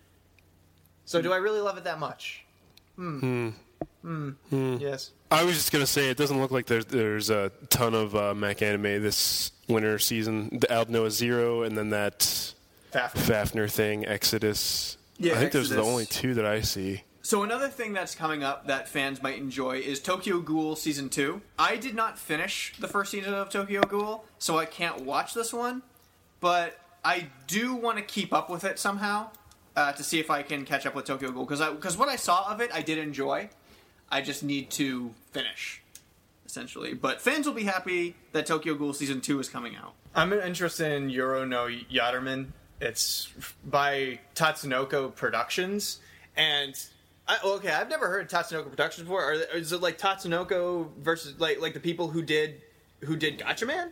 So 1.05 1.21
do 1.21 1.33
I 1.33 1.37
really 1.37 1.59
love 1.59 1.77
it 1.77 1.83
that 1.85 1.99
much? 1.99 2.45
Hmm. 2.95 3.49
Hmm. 4.01 4.31
Yes. 4.79 5.11
I 5.31 5.43
was 5.43 5.55
just 5.55 5.71
gonna 5.71 5.85
say 5.85 6.09
it 6.09 6.17
doesn't 6.17 6.39
look 6.39 6.51
like 6.51 6.65
there's 6.65 6.85
there's 6.85 7.29
a 7.29 7.51
ton 7.69 7.93
of 7.93 8.15
uh, 8.15 8.33
mech 8.33 8.61
anime 8.61 9.03
this 9.03 9.51
winter 9.67 9.99
season. 9.99 10.59
The 10.59 10.85
Noah 10.87 11.11
Zero, 11.11 11.63
and 11.63 11.77
then 11.77 11.89
that 11.89 12.19
Fafner, 12.91 13.17
Fafnir 13.19 13.67
thing, 13.67 14.07
Exodus. 14.07 14.97
Yeah, 15.17 15.33
I 15.33 15.37
think 15.37 15.51
those 15.51 15.71
are 15.71 15.75
the 15.75 15.83
only 15.83 16.05
two 16.05 16.35
that 16.35 16.45
I 16.45 16.61
see. 16.61 17.03
So 17.29 17.43
another 17.43 17.67
thing 17.67 17.93
that's 17.93 18.15
coming 18.15 18.41
up 18.43 18.65
that 18.65 18.89
fans 18.89 19.21
might 19.21 19.37
enjoy 19.37 19.77
is 19.77 19.99
Tokyo 19.99 20.39
Ghoul 20.39 20.75
season 20.75 21.09
two. 21.09 21.43
I 21.59 21.75
did 21.75 21.93
not 21.93 22.17
finish 22.17 22.73
the 22.79 22.87
first 22.87 23.11
season 23.11 23.35
of 23.35 23.51
Tokyo 23.51 23.81
Ghoul, 23.83 24.25
so 24.39 24.57
I 24.57 24.65
can't 24.65 25.01
watch 25.01 25.35
this 25.35 25.53
one. 25.53 25.83
But 26.39 26.79
I 27.05 27.27
do 27.45 27.75
want 27.75 27.99
to 27.99 28.03
keep 28.03 28.33
up 28.33 28.49
with 28.49 28.63
it 28.63 28.79
somehow 28.79 29.29
uh, 29.75 29.91
to 29.91 30.03
see 30.03 30.19
if 30.19 30.31
I 30.31 30.41
can 30.41 30.65
catch 30.65 30.87
up 30.87 30.95
with 30.95 31.05
Tokyo 31.05 31.29
Ghoul 31.29 31.45
because 31.45 31.59
because 31.75 31.97
what 31.97 32.09
I 32.09 32.15
saw 32.15 32.51
of 32.51 32.61
it 32.61 32.71
I 32.73 32.81
did 32.81 32.97
enjoy. 32.97 33.49
I 34.09 34.21
just 34.21 34.41
need 34.41 34.71
to 34.71 35.11
finish 35.31 35.83
essentially. 36.47 36.95
But 36.95 37.21
fans 37.21 37.45
will 37.45 37.53
be 37.53 37.65
happy 37.65 38.15
that 38.31 38.47
Tokyo 38.47 38.73
Ghoul 38.73 38.93
season 38.93 39.21
two 39.21 39.39
is 39.39 39.49
coming 39.49 39.75
out. 39.75 39.93
I'm 40.15 40.33
interested 40.33 40.93
in 40.93 41.11
Yoru 41.11 41.47
no 41.47 41.67
Yatterman. 41.67 42.47
It's 42.81 43.31
by 43.63 44.21
Tatsunoko 44.33 45.13
Productions, 45.13 45.99
and 46.35 46.75
I, 47.29 47.37
okay, 47.43 47.69
I've 47.69 47.89
never 47.89 48.07
heard 48.07 48.23
of 48.23 48.27
Tatsunoko 48.27 48.71
Productions 48.71 49.03
before. 49.07 49.23
Are, 49.23 49.33
is 49.33 49.71
it 49.71 49.81
like 49.81 49.99
Tatsunoko 49.99 50.89
versus 50.97 51.39
like 51.39 51.61
like 51.61 51.75
the 51.75 51.79
people 51.79 52.09
who 52.09 52.23
did 52.23 52.61
who 53.01 53.15
did 53.15 53.37
Gatchaman? 53.37 53.91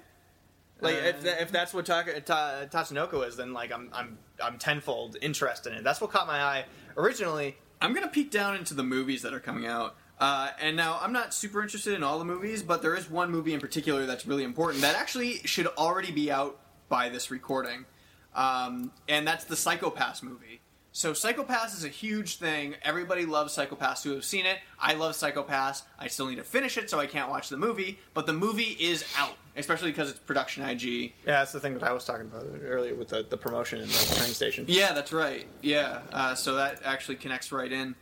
Like 0.82 0.96
if, 0.96 1.22
tha- 1.22 1.42
if 1.42 1.52
that's 1.52 1.74
what 1.74 1.86
Ta- 1.86 2.04
Ta- 2.26 2.66
Tatsunoko 2.66 3.28
is, 3.28 3.38
then 3.38 3.54
like 3.54 3.72
I'm 3.72 3.90
I'm 3.94 4.18
I'm 4.44 4.58
tenfold 4.58 5.18
interested 5.22 5.72
in 5.72 5.80
it. 5.80 5.84
That's 5.84 6.02
what 6.02 6.10
caught 6.12 6.26
my 6.26 6.42
eye 6.42 6.66
originally. 6.98 7.56
I'm 7.80 7.94
gonna 7.94 8.08
peek 8.08 8.32
down 8.32 8.56
into 8.56 8.74
the 8.74 8.84
movies 8.84 9.22
that 9.22 9.34
are 9.36 9.40
coming 9.40 9.68
out. 9.68 9.96
Uh, 10.20 10.50
and 10.60 10.76
now 10.76 10.98
I'm 11.00 11.14
not 11.14 11.32
super 11.32 11.62
interested 11.62 11.94
in 11.94 12.02
all 12.02 12.18
the 12.18 12.26
movies, 12.26 12.64
but 12.64 12.82
there 12.82 12.96
is 12.96 13.08
one 13.08 13.30
movie 13.30 13.54
in 13.54 13.60
particular 13.60 14.08
that's 14.08 14.26
really 14.26 14.44
important 14.44 14.82
that 14.82 14.96
actually 14.96 15.38
should 15.46 15.68
already 15.68 16.12
be 16.12 16.32
out 16.32 16.60
by 16.90 17.10
this 17.10 17.30
recording, 17.30 17.86
um, 18.34 18.92
and 19.08 19.28
that's 19.28 19.46
the 19.46 19.56
Psycho-Pass 19.56 20.24
movie. 20.24 20.62
So 20.98 21.14
Psycho-Pass 21.14 21.78
is 21.78 21.84
a 21.84 21.90
huge 21.90 22.38
thing. 22.38 22.74
Everybody 22.82 23.28
loves 23.28 23.54
Psycho-Pass 23.54 24.02
who 24.02 24.16
have 24.16 24.26
seen 24.26 24.48
it. 24.48 24.58
I 24.80 24.96
love 24.96 25.16
Psycho-Pass. 25.16 25.84
I 26.00 26.08
still 26.08 26.26
need 26.26 26.38
to 26.38 26.44
finish 26.44 26.76
it, 26.76 26.90
so 26.90 27.00
I 27.00 27.06
can't 27.06 27.30
watch 27.30 27.50
the 27.50 27.58
movie. 27.58 28.00
But 28.16 28.26
the 28.26 28.34
movie 28.34 28.76
is 28.80 29.06
out, 29.16 29.36
especially 29.56 29.92
because 29.92 30.10
it's 30.10 30.18
production 30.18 30.68
IG. 30.68 30.84
Yeah, 30.84 31.12
that's 31.24 31.52
the 31.52 31.60
thing 31.60 31.76
that 31.76 31.84
I 31.84 31.94
was 31.94 32.04
talking 32.04 32.26
about 32.26 32.48
earlier 32.66 32.96
with 32.96 33.10
the, 33.10 33.24
the 33.30 33.38
promotion 33.38 33.80
in 33.80 33.88
the 33.88 34.16
train 34.18 34.34
station. 34.34 34.66
Yeah, 34.68 34.92
that's 34.94 35.14
right. 35.14 35.46
Yeah, 35.62 36.00
uh, 36.12 36.34
so 36.34 36.56
that 36.56 36.82
actually 36.84 37.18
connects 37.18 37.52
right 37.52 37.72
in. 37.72 37.94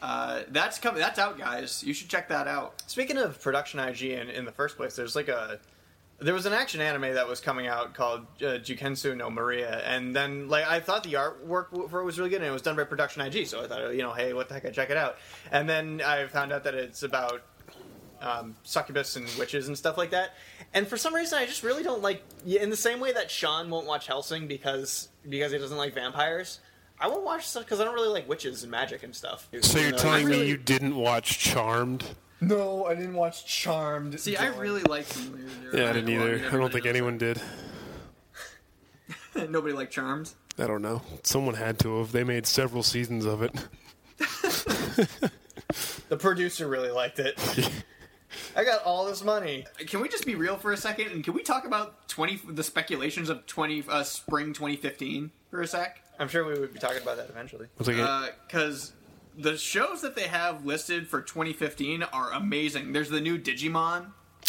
Uh, 0.00 0.42
that's 0.50 0.78
coming. 0.78 1.00
That's 1.00 1.18
out, 1.18 1.36
guys. 1.36 1.82
You 1.82 1.92
should 1.92 2.08
check 2.08 2.28
that 2.28 2.46
out. 2.46 2.84
Speaking 2.86 3.16
of 3.16 3.42
production 3.42 3.80
IG 3.80 4.02
in, 4.02 4.30
in 4.30 4.44
the 4.44 4.52
first 4.52 4.76
place, 4.76 4.94
there's 4.94 5.16
like 5.16 5.26
a 5.26 5.58
there 6.24 6.34
was 6.34 6.46
an 6.46 6.52
action 6.54 6.80
anime 6.80 7.14
that 7.14 7.28
was 7.28 7.40
coming 7.40 7.66
out 7.66 7.92
called 7.94 8.22
uh, 8.40 8.58
Junketsu 8.58 9.16
no 9.16 9.30
Maria, 9.30 9.82
and 9.84 10.16
then 10.16 10.48
like 10.48 10.66
I 10.66 10.80
thought 10.80 11.04
the 11.04 11.14
artwork 11.14 11.90
for 11.90 12.00
it 12.00 12.04
was 12.04 12.18
really 12.18 12.30
good, 12.30 12.36
and 12.40 12.46
it 12.46 12.50
was 12.50 12.62
done 12.62 12.76
by 12.76 12.84
Production 12.84 13.22
IG, 13.22 13.46
so 13.46 13.62
I 13.62 13.66
thought 13.66 13.94
you 13.94 14.02
know, 14.02 14.12
hey, 14.12 14.32
what 14.32 14.48
the 14.48 14.54
heck, 14.54 14.64
I 14.64 14.70
check 14.70 14.90
it 14.90 14.96
out, 14.96 15.18
and 15.52 15.68
then 15.68 16.00
I 16.04 16.26
found 16.26 16.52
out 16.52 16.64
that 16.64 16.74
it's 16.74 17.02
about 17.02 17.42
um, 18.22 18.56
succubus 18.62 19.16
and 19.16 19.28
witches 19.38 19.68
and 19.68 19.76
stuff 19.76 19.98
like 19.98 20.10
that, 20.10 20.34
and 20.72 20.88
for 20.88 20.96
some 20.96 21.14
reason 21.14 21.38
I 21.38 21.46
just 21.46 21.62
really 21.62 21.82
don't 21.82 22.02
like. 22.02 22.22
In 22.46 22.70
the 22.70 22.76
same 22.76 23.00
way 23.00 23.12
that 23.12 23.30
Sean 23.30 23.68
won't 23.68 23.86
watch 23.86 24.06
Hellsing 24.06 24.48
because 24.48 25.08
because 25.28 25.52
he 25.52 25.58
doesn't 25.58 25.78
like 25.78 25.94
vampires. 25.94 26.60
I 26.98 27.08
won't 27.08 27.24
watch 27.24 27.46
stuff 27.48 27.64
because 27.64 27.80
I 27.80 27.84
don't 27.84 27.94
really 27.94 28.08
like 28.08 28.28
witches 28.28 28.62
and 28.62 28.70
magic 28.70 29.02
and 29.02 29.14
stuff. 29.14 29.48
So 29.60 29.78
you're 29.80 29.92
telling 29.92 30.26
me 30.26 30.36
really- 30.36 30.48
you 30.48 30.56
didn't 30.56 30.94
watch 30.94 31.38
Charmed? 31.38 32.04
No, 32.48 32.86
I 32.86 32.94
didn't 32.94 33.14
watch 33.14 33.46
Charmed. 33.46 34.18
See, 34.20 34.36
I 34.36 34.46
really 34.56 34.82
liked 34.82 35.12
Familiar 35.12 35.48
Zero. 35.48 35.76
Yeah, 35.76 35.90
I 35.90 35.92
didn't 35.92 36.10
either. 36.10 36.48
I 36.48 36.50
don't 36.56 36.72
think 36.72 36.84
knows 36.84 36.90
anyone 36.90 37.18
did. 37.18 37.40
Nobody 39.48 39.74
liked 39.74 39.92
Charmed. 39.92 40.30
I 40.58 40.66
don't 40.66 40.82
know. 40.82 41.02
Someone 41.22 41.54
had 41.54 41.78
to 41.80 41.98
have. 41.98 42.12
They 42.12 42.24
made 42.24 42.46
several 42.46 42.82
seasons 42.82 43.24
of 43.24 43.42
it. 43.42 43.52
The 46.08 46.16
producer 46.16 46.68
really 46.68 46.90
liked 46.90 47.18
it. 47.18 47.38
I 48.56 48.64
got 48.64 48.82
all 48.84 49.06
this 49.06 49.24
money. 49.24 49.66
Can 49.78 50.00
we 50.00 50.08
just 50.08 50.26
be 50.26 50.34
real 50.34 50.56
for 50.56 50.72
a 50.72 50.76
second? 50.76 51.08
And 51.08 51.24
can 51.24 51.34
we 51.34 51.42
talk 51.42 51.64
about 51.66 52.08
twenty 52.08 52.40
the 52.48 52.62
speculations 52.62 53.28
of 53.28 53.46
twenty 53.46 53.82
uh, 53.88 54.02
spring 54.02 54.52
2015 54.52 55.30
for 55.50 55.62
a 55.62 55.66
sec? 55.66 56.00
I'm 56.18 56.28
sure 56.28 56.44
we 56.44 56.58
would 56.58 56.72
be 56.72 56.78
talking 56.78 57.02
about 57.02 57.16
that 57.16 57.28
eventually. 57.30 57.66
It's 57.78 57.88
like 57.88 58.34
Because 58.46 58.92
the 59.36 59.56
shows 59.56 60.00
that 60.02 60.14
they 60.16 60.28
have 60.28 60.64
listed 60.64 61.08
for 61.08 61.20
2015 61.20 62.02
are 62.04 62.32
amazing. 62.32 62.92
There's 62.92 63.10
the 63.10 63.20
new 63.20 63.38
Digimon. 63.38 64.06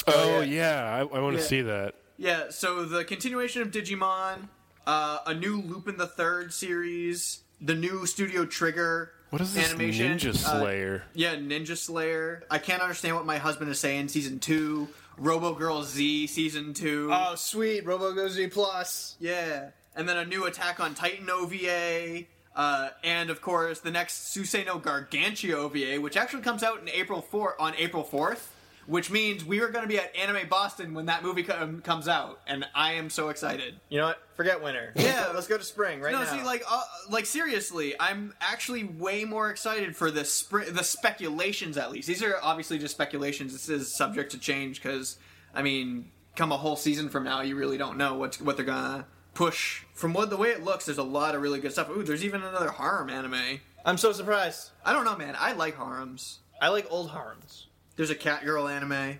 oh 0.08 0.42
yeah, 0.42 0.84
I, 0.94 1.00
I 1.00 1.20
want 1.22 1.36
to 1.38 1.42
Yeah. 1.42 1.48
see 1.48 1.62
that. 1.62 1.96
Yeah, 2.18 2.44
so 2.50 2.86
the 2.86 3.04
continuation 3.04 3.62
of 3.62 3.72
Digimon, 3.72 4.48
uh, 4.88 5.20
a 5.26 5.34
new 5.34 5.60
Lupin 5.62 5.98
the 5.98 6.08
Third 6.08 6.54
series, 6.54 7.40
the 7.60 7.74
new 7.76 8.06
Studio 8.06 8.46
Trigger 8.46 9.12
What 9.32 9.42
is 9.42 9.54
this 9.54 9.70
animation. 9.70 10.18
Ninja 10.18 10.30
uh, 10.30 10.34
Slayer? 10.34 11.04
yeah, 11.14 11.36
Ninja 11.36 11.76
Slayer. 11.78 12.44
I 12.50 12.58
can't 12.60 12.82
understand 12.82 13.16
what 13.16 13.26
my 13.26 13.38
husband 13.38 13.70
is 13.72 13.80
saying. 13.80 14.10
Season 14.10 14.40
two, 14.40 14.88
Robo 15.18 15.54
Girl 15.54 15.84
Z 15.84 16.28
season 16.28 16.74
two. 16.74 17.10
Oh, 17.12 17.36
sweet, 17.36 17.86
Robo 17.86 18.12
RoboGo 18.14 18.30
Z 18.30 18.48
Plus. 18.48 19.16
Yeah, 19.20 19.70
and 19.96 20.08
then 20.08 20.18
a 20.18 20.26
new 20.26 20.46
Attack 20.46 20.80
on 20.80 20.94
Titan 20.94 21.30
OVA. 21.30 22.26
Uh, 22.56 22.89
and 23.03 23.30
of 23.30 23.41
course, 23.41 23.82
the 23.82 23.91
next 23.91 24.34
Suisei 24.34 24.66
no 24.66 24.80
Gargantia 24.80 25.53
OVA, 25.53 26.01
which 26.01 26.16
actually 26.16 26.41
comes 26.41 26.64
out 26.64 26.82
in 26.82 26.89
April 26.89 27.22
4 27.22 27.62
on 27.62 27.76
April 27.76 28.03
4th, 28.03 28.47
which 28.88 29.12
means 29.12 29.43
we 29.43 29.60
are 29.60 29.68
going 29.68 29.84
to 29.84 29.89
be 29.89 29.97
at 29.97 30.16
Anime 30.16 30.47
Boston 30.47 30.93
when 30.93 31.08
that 31.08 31.22
movie 31.22 31.43
com- 31.43 31.82
comes 31.82 32.08
out, 32.08 32.39
and 32.47 32.66
I 32.74 32.93
am 32.93 33.10
so 33.10 33.28
excited. 33.28 33.76
You 33.89 33.99
know 33.99 34.08
what? 34.08 34.22
Forget 34.36 34.64
winter. 34.64 34.93
Yeah. 34.95 35.32
let's 35.34 35.47
go 35.47 35.58
to 35.58 35.64
spring 35.64 35.99
right 35.99 36.14
no, 36.14 36.24
now. 36.24 36.32
see, 36.32 36.43
like, 36.43 36.64
uh, 36.70 36.84
like 37.10 37.26
seriously, 37.26 37.93
I'm 37.99 38.34
actually 38.39 38.86
way 38.86 39.26
more 39.26 39.49
excited 39.49 39.95
for 39.95 40.10
the 40.10 40.24
spring, 40.24 40.74
the 40.74 40.84
speculations. 40.84 41.78
At 41.78 41.91
least 41.91 42.08
these 42.08 42.24
are 42.24 42.38
obviously 42.41 42.80
just 42.80 42.93
speculations. 42.93 43.51
This 43.51 43.68
is 43.68 43.93
subject 43.93 44.32
to 44.32 44.39
change 44.39 44.82
because, 44.82 45.18
I 45.53 45.62
mean, 45.62 46.12
come 46.38 46.53
a 46.53 46.58
whole 46.58 46.78
season 46.78 47.10
from 47.10 47.26
now, 47.26 47.41
you 47.41 47.58
really 47.58 47.78
don't 47.78 47.97
know 47.97 48.16
what 48.16 48.36
what 48.36 48.56
they're 48.56 48.66
gonna 48.66 49.08
push. 49.36 49.84
From 49.94 50.14
what 50.14 50.32
the 50.32 50.38
way 50.38 50.50
it 50.50 50.64
looks, 50.64 50.86
there's 50.86 50.98
a 50.98 51.04
lot 51.04 51.36
of 51.36 51.42
really 51.42 51.60
good 51.60 51.72
stuff. 51.72 51.90
Ooh, 51.90 52.04
there's 52.04 52.26
even 52.26 52.42
another 52.42 52.72
harem 52.72 53.10
anime. 53.12 53.60
I'm 53.86 53.98
so 53.98 54.12
surprised. 54.12 54.72
I 54.84 54.94
don't 54.94 55.06
know, 55.06 55.16
man. 55.16 55.36
I 55.38 55.52
like 55.52 55.78
harems. 55.78 56.40
I 56.60 56.70
like 56.70 56.88
old 56.90 57.12
harems. 57.12 57.68
There's 57.96 58.10
a 58.10 58.16
cat 58.16 58.44
girl 58.44 58.68
anime. 58.68 59.20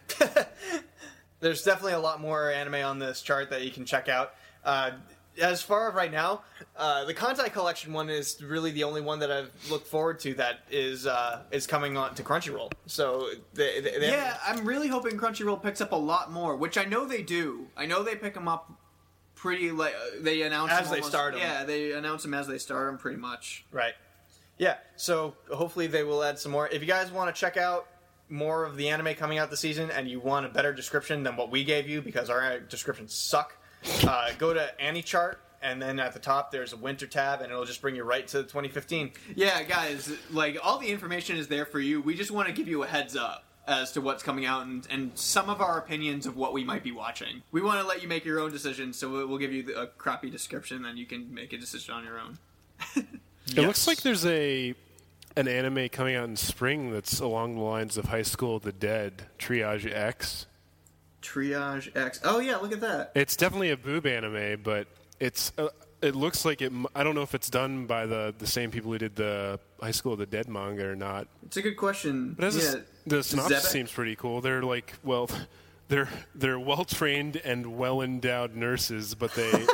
There's 1.40 1.64
definitely 1.64 1.94
a 1.94 2.00
lot 2.00 2.20
more 2.20 2.50
anime 2.50 2.76
on 2.76 2.98
this 2.98 3.22
chart 3.22 3.52
that 3.52 3.62
you 3.62 3.72
can 3.72 3.86
check 3.86 4.10
out. 4.10 4.34
Uh, 4.64 4.92
as 5.42 5.62
far 5.62 5.90
as 5.90 5.96
right 5.96 6.12
now, 6.12 6.42
uh, 6.78 7.06
the 7.06 7.14
Kantai 7.14 7.52
Collection 7.52 7.94
one 7.94 8.10
is 8.10 8.42
really 8.42 8.72
the 8.72 8.86
only 8.86 9.02
one 9.02 9.20
that 9.20 9.32
I've 9.32 9.52
looked 9.70 9.88
forward 9.88 10.20
to 10.22 10.34
that 10.36 10.62
is 10.72 11.06
uh, 11.06 11.44
is 11.52 11.68
coming 11.68 11.98
on 11.98 12.16
to 12.16 12.24
Crunchyroll. 12.24 12.72
So 12.86 13.30
they, 13.54 13.82
they, 13.82 14.00
they 14.00 14.10
Yeah, 14.12 14.38
I'm 14.46 14.66
really 14.66 14.88
hoping 14.88 15.18
Crunchyroll 15.18 15.62
picks 15.62 15.82
up 15.82 15.92
a 15.92 15.98
lot 15.98 16.32
more, 16.32 16.56
which 16.56 16.78
I 16.78 16.86
know 16.86 17.06
they 17.06 17.22
do. 17.22 17.68
I 17.76 17.86
know 17.86 18.02
they 18.02 18.16
pick 18.16 18.34
them 18.34 18.48
up 18.48 18.72
pretty 19.46 19.72
like 19.72 19.94
uh, 19.96 20.18
they 20.22 20.42
announce 20.42 20.72
As 20.72 20.80
them 20.82 20.90
they 20.92 20.96
almost- 20.98 21.10
start 21.12 21.34
'em. 21.36 21.40
Yeah, 21.40 21.64
they 21.64 21.92
announce 21.94 22.24
them 22.24 22.34
as 22.34 22.48
they 22.48 22.58
start 22.58 22.88
them, 22.88 22.98
pretty 22.98 23.18
much. 23.18 23.66
Right. 23.72 23.94
Yeah. 24.58 24.78
So 24.96 25.36
hopefully 25.54 25.88
they 25.88 26.04
will 26.04 26.24
add 26.24 26.40
some 26.40 26.52
more. 26.52 26.68
If 26.70 26.82
you 26.82 26.88
guys 26.88 27.12
want 27.12 27.34
to 27.34 27.40
check 27.40 27.58
out 27.58 27.88
more 28.30 28.64
of 28.66 28.76
the 28.78 28.90
anime 28.90 29.14
coming 29.16 29.38
out 29.38 29.50
this 29.50 29.60
season 29.60 29.92
and 29.92 30.10
you 30.10 30.20
want 30.20 30.46
a 30.46 30.50
better 30.50 30.74
description 30.74 31.24
than 31.24 31.36
what 31.36 31.52
we 31.52 31.64
gave 31.64 31.88
you 31.88 32.02
because 32.02 32.30
our 32.30 32.42
uh, 32.42 32.60
descriptions 32.70 33.14
suck, 33.14 33.56
uh, 34.08 34.30
go 34.38 34.54
to 34.54 34.72
AniChart 34.82 35.36
and 35.62 35.82
then 35.82 36.00
at 36.00 36.14
the 36.14 36.20
top 36.20 36.52
there's 36.52 36.74
a 36.74 36.78
winter 36.78 37.06
tab 37.08 37.42
and 37.42 37.52
it'll 37.52 37.66
just 37.66 37.82
bring 37.82 37.96
you 37.96 38.04
right 38.04 38.28
to 38.28 38.44
2015. 38.44 39.12
Yeah, 39.36 39.62
guys, 39.64 40.12
like 40.32 40.58
all 40.64 40.80
the 40.80 40.88
information 40.90 41.38
is 41.38 41.48
there 41.48 41.66
for 41.66 41.80
you. 41.80 42.02
We 42.02 42.16
just 42.16 42.32
want 42.32 42.48
to 42.48 42.54
give 42.54 42.68
you 42.68 42.82
a 42.84 42.88
heads 42.88 43.16
up 43.16 43.45
as 43.68 43.92
to 43.94 44.02
what's 44.02 44.22
coming 44.24 44.46
out 44.46 44.66
and, 44.66 44.88
and 44.90 45.12
some 45.18 45.50
of 45.50 45.62
our 45.62 45.78
opinions 45.78 46.26
of 46.26 46.36
what 46.38 46.54
we 46.54 46.64
might 46.64 46.84
be 46.84 46.92
watching. 46.92 47.42
We 47.52 47.62
want 47.62 47.80
to 47.82 47.88
let 47.88 48.02
you 48.02 48.08
make 48.08 48.24
your 48.26 48.40
own 48.40 48.52
decisions, 48.52 48.98
so 48.98 49.10
we'll 49.10 49.28
we'll 49.28 49.38
give 49.38 49.52
you 49.54 49.64
the- 49.64 49.82
a 49.82 49.88
crappy 49.88 50.30
description, 50.30 50.86
and 50.86 50.98
you 51.00 51.06
can 51.06 51.34
make 51.34 51.52
a 51.54 51.58
decision 51.58 51.94
on 51.94 52.04
your 52.04 52.20
own. 52.20 52.38
It 53.48 53.58
looks 53.62 53.88
like 53.88 54.02
there's 54.02 54.26
a 54.26 54.74
an 55.38 55.48
anime 55.48 55.90
coming 55.90 56.16
out 56.16 56.26
in 56.30 56.36
spring 56.36 56.92
that's 56.92 57.20
along 57.20 57.56
the 57.56 57.62
lines 57.62 57.98
of 57.98 58.06
High 58.06 58.22
School 58.22 58.56
of 58.56 58.64
the 58.64 58.72
Dead, 58.72 59.24
Triage 59.38 59.92
X. 59.92 60.46
Triage 61.22 61.96
X. 61.96 62.20
Oh 62.24 62.40
yeah, 62.40 62.58
look 62.58 62.72
at 62.72 62.82
that. 62.82 63.12
It's 63.16 63.36
definitely 63.36 63.72
a 63.72 63.78
boob 63.78 64.06
anime, 64.06 64.62
but 64.64 64.88
it's 65.20 65.52
uh, 65.58 65.70
it 66.02 66.16
looks 66.16 66.46
like 66.46 66.62
it. 66.62 66.72
I 66.96 67.04
don't 67.04 67.16
know 67.16 67.22
if 67.24 67.34
it's 67.36 67.50
done 67.50 67.86
by 67.86 68.06
the 68.06 68.34
the 68.38 68.48
same 68.48 68.72
people 68.72 68.92
who 68.92 68.98
did 68.98 69.16
the 69.16 69.60
High 69.82 69.92
School 69.92 70.14
of 70.14 70.20
the 70.20 70.26
Dead 70.26 70.48
manga 70.48 70.86
or 70.86 70.96
not. 70.96 71.28
It's 71.46 71.58
a 71.58 71.62
good 71.62 71.78
question. 71.78 72.34
But 72.38 72.46
as 72.46 72.74
a 72.74 72.78
yeah. 72.78 72.84
the 73.06 73.24
synopsis 73.24 73.70
seems 73.70 73.92
pretty 73.92 74.16
cool. 74.16 74.42
They're 74.42 74.64
like, 74.64 74.94
well, 75.04 75.30
they're 75.88 76.10
they're 76.34 76.60
well 76.60 76.86
trained 76.86 77.38
and 77.38 77.78
well 77.78 78.02
endowed 78.02 78.56
nurses, 78.56 79.16
but 79.16 79.34
they. 79.34 79.52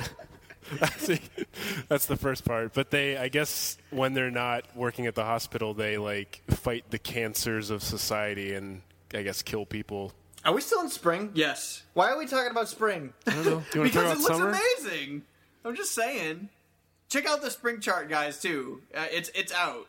that's, 1.90 2.06
the, 2.06 2.16
first 2.16 2.46
part. 2.46 2.74
But 2.74 2.92
they, 2.92 3.18
I 3.18 3.28
guess, 3.28 3.78
when 3.90 4.14
they're 4.14 4.32
not 4.32 4.64
working 4.76 5.06
at 5.06 5.16
the 5.16 5.26
hospital, 5.26 5.74
they 5.74 5.98
like 5.98 6.42
fight 6.50 6.86
the 6.90 7.00
cancers 7.00 7.70
of 7.70 7.84
society 7.84 8.54
and 8.54 8.82
I 9.14 9.24
guess 9.24 9.42
kill 9.42 9.66
people. 9.66 10.14
Are 10.46 10.54
we 10.54 10.62
still 10.62 10.82
in 10.82 10.90
spring? 10.90 11.32
Yes. 11.34 11.84
Why 11.94 12.10
are 12.12 12.18
we 12.18 12.26
talking 12.26 12.52
about 12.52 12.68
spring? 12.68 13.14
I 13.28 13.32
don't 13.34 13.46
know. 13.46 13.64
Do 13.72 13.80
you 13.80 13.82
want 13.82 13.94
talk 13.94 14.04
Because 14.04 14.04
about 14.04 14.12
it 14.12 14.20
looks 14.20 14.28
summer? 14.28 14.50
amazing. 14.50 15.22
I'm 15.66 15.76
just 15.76 15.94
saying. 15.94 16.50
Check 17.10 17.26
out 17.28 17.42
the 17.42 17.52
spring 17.52 17.82
chart, 17.82 18.10
guys. 18.10 18.40
Too. 18.40 18.82
Uh, 18.96 19.06
it's 19.12 19.30
it's 19.36 19.54
out. 19.54 19.88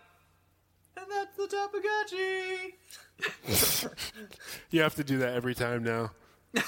And 0.97 1.07
that's 1.11 1.37
the 1.37 1.47
Tapagachi. 1.47 2.75
You 4.71 4.81
have 4.83 4.95
to 4.97 5.05
do 5.05 5.19
that 5.19 5.35
every 5.35 5.55
time 5.55 5.85
now. 5.85 6.11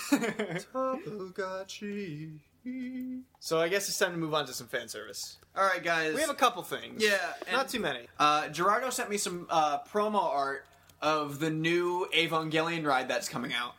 So 3.41 3.61
I 3.61 3.69
guess 3.69 3.89
it's 3.89 3.99
time 3.99 4.13
to 4.13 4.17
move 4.17 4.33
on 4.33 4.47
to 4.47 4.55
some 4.55 4.67
fan 4.67 4.89
service. 4.89 5.37
All 5.55 5.67
right, 5.67 5.83
guys. 5.83 6.15
We 6.15 6.23
have 6.23 6.31
a 6.31 6.35
couple 6.35 6.63
things. 6.63 7.03
Yeah, 7.03 7.19
not 7.53 7.69
too 7.69 7.81
many. 7.81 8.07
Uh, 8.19 8.49
Gerardo 8.49 8.89
sent 8.89 9.11
me 9.11 9.19
some 9.19 9.47
uh, 9.51 9.81
promo 9.81 10.23
art 10.23 10.65
of 11.03 11.41
the 11.41 11.51
new 11.51 12.09
Evangelion 12.15 12.87
ride 12.87 13.09
that's 13.09 13.29
coming 13.29 13.53
out. 13.53 13.75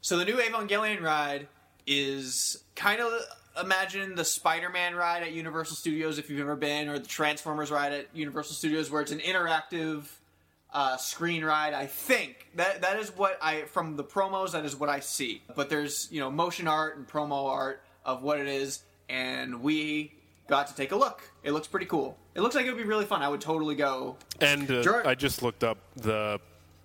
So 0.00 0.16
the 0.16 0.24
new 0.24 0.38
Evangelion 0.38 1.02
ride 1.02 1.48
is 1.86 2.64
kind 2.74 3.02
of 3.02 3.12
imagine 3.60 4.14
the 4.14 4.24
Spider-Man 4.24 4.94
ride 4.94 5.22
at 5.22 5.32
Universal 5.32 5.76
Studios 5.76 6.18
if 6.18 6.30
you've 6.30 6.40
ever 6.40 6.56
been, 6.56 6.88
or 6.88 6.98
the 6.98 7.06
Transformers 7.06 7.70
ride 7.70 7.92
at 7.92 8.06
Universal 8.14 8.54
Studios, 8.54 8.90
where 8.90 9.02
it's 9.02 9.12
an 9.12 9.20
interactive 9.20 10.04
uh, 10.72 10.96
screen 10.96 11.44
ride. 11.44 11.74
I 11.74 11.86
think 11.86 12.48
that 12.56 12.82
that 12.82 12.98
is 12.98 13.10
what 13.16 13.38
I 13.42 13.62
from 13.62 13.96
the 13.96 14.04
promos. 14.04 14.52
That 14.52 14.64
is 14.64 14.76
what 14.76 14.88
I 14.88 15.00
see. 15.00 15.42
But 15.54 15.68
there's 15.68 16.08
you 16.10 16.20
know 16.20 16.30
motion 16.30 16.68
art 16.68 16.96
and 16.96 17.06
promo 17.06 17.48
art 17.48 17.82
of 18.04 18.22
what 18.22 18.38
it 18.40 18.46
is, 18.46 18.82
and 19.08 19.62
we 19.62 20.12
got 20.48 20.66
to 20.68 20.74
take 20.74 20.92
a 20.92 20.96
look. 20.96 21.22
It 21.42 21.52
looks 21.52 21.66
pretty 21.68 21.86
cool. 21.86 22.16
It 22.34 22.40
looks 22.40 22.54
like 22.54 22.66
it 22.66 22.70
would 22.70 22.78
be 22.78 22.84
really 22.88 23.04
fun. 23.04 23.22
I 23.22 23.28
would 23.28 23.40
totally 23.40 23.74
go. 23.74 24.16
And 24.40 24.70
uh, 24.70 24.82
Gerard- 24.82 25.06
I 25.06 25.14
just 25.14 25.42
looked 25.42 25.64
up 25.64 25.78
the. 25.96 26.40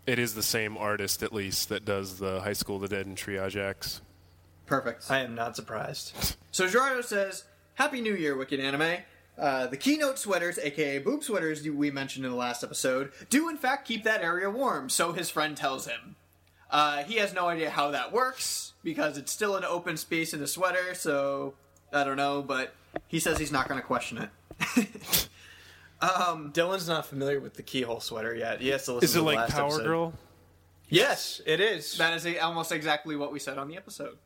It 0.07 0.19
is 0.19 0.35
the 0.35 0.43
same 0.43 0.77
artist, 0.77 1.23
at 1.23 1.33
least, 1.33 1.69
that 1.69 1.83
does 1.83 2.19
the 2.19 2.39
High 2.41 2.53
School 2.53 2.75
of 2.75 2.83
the 2.83 2.87
Dead 2.89 3.07
and 3.07 3.17
Triage 3.17 3.55
X. 3.55 4.01
Perfect. 4.65 5.09
I 5.09 5.19
am 5.19 5.35
not 5.35 5.55
surprised. 5.55 6.35
So 6.55 6.69
Gerardo 6.69 7.01
says, 7.01 7.43
"Happy 7.73 7.99
New 7.99 8.15
Year, 8.15 8.37
Wicked 8.37 8.61
Anime." 8.61 8.99
Uh, 9.37 9.67
the 9.67 9.75
keyhole 9.75 10.15
sweaters, 10.15 10.57
aka 10.57 10.99
boob 10.99 11.21
sweaters, 11.21 11.67
we 11.67 11.91
mentioned 11.91 12.23
in 12.23 12.31
the 12.31 12.37
last 12.37 12.63
episode, 12.63 13.11
do 13.29 13.49
in 13.49 13.57
fact 13.57 13.85
keep 13.85 14.05
that 14.05 14.21
area 14.21 14.49
warm. 14.49 14.89
So 14.89 15.11
his 15.11 15.29
friend 15.29 15.57
tells 15.57 15.85
him. 15.85 16.15
Uh, 16.71 17.03
he 17.03 17.15
has 17.15 17.33
no 17.33 17.47
idea 17.47 17.69
how 17.69 17.91
that 17.91 18.13
works 18.13 18.71
because 18.85 19.17
it's 19.17 19.33
still 19.33 19.57
an 19.57 19.65
open 19.65 19.97
space 19.97 20.33
in 20.33 20.41
a 20.41 20.47
sweater. 20.47 20.93
So 20.95 21.55
I 21.91 22.05
don't 22.05 22.15
know, 22.17 22.41
but 22.41 22.73
he 23.07 23.19
says 23.19 23.37
he's 23.37 23.51
not 23.51 23.67
going 23.67 23.79
to 23.79 23.85
question 23.85 24.17
it. 24.17 24.29
Dylan's 26.01 26.87
not 26.87 27.05
familiar 27.05 27.39
with 27.39 27.55
the 27.55 27.63
keyhole 27.63 27.99
sweater 27.99 28.33
yet. 28.35 28.61
He 28.61 28.69
has 28.69 28.85
to 28.85 28.93
listen 28.93 29.05
Is 29.05 29.13
to 29.13 29.19
it 29.19 29.21
the 29.21 29.25
like 29.25 29.37
last 29.37 29.51
Power 29.51 29.65
episode. 29.67 29.83
Girl? 29.83 30.13
Yes, 30.89 31.41
it 31.45 31.59
is. 31.59 31.97
That 31.97 32.13
is 32.13 32.25
a, 32.25 32.37
almost 32.39 32.71
exactly 32.71 33.15
what 33.15 33.31
we 33.31 33.39
said 33.39 33.57
on 33.57 33.67
the 33.67 33.75
episode. 33.75 34.17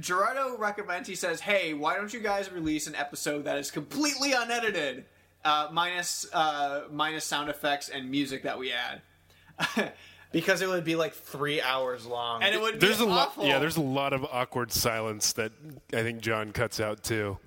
Gerardo 0.00 0.56
recommends, 0.58 1.08
he 1.08 1.14
says, 1.14 1.40
hey, 1.40 1.72
why 1.74 1.94
don't 1.96 2.12
you 2.12 2.20
guys 2.20 2.50
release 2.50 2.86
an 2.86 2.94
episode 2.94 3.44
that 3.44 3.58
is 3.58 3.70
completely 3.70 4.32
unedited, 4.32 5.04
uh, 5.44 5.68
minus, 5.72 6.26
uh, 6.32 6.84
minus 6.90 7.24
sound 7.24 7.48
effects 7.48 7.88
and 7.88 8.10
music 8.10 8.42
that 8.42 8.58
we 8.58 8.72
add? 8.72 9.02
because 10.32 10.62
it 10.62 10.68
would 10.68 10.82
be 10.84 10.96
like 10.96 11.14
three 11.14 11.60
hours 11.62 12.06
long. 12.06 12.42
and 12.42 12.54
it 12.54 12.60
would 12.60 12.80
There's 12.80 12.98
be 12.98 13.04
a 13.04 13.08
lot. 13.08 13.28
awful. 13.28 13.46
Yeah, 13.46 13.60
there's 13.60 13.76
a 13.76 13.82
lot 13.82 14.12
of 14.12 14.24
awkward 14.24 14.72
silence 14.72 15.32
that 15.34 15.52
I 15.92 16.02
think 16.02 16.20
John 16.20 16.50
cuts 16.52 16.80
out 16.80 17.04
too. 17.04 17.38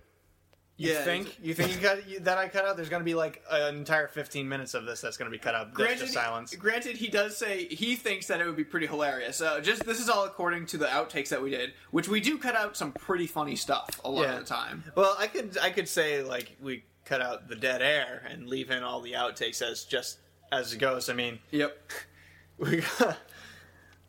You 0.79 0.91
yeah, 0.93 1.01
think 1.03 1.37
you 1.41 1.53
think 1.55 1.73
you 1.73 1.79
cut 1.81 2.07
you, 2.07 2.19
that 2.19 2.37
I 2.37 2.47
cut 2.47 2.63
out? 2.65 2.75
There's 2.77 2.89
going 2.89 2.99
to 3.01 3.05
be 3.05 3.15
like 3.15 3.43
an 3.49 3.75
entire 3.75 4.07
15 4.07 4.47
minutes 4.47 4.75
of 4.75 4.85
this 4.85 5.01
that's 5.01 5.17
going 5.17 5.29
to 5.31 5.35
be 5.35 5.41
cut 5.41 5.55
out. 5.55 5.73
Granted, 5.73 5.99
just 6.01 6.13
silence. 6.13 6.55
granted, 6.55 6.97
he 6.97 7.07
does 7.07 7.35
say 7.35 7.65
he 7.65 7.95
thinks 7.95 8.27
that 8.27 8.39
it 8.41 8.45
would 8.45 8.55
be 8.55 8.63
pretty 8.63 8.85
hilarious. 8.87 9.41
Uh, 9.41 9.59
just 9.59 9.85
this 9.85 9.99
is 9.99 10.07
all 10.07 10.25
according 10.25 10.67
to 10.67 10.77
the 10.77 10.85
outtakes 10.85 11.29
that 11.29 11.41
we 11.41 11.49
did, 11.49 11.73
which 11.91 12.07
we 12.07 12.19
do 12.21 12.37
cut 12.37 12.55
out 12.55 12.77
some 12.77 12.91
pretty 12.91 13.25
funny 13.27 13.55
stuff 13.55 13.89
a 14.05 14.09
lot 14.09 14.21
Yeah. 14.21 14.33
of 14.33 14.39
the 14.41 14.45
time. 14.45 14.83
Well, 14.95 15.15
I 15.17 15.25
could 15.27 15.57
I 15.57 15.71
could 15.71 15.89
say 15.89 16.21
like 16.21 16.55
we 16.61 16.83
cut 17.05 17.21
out 17.21 17.47
the 17.47 17.55
dead 17.55 17.81
air 17.81 18.21
and 18.29 18.47
leave 18.47 18.69
in 18.69 18.83
all 18.83 19.01
the 19.01 19.13
outtakes 19.13 19.61
as 19.61 19.83
just 19.83 20.19
as 20.51 20.73
it 20.73 20.77
goes. 20.77 21.09
I 21.09 21.13
mean, 21.13 21.39
Yep. 21.51 21.75
we 22.59 22.77
got, 22.99 23.17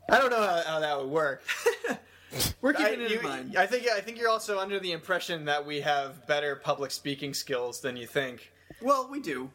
I 0.09 0.17
don't 0.19 0.29
know 0.29 0.41
how, 0.41 0.61
how 0.65 0.79
that 0.81 0.99
would 0.99 1.09
work. 1.09 1.41
We're 2.61 2.75
I, 2.77 2.89
keeping 2.91 3.05
it 3.05 3.11
you- 3.11 3.19
in 3.19 3.23
mind. 3.25 3.55
I 3.57 3.65
think 3.65 3.87
I 3.87 3.99
think 4.01 4.17
you're 4.19 4.29
also 4.29 4.59
under 4.59 4.79
the 4.79 4.91
impression 4.91 5.45
that 5.45 5.65
we 5.65 5.81
have 5.81 6.25
better 6.27 6.55
public 6.55 6.91
speaking 6.91 7.33
skills 7.33 7.81
than 7.81 7.95
you 7.97 8.07
think. 8.07 8.51
well, 8.81 9.07
we 9.09 9.19
do. 9.19 9.49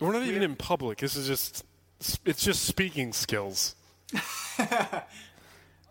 We're 0.00 0.12
not 0.12 0.24
even 0.24 0.42
in 0.42 0.56
public. 0.56 0.98
This 0.98 1.16
is 1.16 1.26
just. 1.26 1.64
It's 2.24 2.42
just 2.44 2.64
speaking 2.64 3.12
skills. 3.12 3.76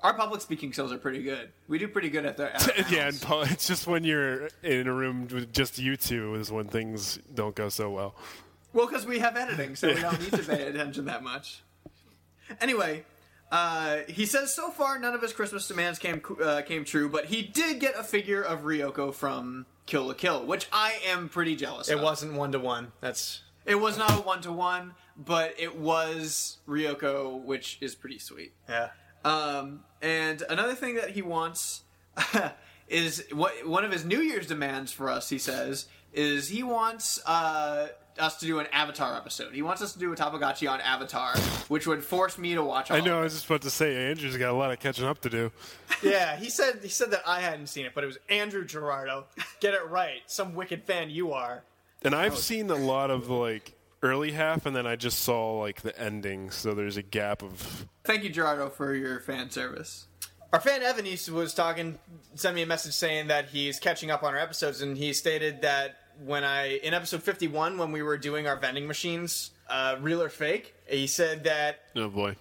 Our 0.04 0.16
public 0.16 0.42
speaking 0.42 0.74
skills 0.74 0.92
are 0.92 0.98
pretty 0.98 1.22
good. 1.22 1.50
We 1.68 1.78
do 1.78 1.88
pretty 1.88 2.10
good 2.10 2.26
at 2.26 2.36
the. 2.36 2.54
At 2.56 2.92
yeah, 2.92 3.08
and 3.08 3.22
pu- 3.22 3.42
it's 3.42 3.68
just 3.68 3.86
when 3.86 4.04
you're 4.04 4.50
in 4.64 4.88
a 4.88 4.94
room 4.94 5.28
with 5.32 5.54
just 5.54 5.78
you 5.78 5.96
two 5.96 6.36
is 6.36 6.52
when 6.52 6.68
things 6.68 7.20
don't 7.34 7.56
go 7.56 7.70
so 7.70 7.90
well. 7.92 8.16
Well, 8.74 8.88
because 8.88 9.06
we 9.06 9.20
have 9.20 9.38
editing, 9.38 9.76
so 9.76 9.90
we 9.90 10.02
don't 10.02 10.20
need 10.20 10.32
to 10.32 10.40
pay 10.40 10.64
attention 10.68 11.06
that 11.06 11.24
much. 11.24 11.62
Anyway, 12.60 13.06
uh, 13.52 13.98
he 14.08 14.26
says 14.26 14.54
so 14.54 14.70
far 14.70 14.98
none 15.00 15.14
of 15.14 15.22
his 15.22 15.34
Christmas 15.34 15.68
demands 15.68 16.00
came 16.00 16.22
uh, 16.44 16.62
came 16.62 16.86
true, 16.86 17.10
but 17.10 17.26
he 17.26 17.42
did 17.42 17.80
get 17.80 17.96
a 17.98 18.04
figure 18.04 18.42
of 18.42 18.62
Ryuko 18.62 19.14
from 19.14 19.66
Kill 19.86 20.06
la 20.06 20.14
Kill, 20.14 20.46
which 20.46 20.68
I 20.72 21.00
am 21.08 21.28
pretty 21.30 21.56
jealous. 21.56 21.90
It 21.90 21.98
of. 21.98 22.02
wasn't 22.02 22.34
one 22.34 22.52
to 22.54 22.60
one. 22.60 22.92
That's 23.02 23.42
It 23.66 23.76
was 23.76 23.98
not 23.98 24.12
a 24.12 24.22
one 24.22 24.42
to 24.42 24.52
one, 24.52 24.94
but 25.18 25.54
it 25.60 25.78
was 25.78 26.58
Ryuko, 26.68 27.44
which 27.44 27.78
is 27.82 27.96
pretty 27.96 28.20
sweet. 28.20 28.54
yeah. 28.70 28.90
Um, 29.24 29.84
and 30.02 30.42
another 30.50 30.74
thing 30.74 30.96
that 30.96 31.12
he 31.12 31.22
wants 31.22 31.84
is 32.88 33.24
what 33.32 33.68
one 33.68 33.84
of 33.86 33.92
his 33.92 34.04
New 34.04 34.20
Year's 34.20 34.48
demands 34.48 34.92
for 34.92 35.10
us. 35.10 35.30
He 35.30 35.38
says 35.38 35.88
is 36.14 36.50
he 36.50 36.64
wants 36.64 37.22
uh, 37.26 37.88
us 38.20 38.38
to 38.40 38.46
do 38.46 38.60
an 38.60 38.68
Avatar 38.72 39.16
episode. 39.16 39.54
He 39.54 39.62
wants 39.62 39.82
us 39.82 39.94
to 39.94 40.00
do 40.00 40.12
a 40.12 40.16
Tapagachi 40.16 40.70
on 40.70 40.82
Avatar, 40.82 41.38
which 41.68 41.88
would 41.88 42.04
force 42.04 42.38
me 42.38 42.54
to 42.56 42.64
watch. 42.64 42.92
All 42.92 42.98
I 42.98 43.02
know. 43.02 43.20
I 43.20 43.22
was 43.24 43.34
just 43.34 43.46
about 43.46 43.62
to 43.62 43.70
say 43.70 44.10
Andrew's 44.10 44.38
got 44.38 44.52
a 44.52 44.58
lot 44.58 44.72
of 44.72 44.80
catching 44.80 45.06
up 45.06 45.22
to 45.22 45.30
do. 45.30 45.52
Yeah, 46.04 46.36
he 46.36 46.50
said 46.50 46.80
he 46.82 46.90
said 46.90 47.12
that 47.12 47.22
I 47.28 47.42
hadn't 47.42 47.68
seen 47.68 47.86
it, 47.86 47.92
but 47.94 48.04
it 48.04 48.08
was 48.08 48.18
Andrew 48.28 48.66
Gerardo. 48.66 49.26
Get 49.60 49.76
it 49.76 49.88
right. 49.88 50.22
Some 50.26 50.56
wicked 50.56 50.84
fan 50.84 51.12
you 51.12 51.32
are. 51.34 51.64
And. 52.02 52.16
I've 52.16 52.40
seen 52.40 52.72
a 52.72 52.76
lot 52.76 53.12
of 53.12 53.30
like 53.30 53.74
early 54.02 54.32
half, 54.32 54.66
and 54.66 54.76
then 54.76 54.88
I 54.88 54.96
just 54.96 55.20
saw 55.20 55.60
like 55.60 55.82
the 55.82 55.96
ending. 56.00 56.50
So 56.50 56.74
there's 56.74 56.98
a 56.98 57.04
gap 57.04 57.44
of. 57.44 57.88
Thank 58.04 58.24
you, 58.24 58.32
Gerardo, 58.32 58.70
for 58.70 58.96
your 58.96 59.20
fan 59.20 59.52
service. 59.52 60.08
Our 60.54 60.60
fan 60.60 60.82
Evan 60.82 61.06
East 61.06 61.30
was 61.30 61.54
talking, 61.54 61.98
sent 62.36 62.56
me 62.56 62.64
a 62.64 62.66
message 62.66 62.94
saying 62.94 63.28
that 63.28 63.50
he's 63.50 63.80
catching 63.80 64.12
up 64.12 64.22
on 64.24 64.34
our 64.34 64.40
episodes, 64.40 64.82
and 64.82 64.98
he 64.98 65.14
stated 65.14 65.62
that 65.62 66.01
when 66.26 66.44
I 66.44 66.78
in 66.78 66.94
episode 66.94 67.24
fifty 67.24 67.48
one 67.48 67.78
when 67.78 67.92
we 67.92 68.02
were 68.02 68.18
doing 68.18 68.48
our 68.48 68.56
vending 68.56 68.88
machines, 68.88 69.52
uh, 69.70 69.98
real 70.02 70.22
or 70.22 70.30
fake, 70.30 70.74
he 70.88 71.08
said 71.08 71.44
that 71.46 71.82
Oh 71.96 72.10
boy, 72.10 72.36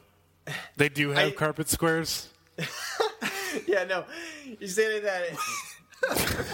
they 0.76 0.88
do 0.88 1.10
have 1.10 1.28
I- 1.28 1.30
carpet 1.32 1.68
squares. 1.68 2.28
yeah 3.66 3.84
no, 3.84 4.04
he 4.58 4.66
said 4.66 5.02
that. 5.04 5.24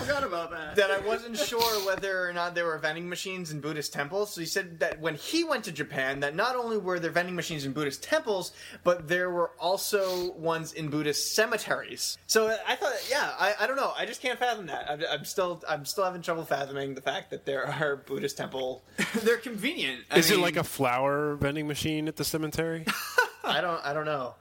Forgot 0.07 0.25
about 0.25 0.51
that. 0.53 0.77
that 0.77 0.91
I 0.91 0.99
wasn't 1.01 1.37
sure 1.37 1.61
whether 1.85 2.29
or 2.29 2.33
not 2.33 2.55
there 2.55 2.65
were 2.67 2.79
vending 2.79 3.09
machines 3.09 3.51
in 3.51 3.61
Buddhist 3.61 3.93
temples. 3.93 4.33
So 4.33 4.41
he 4.41 4.47
said 4.47 4.79
that 4.79 5.01
when 5.01 5.17
he 5.17 5.43
went 5.43 5.65
to 5.65 5.73
Japan, 5.73 6.21
that 6.21 6.37
not 6.37 6.55
only 6.55 6.79
were 6.79 7.01
there 7.01 7.11
vending 7.11 7.35
machines 7.35 7.65
in 7.65 7.73
Buddhist 7.73 8.03
temples, 8.05 8.53
but 8.85 9.09
there 9.09 9.31
were 9.31 9.51
also 9.59 10.33
ones 10.35 10.73
in 10.73 10.89
Buddhist 10.91 11.35
cemeteries. 11.35 12.19
So 12.29 12.57
I 12.67 12.77
thought, 12.77 12.95
yeah, 13.11 13.33
I, 13.39 13.55
I 13.61 13.67
don't 13.67 13.77
know, 13.77 13.93
I 13.99 14.07
just 14.07 14.23
can't 14.23 14.39
fathom 14.39 14.67
that. 14.67 14.89
I'm, 14.89 15.03
I'm 15.11 15.25
still, 15.25 15.63
I'm 15.69 15.85
still 15.85 16.05
having 16.05 16.23
trouble 16.23 16.45
fathoming 16.45 16.95
the 16.95 17.03
fact 17.03 17.31
that 17.31 17.45
there 17.45 17.67
are 17.67 17.97
Buddhist 17.97 18.37
temple. 18.37 18.85
They're 19.23 19.39
convenient. 19.39 20.05
I 20.11 20.19
Is 20.19 20.31
it 20.31 20.39
like 20.39 20.57
a 20.57 20.65
flower 20.65 21.35
vending 21.35 21.67
machine 21.67 22.07
at 22.07 22.15
the 22.17 22.25
cemetery? 22.25 22.87
I 23.45 23.61
don't, 23.61 23.85
I 23.85 23.93
don't 23.93 24.07
know. 24.07 24.35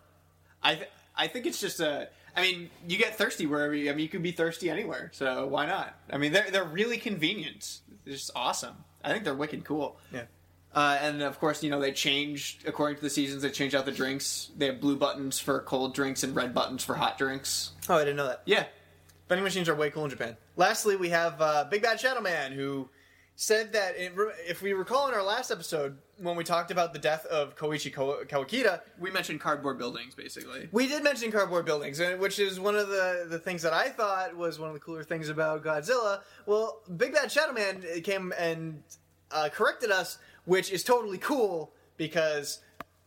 I 0.61 0.75
th- 0.75 0.89
I 1.17 1.27
think 1.27 1.45
it's 1.45 1.61
just 1.61 1.79
a. 1.79 2.09
I 2.35 2.41
mean, 2.41 2.69
you 2.87 2.97
get 2.97 3.15
thirsty 3.15 3.45
wherever. 3.45 3.73
You, 3.73 3.89
I 3.89 3.93
mean, 3.93 4.03
you 4.03 4.09
could 4.09 4.23
be 4.23 4.31
thirsty 4.31 4.69
anywhere. 4.69 5.09
So 5.13 5.47
why 5.47 5.65
not? 5.65 5.95
I 6.11 6.17
mean, 6.17 6.33
they're 6.33 6.49
they're 6.51 6.63
really 6.63 6.97
convenient. 6.97 7.79
They're 8.03 8.13
just 8.13 8.31
awesome. 8.35 8.75
I 9.03 9.11
think 9.11 9.23
they're 9.23 9.35
wicked 9.35 9.63
cool. 9.63 9.99
Yeah. 10.11 10.23
Uh, 10.73 10.97
and 11.01 11.21
of 11.21 11.39
course, 11.39 11.63
you 11.63 11.69
know 11.69 11.79
they 11.79 11.93
changed 11.93 12.67
according 12.67 12.97
to 12.97 13.01
the 13.01 13.09
seasons. 13.09 13.41
They 13.41 13.49
changed 13.49 13.75
out 13.75 13.85
the 13.85 13.91
drinks. 13.91 14.51
They 14.57 14.65
have 14.65 14.81
blue 14.81 14.97
buttons 14.97 15.39
for 15.39 15.61
cold 15.61 15.93
drinks 15.95 16.23
and 16.23 16.35
red 16.35 16.53
buttons 16.53 16.83
for 16.83 16.95
hot 16.95 17.17
drinks. 17.17 17.71
Oh, 17.87 17.95
I 17.95 17.99
didn't 17.99 18.17
know 18.17 18.27
that. 18.27 18.41
Yeah, 18.45 18.65
Vending 19.27 19.43
machines 19.43 19.67
are 19.69 19.75
way 19.75 19.89
cool 19.89 20.03
in 20.03 20.11
Japan. 20.11 20.37
Lastly, 20.55 20.95
we 20.95 21.09
have 21.09 21.41
uh, 21.41 21.65
Big 21.69 21.81
Bad 21.81 21.99
Shadow 21.99 22.21
Man, 22.21 22.51
who 22.51 22.89
said 23.35 23.73
that 23.73 23.95
it, 23.97 24.13
if 24.47 24.61
we 24.61 24.73
recall 24.73 25.07
in 25.07 25.13
our 25.15 25.23
last 25.23 25.49
episode 25.49 25.97
when 26.17 26.35
we 26.35 26.43
talked 26.43 26.71
about 26.71 26.93
the 26.93 26.99
death 26.99 27.25
of 27.25 27.55
Koichi 27.57 27.91
Ko- 27.93 28.23
Kawakita, 28.25 28.81
we 28.99 29.11
mentioned 29.11 29.39
cardboard 29.41 29.77
buildings 29.77 30.15
basically. 30.15 30.69
we 30.71 30.87
did 30.87 31.03
mention 31.03 31.31
cardboard 31.31 31.65
buildings, 31.65 31.99
and- 31.99 32.19
which 32.19 32.39
is 32.39 32.59
one 32.59 32.75
of 32.75 32.87
the, 32.87 33.25
the 33.29 33.39
things 33.39 33.61
that 33.63 33.73
I 33.73 33.89
thought 33.89 34.35
was 34.35 34.57
one 34.59 34.69
of 34.69 34.73
the 34.73 34.79
cooler 34.79 35.03
things 35.03 35.29
about 35.29 35.63
Godzilla. 35.63 36.21
Well, 36.45 36.81
Big 36.97 37.13
Bad 37.13 37.31
Shadow 37.31 37.53
Man 37.53 37.83
came 38.03 38.33
and 38.37 38.81
uh, 39.31 39.49
corrected 39.51 39.91
us, 39.91 40.17
which 40.45 40.71
is 40.71 40.83
totally 40.83 41.17
cool 41.17 41.71
because 41.97 42.59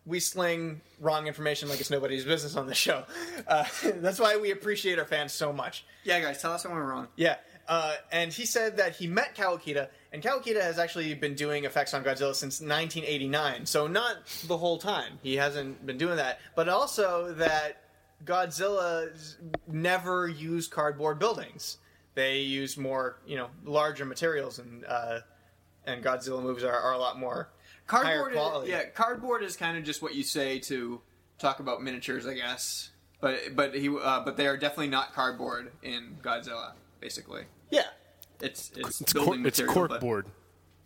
we 0.04 0.20
sling 0.20 0.80
wrong 1.00 1.26
information 1.26 1.68
like 1.68 1.80
it's 1.80 1.90
nobody's 1.90 2.24
business 2.24 2.56
on 2.56 2.66
the 2.66 2.74
show. 2.74 3.04
Uh, 3.46 3.64
that's 3.96 4.18
why 4.18 4.36
we 4.36 4.50
appreciate 4.50 4.98
our 4.98 5.04
fans 5.04 5.32
so 5.32 5.52
much. 5.52 5.84
Yeah, 6.04 6.20
guys, 6.20 6.40
tell 6.42 6.52
us 6.52 6.64
when 6.64 6.74
we're 6.74 6.84
wrong. 6.90 7.08
Yeah, 7.16 7.36
uh, 7.68 7.94
and 8.10 8.32
he 8.32 8.46
said 8.46 8.78
that 8.78 8.96
he 8.96 9.06
met 9.06 9.34
Kawakita, 9.36 9.88
and 10.12 10.22
Kawakita 10.22 10.60
has 10.60 10.78
actually 10.78 11.12
been 11.14 11.34
doing 11.34 11.64
effects 11.64 11.94
on 11.94 12.02
Godzilla 12.02 12.34
since 12.34 12.60
1989. 12.60 13.66
So 13.66 13.86
not 13.86 14.16
the 14.46 14.56
whole 14.56 14.78
time. 14.78 15.18
He 15.22 15.36
hasn't 15.36 15.84
been 15.84 15.98
doing 15.98 16.16
that, 16.16 16.40
but 16.56 16.68
also 16.68 17.32
that 17.34 17.82
Godzilla 18.24 19.10
never 19.66 20.28
used 20.28 20.70
cardboard 20.70 21.18
buildings. 21.18 21.78
They 22.14 22.40
use 22.40 22.76
more, 22.76 23.20
you 23.26 23.36
know, 23.36 23.48
larger 23.64 24.04
materials, 24.04 24.58
and 24.58 24.84
uh, 24.84 25.20
and 25.86 26.02
Godzilla 26.02 26.42
movies 26.42 26.64
are, 26.64 26.76
are 26.76 26.92
a 26.92 26.98
lot 26.98 27.18
more 27.18 27.48
Cardboard, 27.88 28.34
quality. 28.34 28.70
is, 28.70 28.78
yeah, 28.78 28.84
cardboard 28.90 29.42
is 29.42 29.56
kind 29.56 29.78
of 29.78 29.82
just 29.82 30.02
what 30.02 30.14
you 30.14 30.22
say 30.22 30.58
to 30.60 31.00
talk 31.38 31.58
about 31.58 31.82
miniatures, 31.82 32.26
I 32.26 32.34
guess. 32.34 32.90
But 33.20 33.56
but 33.56 33.74
he 33.74 33.88
uh, 33.88 34.24
but 34.24 34.36
they 34.36 34.46
are 34.46 34.56
definitely 34.56 34.88
not 34.88 35.14
cardboard 35.14 35.72
in 35.82 36.18
Godzilla. 36.22 36.72
Basically, 37.00 37.44
yeah, 37.70 37.86
it's 38.40 38.70
it's, 38.76 39.00
It's, 39.00 39.12
building 39.12 39.40
cor- 39.42 39.46
it's 39.48 39.60
material. 39.60 39.88
but- 39.88 40.00
corkboard. 40.00 40.24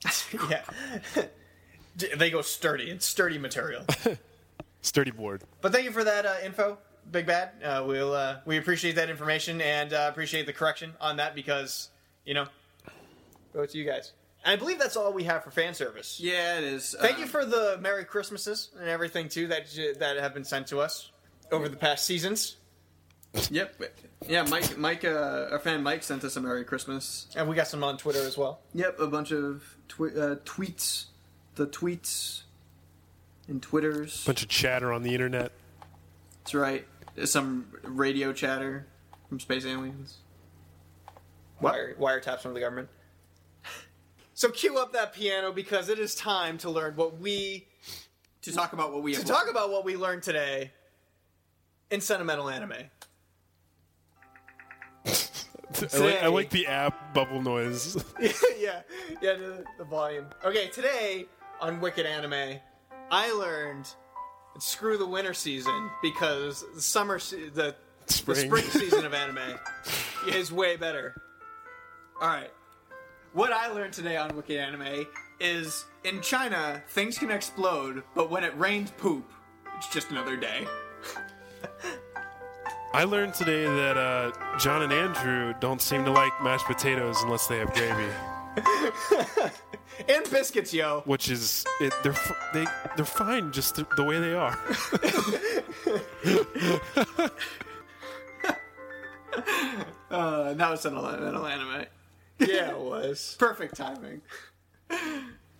yeah. 0.50 1.24
they 2.16 2.30
go 2.30 2.42
sturdy. 2.42 2.90
It's 2.90 3.06
sturdy 3.06 3.38
material. 3.38 3.84
Sturdy 4.84 5.12
board. 5.12 5.44
But 5.60 5.70
thank 5.72 5.84
you 5.84 5.92
for 5.92 6.02
that 6.02 6.26
uh, 6.26 6.34
info, 6.44 6.76
Big 7.08 7.24
Bad. 7.24 7.50
Uh, 7.62 7.84
we'll 7.86 8.12
uh, 8.14 8.38
we 8.44 8.56
appreciate 8.58 8.96
that 8.96 9.10
information 9.10 9.60
and 9.60 9.92
uh, 9.92 10.08
appreciate 10.10 10.44
the 10.46 10.52
correction 10.52 10.92
on 11.00 11.18
that 11.18 11.36
because 11.36 11.88
you 12.24 12.34
know, 12.34 12.46
go 13.52 13.64
to 13.64 13.78
you 13.78 13.84
guys. 13.84 14.10
And 14.44 14.52
I 14.52 14.56
believe 14.56 14.80
that's 14.80 14.96
all 14.96 15.12
we 15.12 15.22
have 15.22 15.44
for 15.44 15.52
fan 15.52 15.74
service. 15.74 16.18
Yeah, 16.18 16.58
it 16.58 16.64
is. 16.64 16.96
Thank 17.00 17.14
Um, 17.14 17.20
you 17.20 17.26
for 17.28 17.44
the 17.44 17.78
Merry 17.80 18.04
Christmases 18.04 18.70
and 18.76 18.88
everything 18.88 19.28
too 19.28 19.46
that 19.46 19.66
that 20.00 20.16
have 20.16 20.34
been 20.34 20.42
sent 20.44 20.66
to 20.68 20.80
us 20.80 21.12
over 21.52 21.68
the 21.68 21.76
past 21.76 22.04
seasons. 22.04 22.56
Yep. 23.50 23.82
Yeah, 24.28 24.42
Mike. 24.42 24.76
Mike, 24.76 25.04
uh, 25.04 25.48
our 25.50 25.58
fan 25.58 25.82
Mike 25.82 26.02
sent 26.02 26.22
us 26.24 26.36
a 26.36 26.40
Merry 26.40 26.64
Christmas. 26.64 27.28
And 27.34 27.48
we 27.48 27.56
got 27.56 27.66
some 27.66 27.82
on 27.82 27.96
Twitter 27.96 28.20
as 28.20 28.36
well. 28.36 28.60
Yep, 28.74 29.00
a 29.00 29.06
bunch 29.06 29.32
of 29.32 29.76
twi- 29.88 30.10
uh, 30.10 30.36
tweets, 30.44 31.06
the 31.54 31.66
tweets, 31.66 32.42
and 33.48 33.62
twitters. 33.62 34.24
Bunch 34.24 34.42
of 34.42 34.48
chatter 34.48 34.92
on 34.92 35.02
the 35.02 35.12
internet. 35.14 35.52
That's 36.38 36.54
right. 36.54 36.86
Some 37.24 37.66
radio 37.82 38.32
chatter 38.32 38.86
from 39.28 39.40
space 39.40 39.64
aliens. 39.64 40.18
Wire 41.60 41.94
wiretaps 41.98 42.40
from 42.40 42.54
the 42.54 42.60
government. 42.60 42.88
So 44.34 44.50
cue 44.50 44.78
up 44.78 44.92
that 44.94 45.12
piano 45.12 45.52
because 45.52 45.88
it 45.88 45.98
is 45.98 46.14
time 46.14 46.58
to 46.58 46.70
learn 46.70 46.96
what 46.96 47.18
we 47.20 47.68
To 48.42 48.52
talk 48.52 48.72
about 48.72 48.92
what 48.92 49.02
we 49.02 49.12
to 49.12 49.18
have 49.18 49.26
talk 49.26 49.48
about 49.48 49.70
what 49.70 49.84
we 49.84 49.96
learned 49.96 50.22
today 50.22 50.72
in 51.90 52.00
sentimental 52.00 52.48
anime. 52.48 52.72
I 55.92 55.98
like, 55.98 56.22
I 56.22 56.26
like 56.28 56.50
the 56.50 56.66
app 56.66 57.14
bubble 57.14 57.42
noise. 57.42 57.96
yeah, 58.58 58.82
yeah, 59.20 59.34
the, 59.34 59.64
the 59.78 59.84
volume. 59.84 60.26
Okay, 60.44 60.68
today 60.68 61.26
on 61.60 61.80
Wicked 61.80 62.06
Anime, 62.06 62.58
I 63.10 63.32
learned 63.32 63.88
screw 64.58 64.98
the 64.98 65.06
winter 65.06 65.34
season 65.34 65.90
because 66.02 66.64
the 66.74 66.82
summer, 66.82 67.18
se- 67.18 67.50
the 67.50 67.74
the 68.06 68.12
Spring. 68.12 68.46
spring 68.46 68.64
season 68.70 69.06
of 69.06 69.14
anime 69.14 69.58
is 70.28 70.52
way 70.52 70.76
better. 70.76 71.14
All 72.20 72.28
right, 72.28 72.50
what 73.32 73.52
I 73.52 73.68
learned 73.68 73.92
today 73.92 74.16
on 74.16 74.34
Wicked 74.36 74.58
Anime 74.58 75.06
is 75.40 75.84
in 76.04 76.20
China 76.20 76.82
things 76.88 77.18
can 77.18 77.30
explode, 77.30 78.02
but 78.14 78.30
when 78.30 78.44
it 78.44 78.56
rains 78.58 78.90
poop, 78.96 79.30
it's 79.76 79.88
just 79.88 80.10
another 80.10 80.36
day. 80.36 80.66
I 82.94 83.04
learned 83.04 83.34
today 83.34 83.64
that 83.64 83.96
uh, 83.96 84.32
John 84.58 84.82
and 84.82 84.92
Andrew 84.92 85.54
don't 85.60 85.80
seem 85.80 86.04
to 86.04 86.10
like 86.10 86.32
mashed 86.42 86.66
potatoes 86.66 87.16
unless 87.22 87.46
they 87.46 87.58
have 87.58 87.72
gravy, 87.72 88.10
And 90.08 90.28
biscuits, 90.30 90.74
yo. 90.74 91.02
which 91.06 91.30
is 91.30 91.64
it, 91.80 91.92
they're 92.02 92.12
f- 92.12 92.50
they 92.52 92.66
they're 92.96 93.04
fine 93.04 93.52
just 93.52 93.76
the, 93.76 93.86
the 93.96 94.04
way 94.04 94.18
they 94.18 94.34
are. 94.34 94.58
Uh, 100.10 100.52
that 100.52 100.70
was 100.70 100.82
sentimental 100.82 101.46
anime. 101.46 101.86
Yeah, 102.38 102.70
it 102.72 102.78
was 102.78 103.34
Perfect 103.38 103.76
timing. 103.76 104.20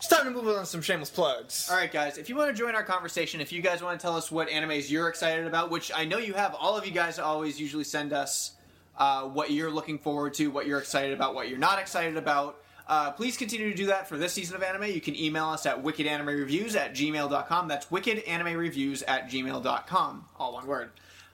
It's 0.03 0.09
time 0.09 0.25
to 0.25 0.33
move 0.33 0.49
on 0.49 0.57
to 0.57 0.67
some 0.67 0.83
shameless 0.83 1.11
plugs. 1.11 1.69
All 1.71 1.77
right, 1.77 1.91
guys. 1.91 2.19
If 2.19 2.29
you 2.29 2.35
want 2.35 2.51
to 2.51 2.61
join 2.61 2.75
our 2.75 2.83
conversation, 2.83 3.41
if 3.41 3.53
you 3.53 3.63
guys 3.63 3.85
want 3.85 4.01
to 4.01 4.03
tell 4.03 4.17
us 4.17 4.33
what 4.33 4.49
animes 4.49 4.91
you're 4.91 5.09
excited 5.09 5.47
about, 5.47 5.71
which 5.71 5.93
I 5.95 6.05
know 6.05 6.19
you 6.19 6.33
have, 6.33 6.57
all 6.57 6.77
of 6.77 6.85
you 6.85 6.91
guys 6.91 7.21
always 7.21 7.61
usually 7.61 7.85
send 7.85 8.13
us 8.13 8.51
uh, 8.99 9.23
what 9.23 9.53
you're 9.53 9.71
looking 9.71 10.01
forward 10.01 10.35
to, 10.35 10.49
what 10.49 10.67
you're 10.67 10.81
excited 10.81 11.13
about, 11.13 11.37
what 11.37 11.49
you're 11.49 11.57
not 11.61 11.79
excited 11.79 12.17
about. 12.17 12.65
Uh, 12.89 13.13
please 13.13 13.37
continue 13.37 13.71
to 13.71 13.77
do 13.77 13.87
that 13.87 14.09
for 14.09 14.19
this 14.19 14.33
season 14.33 14.57
of 14.57 14.65
anime. 14.65 14.91
You 14.91 15.01
can 15.01 15.15
email 15.15 15.45
us 15.47 15.67
at 15.67 15.85
wickedanimereviews 15.85 16.75
at 16.75 16.97
gmail.com. 16.97 17.69
That's 17.69 17.87
wickedanimereviews 17.87 19.05
at 19.07 19.31
gmail.com. 19.31 20.25
All 20.37 20.53
one 20.53 20.67
word. 20.67 20.91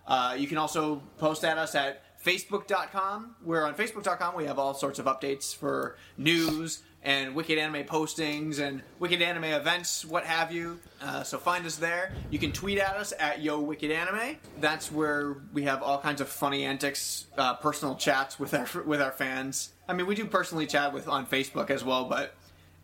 Uh, 0.06 0.36
you 0.38 0.46
can 0.46 0.58
also 0.58 1.02
post 1.16 1.42
at 1.42 1.56
us 1.56 1.74
at 1.74 2.02
facebook.com. 2.22 3.36
We're 3.42 3.64
on 3.64 3.74
facebook.com. 3.74 4.36
We 4.36 4.44
have 4.44 4.58
all 4.58 4.74
sorts 4.74 4.98
of 4.98 5.06
updates 5.06 5.56
for 5.56 5.96
news 6.18 6.82
and 7.02 7.34
Wicked 7.34 7.58
Anime 7.58 7.84
postings 7.84 8.58
and 8.58 8.82
Wicked 8.98 9.22
Anime 9.22 9.44
events, 9.44 10.04
what 10.04 10.24
have 10.24 10.52
you. 10.52 10.78
Uh, 11.00 11.22
so 11.22 11.38
find 11.38 11.64
us 11.64 11.76
there. 11.76 12.12
You 12.30 12.38
can 12.38 12.52
tweet 12.52 12.78
at 12.78 12.96
us 12.96 13.12
at 13.18 13.40
Yo 13.40 13.60
Wicked 13.60 13.90
Anime. 13.90 14.36
That's 14.60 14.90
where 14.90 15.36
we 15.52 15.62
have 15.62 15.82
all 15.82 15.98
kinds 15.98 16.20
of 16.20 16.28
funny 16.28 16.64
antics, 16.64 17.26
uh, 17.36 17.54
personal 17.54 17.94
chats 17.94 18.38
with 18.38 18.52
our 18.54 18.82
with 18.82 19.00
our 19.00 19.12
fans. 19.12 19.70
I 19.88 19.94
mean, 19.94 20.06
we 20.06 20.14
do 20.14 20.24
personally 20.26 20.66
chat 20.66 20.92
with 20.92 21.08
on 21.08 21.26
Facebook 21.26 21.70
as 21.70 21.84
well, 21.84 22.04
but 22.04 22.34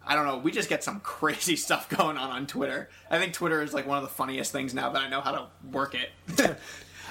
I 0.07 0.15
don't 0.15 0.27
know. 0.27 0.39
We 0.39 0.53
just 0.53 0.69
get 0.69 0.85
some 0.85 1.01
crazy 1.05 1.57
stuff 1.57 1.89
going 1.89 2.17
on 2.17 2.31
on 2.31 2.47
Twitter. 2.47 2.89
I 3.11 3.19
think 3.19 3.33
Twitter 3.33 3.63
is 3.63 3.75
like 3.75 3.87
one 3.87 3.99
of 3.99 4.05
the 4.05 4.11
funniest 4.11 4.53
things 4.53 4.75
now 4.75 4.91
that 4.91 5.03
I 5.03 5.09
know 5.09 5.21
how 5.21 5.33
to 5.33 5.47
work 5.71 5.95
it. 5.95 6.11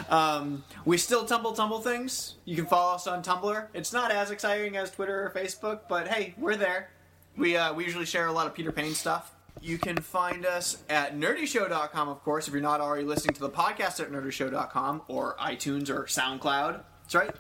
um, 0.10 0.64
we 0.86 0.98
still 0.98 1.26
tumble 1.26 1.54
tumble 1.54 1.80
things. 1.80 2.36
You 2.46 2.56
can 2.56 2.66
follow 2.66 2.96
us 2.96 3.08
on 3.08 3.24
Tumblr. 3.24 3.68
It's 3.74 3.94
not 3.94 4.12
as 4.12 4.32
exciting 4.32 4.78
as 4.78 4.92
Twitter 4.92 5.26
or 5.26 5.30
Facebook, 5.30 5.82
but 5.88 6.08
hey, 6.08 6.36
we're 6.38 6.56
there. 6.56 6.90
We 7.38 7.58
uh, 7.58 7.74
we 7.74 7.84
usually 7.84 8.06
share 8.06 8.28
a 8.28 8.32
lot 8.32 8.48
of 8.48 8.54
Peter 8.54 8.72
Payne 8.72 8.94
stuff. 8.94 9.34
You 9.62 9.78
can 9.78 9.98
find 9.98 10.46
us 10.46 10.84
at 10.90 11.18
nerdyshow.com, 11.18 12.10
of 12.10 12.22
course, 12.24 12.48
if 12.48 12.54
you're 12.54 12.62
not 12.62 12.82
already 12.82 13.06
listening 13.06 13.36
to 13.36 13.42
the 13.42 13.50
podcast 13.50 14.00
at 14.00 14.12
nerdyshow.com 14.12 15.04
or 15.08 15.36
iTunes 15.40 15.90
or 15.90 16.04
SoundCloud. 16.04 16.82
That's 17.04 17.16
right. 17.16 17.36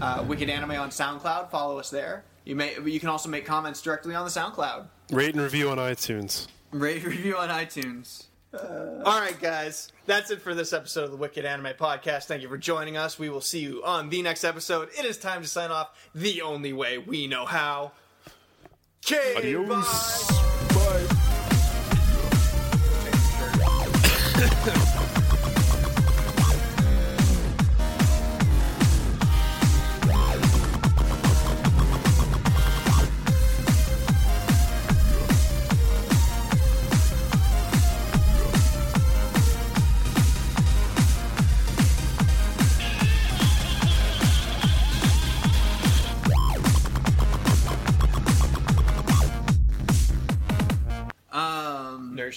Uh, 0.00 0.24
Wicked 0.26 0.48
Anime 0.48 0.72
on 0.72 0.90
SoundCloud. 0.90 1.50
Follow 1.50 1.78
us 1.78 1.90
there. 1.90 2.24
You 2.44 2.56
may 2.56 2.78
you 2.84 2.98
can 2.98 3.08
also 3.08 3.28
make 3.28 3.44
comments 3.44 3.82
directly 3.82 4.14
on 4.14 4.24
the 4.24 4.30
SoundCloud. 4.30 4.86
Rate 5.12 5.34
and 5.34 5.42
review 5.42 5.70
on 5.70 5.78
iTunes. 5.78 6.46
Rate 6.70 7.02
and 7.02 7.12
review 7.12 7.36
on 7.36 7.48
iTunes. 7.48 8.24
All 8.62 9.20
right, 9.20 9.38
guys, 9.40 9.92
that's 10.06 10.30
it 10.30 10.40
for 10.42 10.54
this 10.54 10.72
episode 10.72 11.04
of 11.04 11.10
the 11.10 11.16
Wicked 11.16 11.44
Anime 11.44 11.74
Podcast. 11.78 12.24
Thank 12.24 12.42
you 12.42 12.48
for 12.48 12.58
joining 12.58 12.96
us. 12.96 13.18
We 13.18 13.30
will 13.30 13.40
see 13.40 13.60
you 13.60 13.82
on 13.84 14.10
the 14.10 14.22
next 14.22 14.44
episode. 14.44 14.88
It 14.98 15.04
is 15.04 15.16
time 15.18 15.42
to 15.42 15.48
sign 15.48 15.70
off 15.70 15.90
the 16.14 16.42
only 16.42 16.72
way 16.72 16.98
we 16.98 17.26
know 17.26 17.46
how. 17.46 17.92
Okay, 19.06 19.34
Adios. 19.36 20.30
bye. 20.72 21.06
Um, 24.66 24.84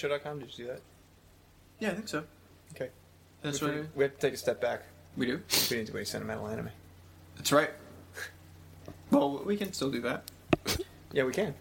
nerdyshow.com? 0.02 0.40
Did 0.40 0.48
you 0.48 0.54
see 0.54 0.64
that? 0.64 0.82
Yeah, 1.80 1.92
I 1.92 1.94
think 1.94 2.08
so. 2.08 2.24
Okay. 2.76 2.90
That's 3.42 3.62
we, 3.62 3.70
right. 3.70 3.86
we 3.96 4.04
have 4.04 4.14
to 4.14 4.20
take 4.20 4.34
a 4.34 4.38
step 4.38 4.62
back. 4.62 4.84
We 5.18 5.26
do. 5.26 5.42
We 5.70 5.78
need 5.78 5.88
to 5.88 5.94
wait 5.94 6.08
sentimental 6.08 6.48
anime. 6.48 6.70
That's 7.36 7.52
right. 7.52 7.72
Well, 9.10 9.42
we 9.46 9.58
can 9.58 9.74
still 9.74 9.92
do 9.92 10.02
that. 10.02 10.30
Yeah, 11.12 11.24
we 11.24 11.34
can. 11.34 11.54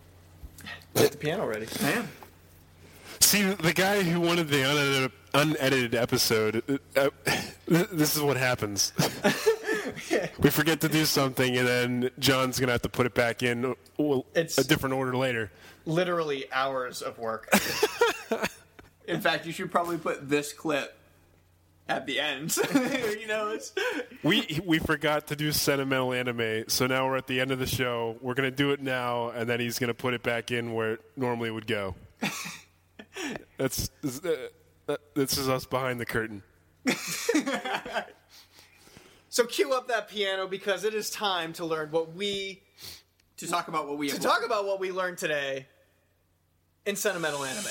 Get 0.95 1.13
the 1.13 1.19
piano 1.19 1.47
ready. 1.47 1.67
I 1.83 1.93
am. 1.93 2.09
See, 3.21 3.43
the 3.43 3.73
guy 3.73 4.03
who 4.03 4.21
wanted 4.21 4.49
the 4.49 4.63
unedited, 4.63 5.13
unedited 5.35 5.95
episode, 5.95 6.81
uh, 6.97 7.09
uh, 7.27 7.41
this 7.67 8.17
is 8.17 8.23
what 8.23 8.37
happens. 8.37 8.93
we 10.39 10.51
forget 10.51 10.81
to 10.83 10.89
do 10.89 11.05
something, 11.05 11.57
and 11.57 11.67
then 11.67 12.11
John's 12.19 12.59
going 12.59 12.69
to 12.69 12.73
have 12.73 12.83
to 12.83 12.89
put 12.89 13.07
it 13.07 13.15
back 13.15 13.43
in 13.43 13.75
well, 13.97 14.27
It's- 14.35 14.59
a 14.59 14.67
different 14.67 14.95
order 14.95 15.17
later. 15.17 15.51
Literally 15.87 16.45
hours 16.53 17.03
of 17.03 17.19
work. 17.19 17.53
In 19.09 19.21
fact, 19.21 19.47
you 19.47 19.53
should 19.53 19.71
probably 19.71 19.99
put 19.99 20.29
this 20.29 20.53
clip 20.53 20.97
at 21.91 22.07
the 22.07 22.21
end. 22.21 22.57
you 23.21 23.27
know, 23.27 23.51
it's, 23.51 23.73
We 24.23 24.61
we 24.65 24.79
forgot 24.79 25.27
to 25.29 25.37
do 25.37 25.53
sentimental 25.53 26.13
anime, 26.13 26.65
so 26.69 26.87
now 26.87 27.07
we're 27.07 27.17
at 27.17 27.27
the 27.27 27.41
end 27.41 27.51
of 27.51 27.59
the 27.59 27.67
show. 27.67 28.17
We're 28.21 28.35
gonna 28.35 28.51
do 28.51 28.71
it 28.71 28.81
now, 28.81 29.31
and 29.31 29.49
then 29.49 29.61
he's 29.61 29.79
gonna 29.79 29.95
put 29.95 30.15
it 30.15 30.23
back 30.23 30.51
in 30.53 30.73
where 30.73 30.95
it 30.95 31.01
normally 31.17 31.51
would 31.51 31.67
go. 31.67 31.97
That's 33.59 33.91
this, 34.03 34.25
uh, 34.25 34.49
uh, 34.89 34.97
this 35.15 35.37
is 35.37 35.49
us 35.49 35.67
behind 35.67 36.01
the 36.01 36.07
curtain. 36.07 36.43
so 39.29 39.45
cue 39.47 39.73
up 39.73 39.89
that 39.89 40.09
piano 40.09 40.47
because 40.47 40.85
it 40.85 40.95
is 40.95 41.11
time 41.11 41.53
to 41.55 41.65
learn 41.65 41.91
what 41.91 42.15
we 42.15 42.63
to 43.41 43.47
talk 43.47 43.69
about 43.69 43.89
what 43.89 43.99
we 43.99 44.09
to 44.09 44.15
have 44.15 44.23
talk 44.23 44.45
about 44.45 44.67
what 44.67 44.79
we 44.79 44.93
learned 44.93 45.19
today 45.19 45.67
in 46.87 46.95
sentimental 46.95 47.45
anime. 47.45 47.65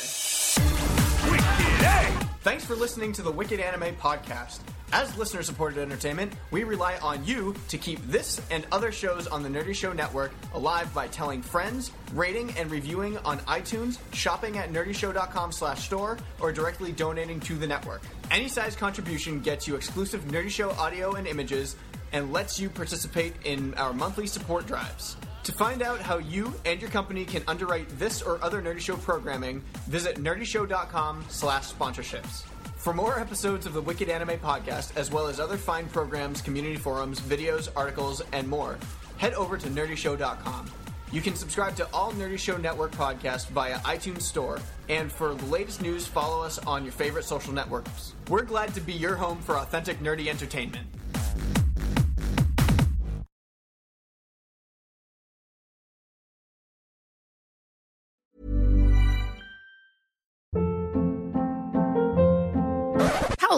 Thanks 2.42 2.64
for 2.64 2.76
listening 2.76 3.12
to 3.14 3.22
the 3.22 3.32
Wicked 3.32 3.60
Anime 3.60 3.96
Podcast. 3.96 4.60
As 4.92 5.16
listener 5.18 5.44
supported 5.44 5.80
entertainment, 5.80 6.34
we 6.50 6.64
rely 6.64 6.98
on 6.98 7.24
you 7.24 7.54
to 7.68 7.78
keep 7.78 8.04
this 8.08 8.42
and 8.50 8.66
other 8.72 8.92
shows 8.92 9.28
on 9.28 9.44
the 9.44 9.50
Nerdy 9.50 9.76
Show 9.76 9.94
Network 9.94 10.32
alive 10.56 10.92
by 10.94 11.08
telling 11.10 11.44
friends, 11.44 11.92
rating 12.14 12.52
and 12.58 12.72
reviewing 12.72 13.18
on 13.20 13.38
iTunes, 13.40 14.00
shopping 14.14 14.58
at 14.58 14.72
nerdyshow.com 14.72 15.52
slash 15.52 15.86
store, 15.86 16.18
or 16.40 16.52
directly 16.52 16.92
donating 16.92 17.40
to 17.42 17.56
the 17.56 17.68
network. 17.68 18.02
Any 18.32 18.48
size 18.48 18.76
contribution 18.76 19.42
gets 19.42 19.68
you 19.68 19.76
exclusive 19.76 20.24
Nerdy 20.26 20.50
Show 20.50 20.72
audio 20.72 21.14
and 21.14 21.28
images 21.28 21.76
and 22.14 22.34
lets 22.34 22.60
you 22.60 22.70
participate 22.70 23.34
in 23.44 23.76
our 23.76 23.94
monthly 23.94 24.26
support 24.26 24.66
drives. 24.66 25.18
To 25.50 25.56
find 25.56 25.82
out 25.82 26.00
how 26.00 26.20
you 26.20 26.54
and 26.64 26.80
your 26.80 26.92
company 26.92 27.26
can 27.26 27.42
underwrite 27.48 27.90
this 27.98 28.22
or 28.22 28.38
other 28.44 28.62
Nerdy 28.62 28.82
Show 28.82 28.98
programming, 28.98 29.64
visit 29.88 30.18
nerdyshow.com 30.18 31.26
slash 31.28 31.74
sponsorships. 31.74 32.44
For 32.76 32.94
more 32.94 33.20
episodes 33.20 33.66
of 33.66 33.74
the 33.74 33.82
Wicked 33.82 34.10
Anime 34.10 34.38
Podcast, 34.38 34.96
as 34.96 35.10
well 35.10 35.26
as 35.26 35.40
other 35.40 35.58
fine 35.58 35.88
programs, 35.88 36.40
community 36.44 36.76
forums, 36.76 37.20
videos, 37.20 37.68
articles, 37.76 38.22
and 38.32 38.48
more, 38.48 38.78
head 39.18 39.34
over 39.34 39.58
to 39.58 39.68
nerdyshow.com. 39.70 40.70
You 41.12 41.20
can 41.20 41.34
subscribe 41.34 41.76
to 41.78 41.90
all 41.92 42.12
Nerdy 42.12 42.38
Show 42.38 42.58
Network 42.58 42.92
podcasts 42.92 43.48
via 43.48 43.80
iTunes 43.80 44.22
Store, 44.22 44.60
and 44.88 45.12
for 45.12 45.34
the 45.34 45.46
latest 45.48 45.82
news, 45.82 46.06
follow 46.06 46.44
us 46.44 46.60
on 46.60 46.84
your 46.84 46.94
favorite 46.94 47.26
social 47.26 47.54
networks. 47.54 48.14
We're 48.30 48.44
glad 48.44 48.76
to 48.76 48.82
be 48.82 48.94
your 48.94 49.16
home 49.16 49.40
for 49.40 49.58
authentic 49.58 50.00
nerdy 50.00 50.28
entertainment. 50.28 50.86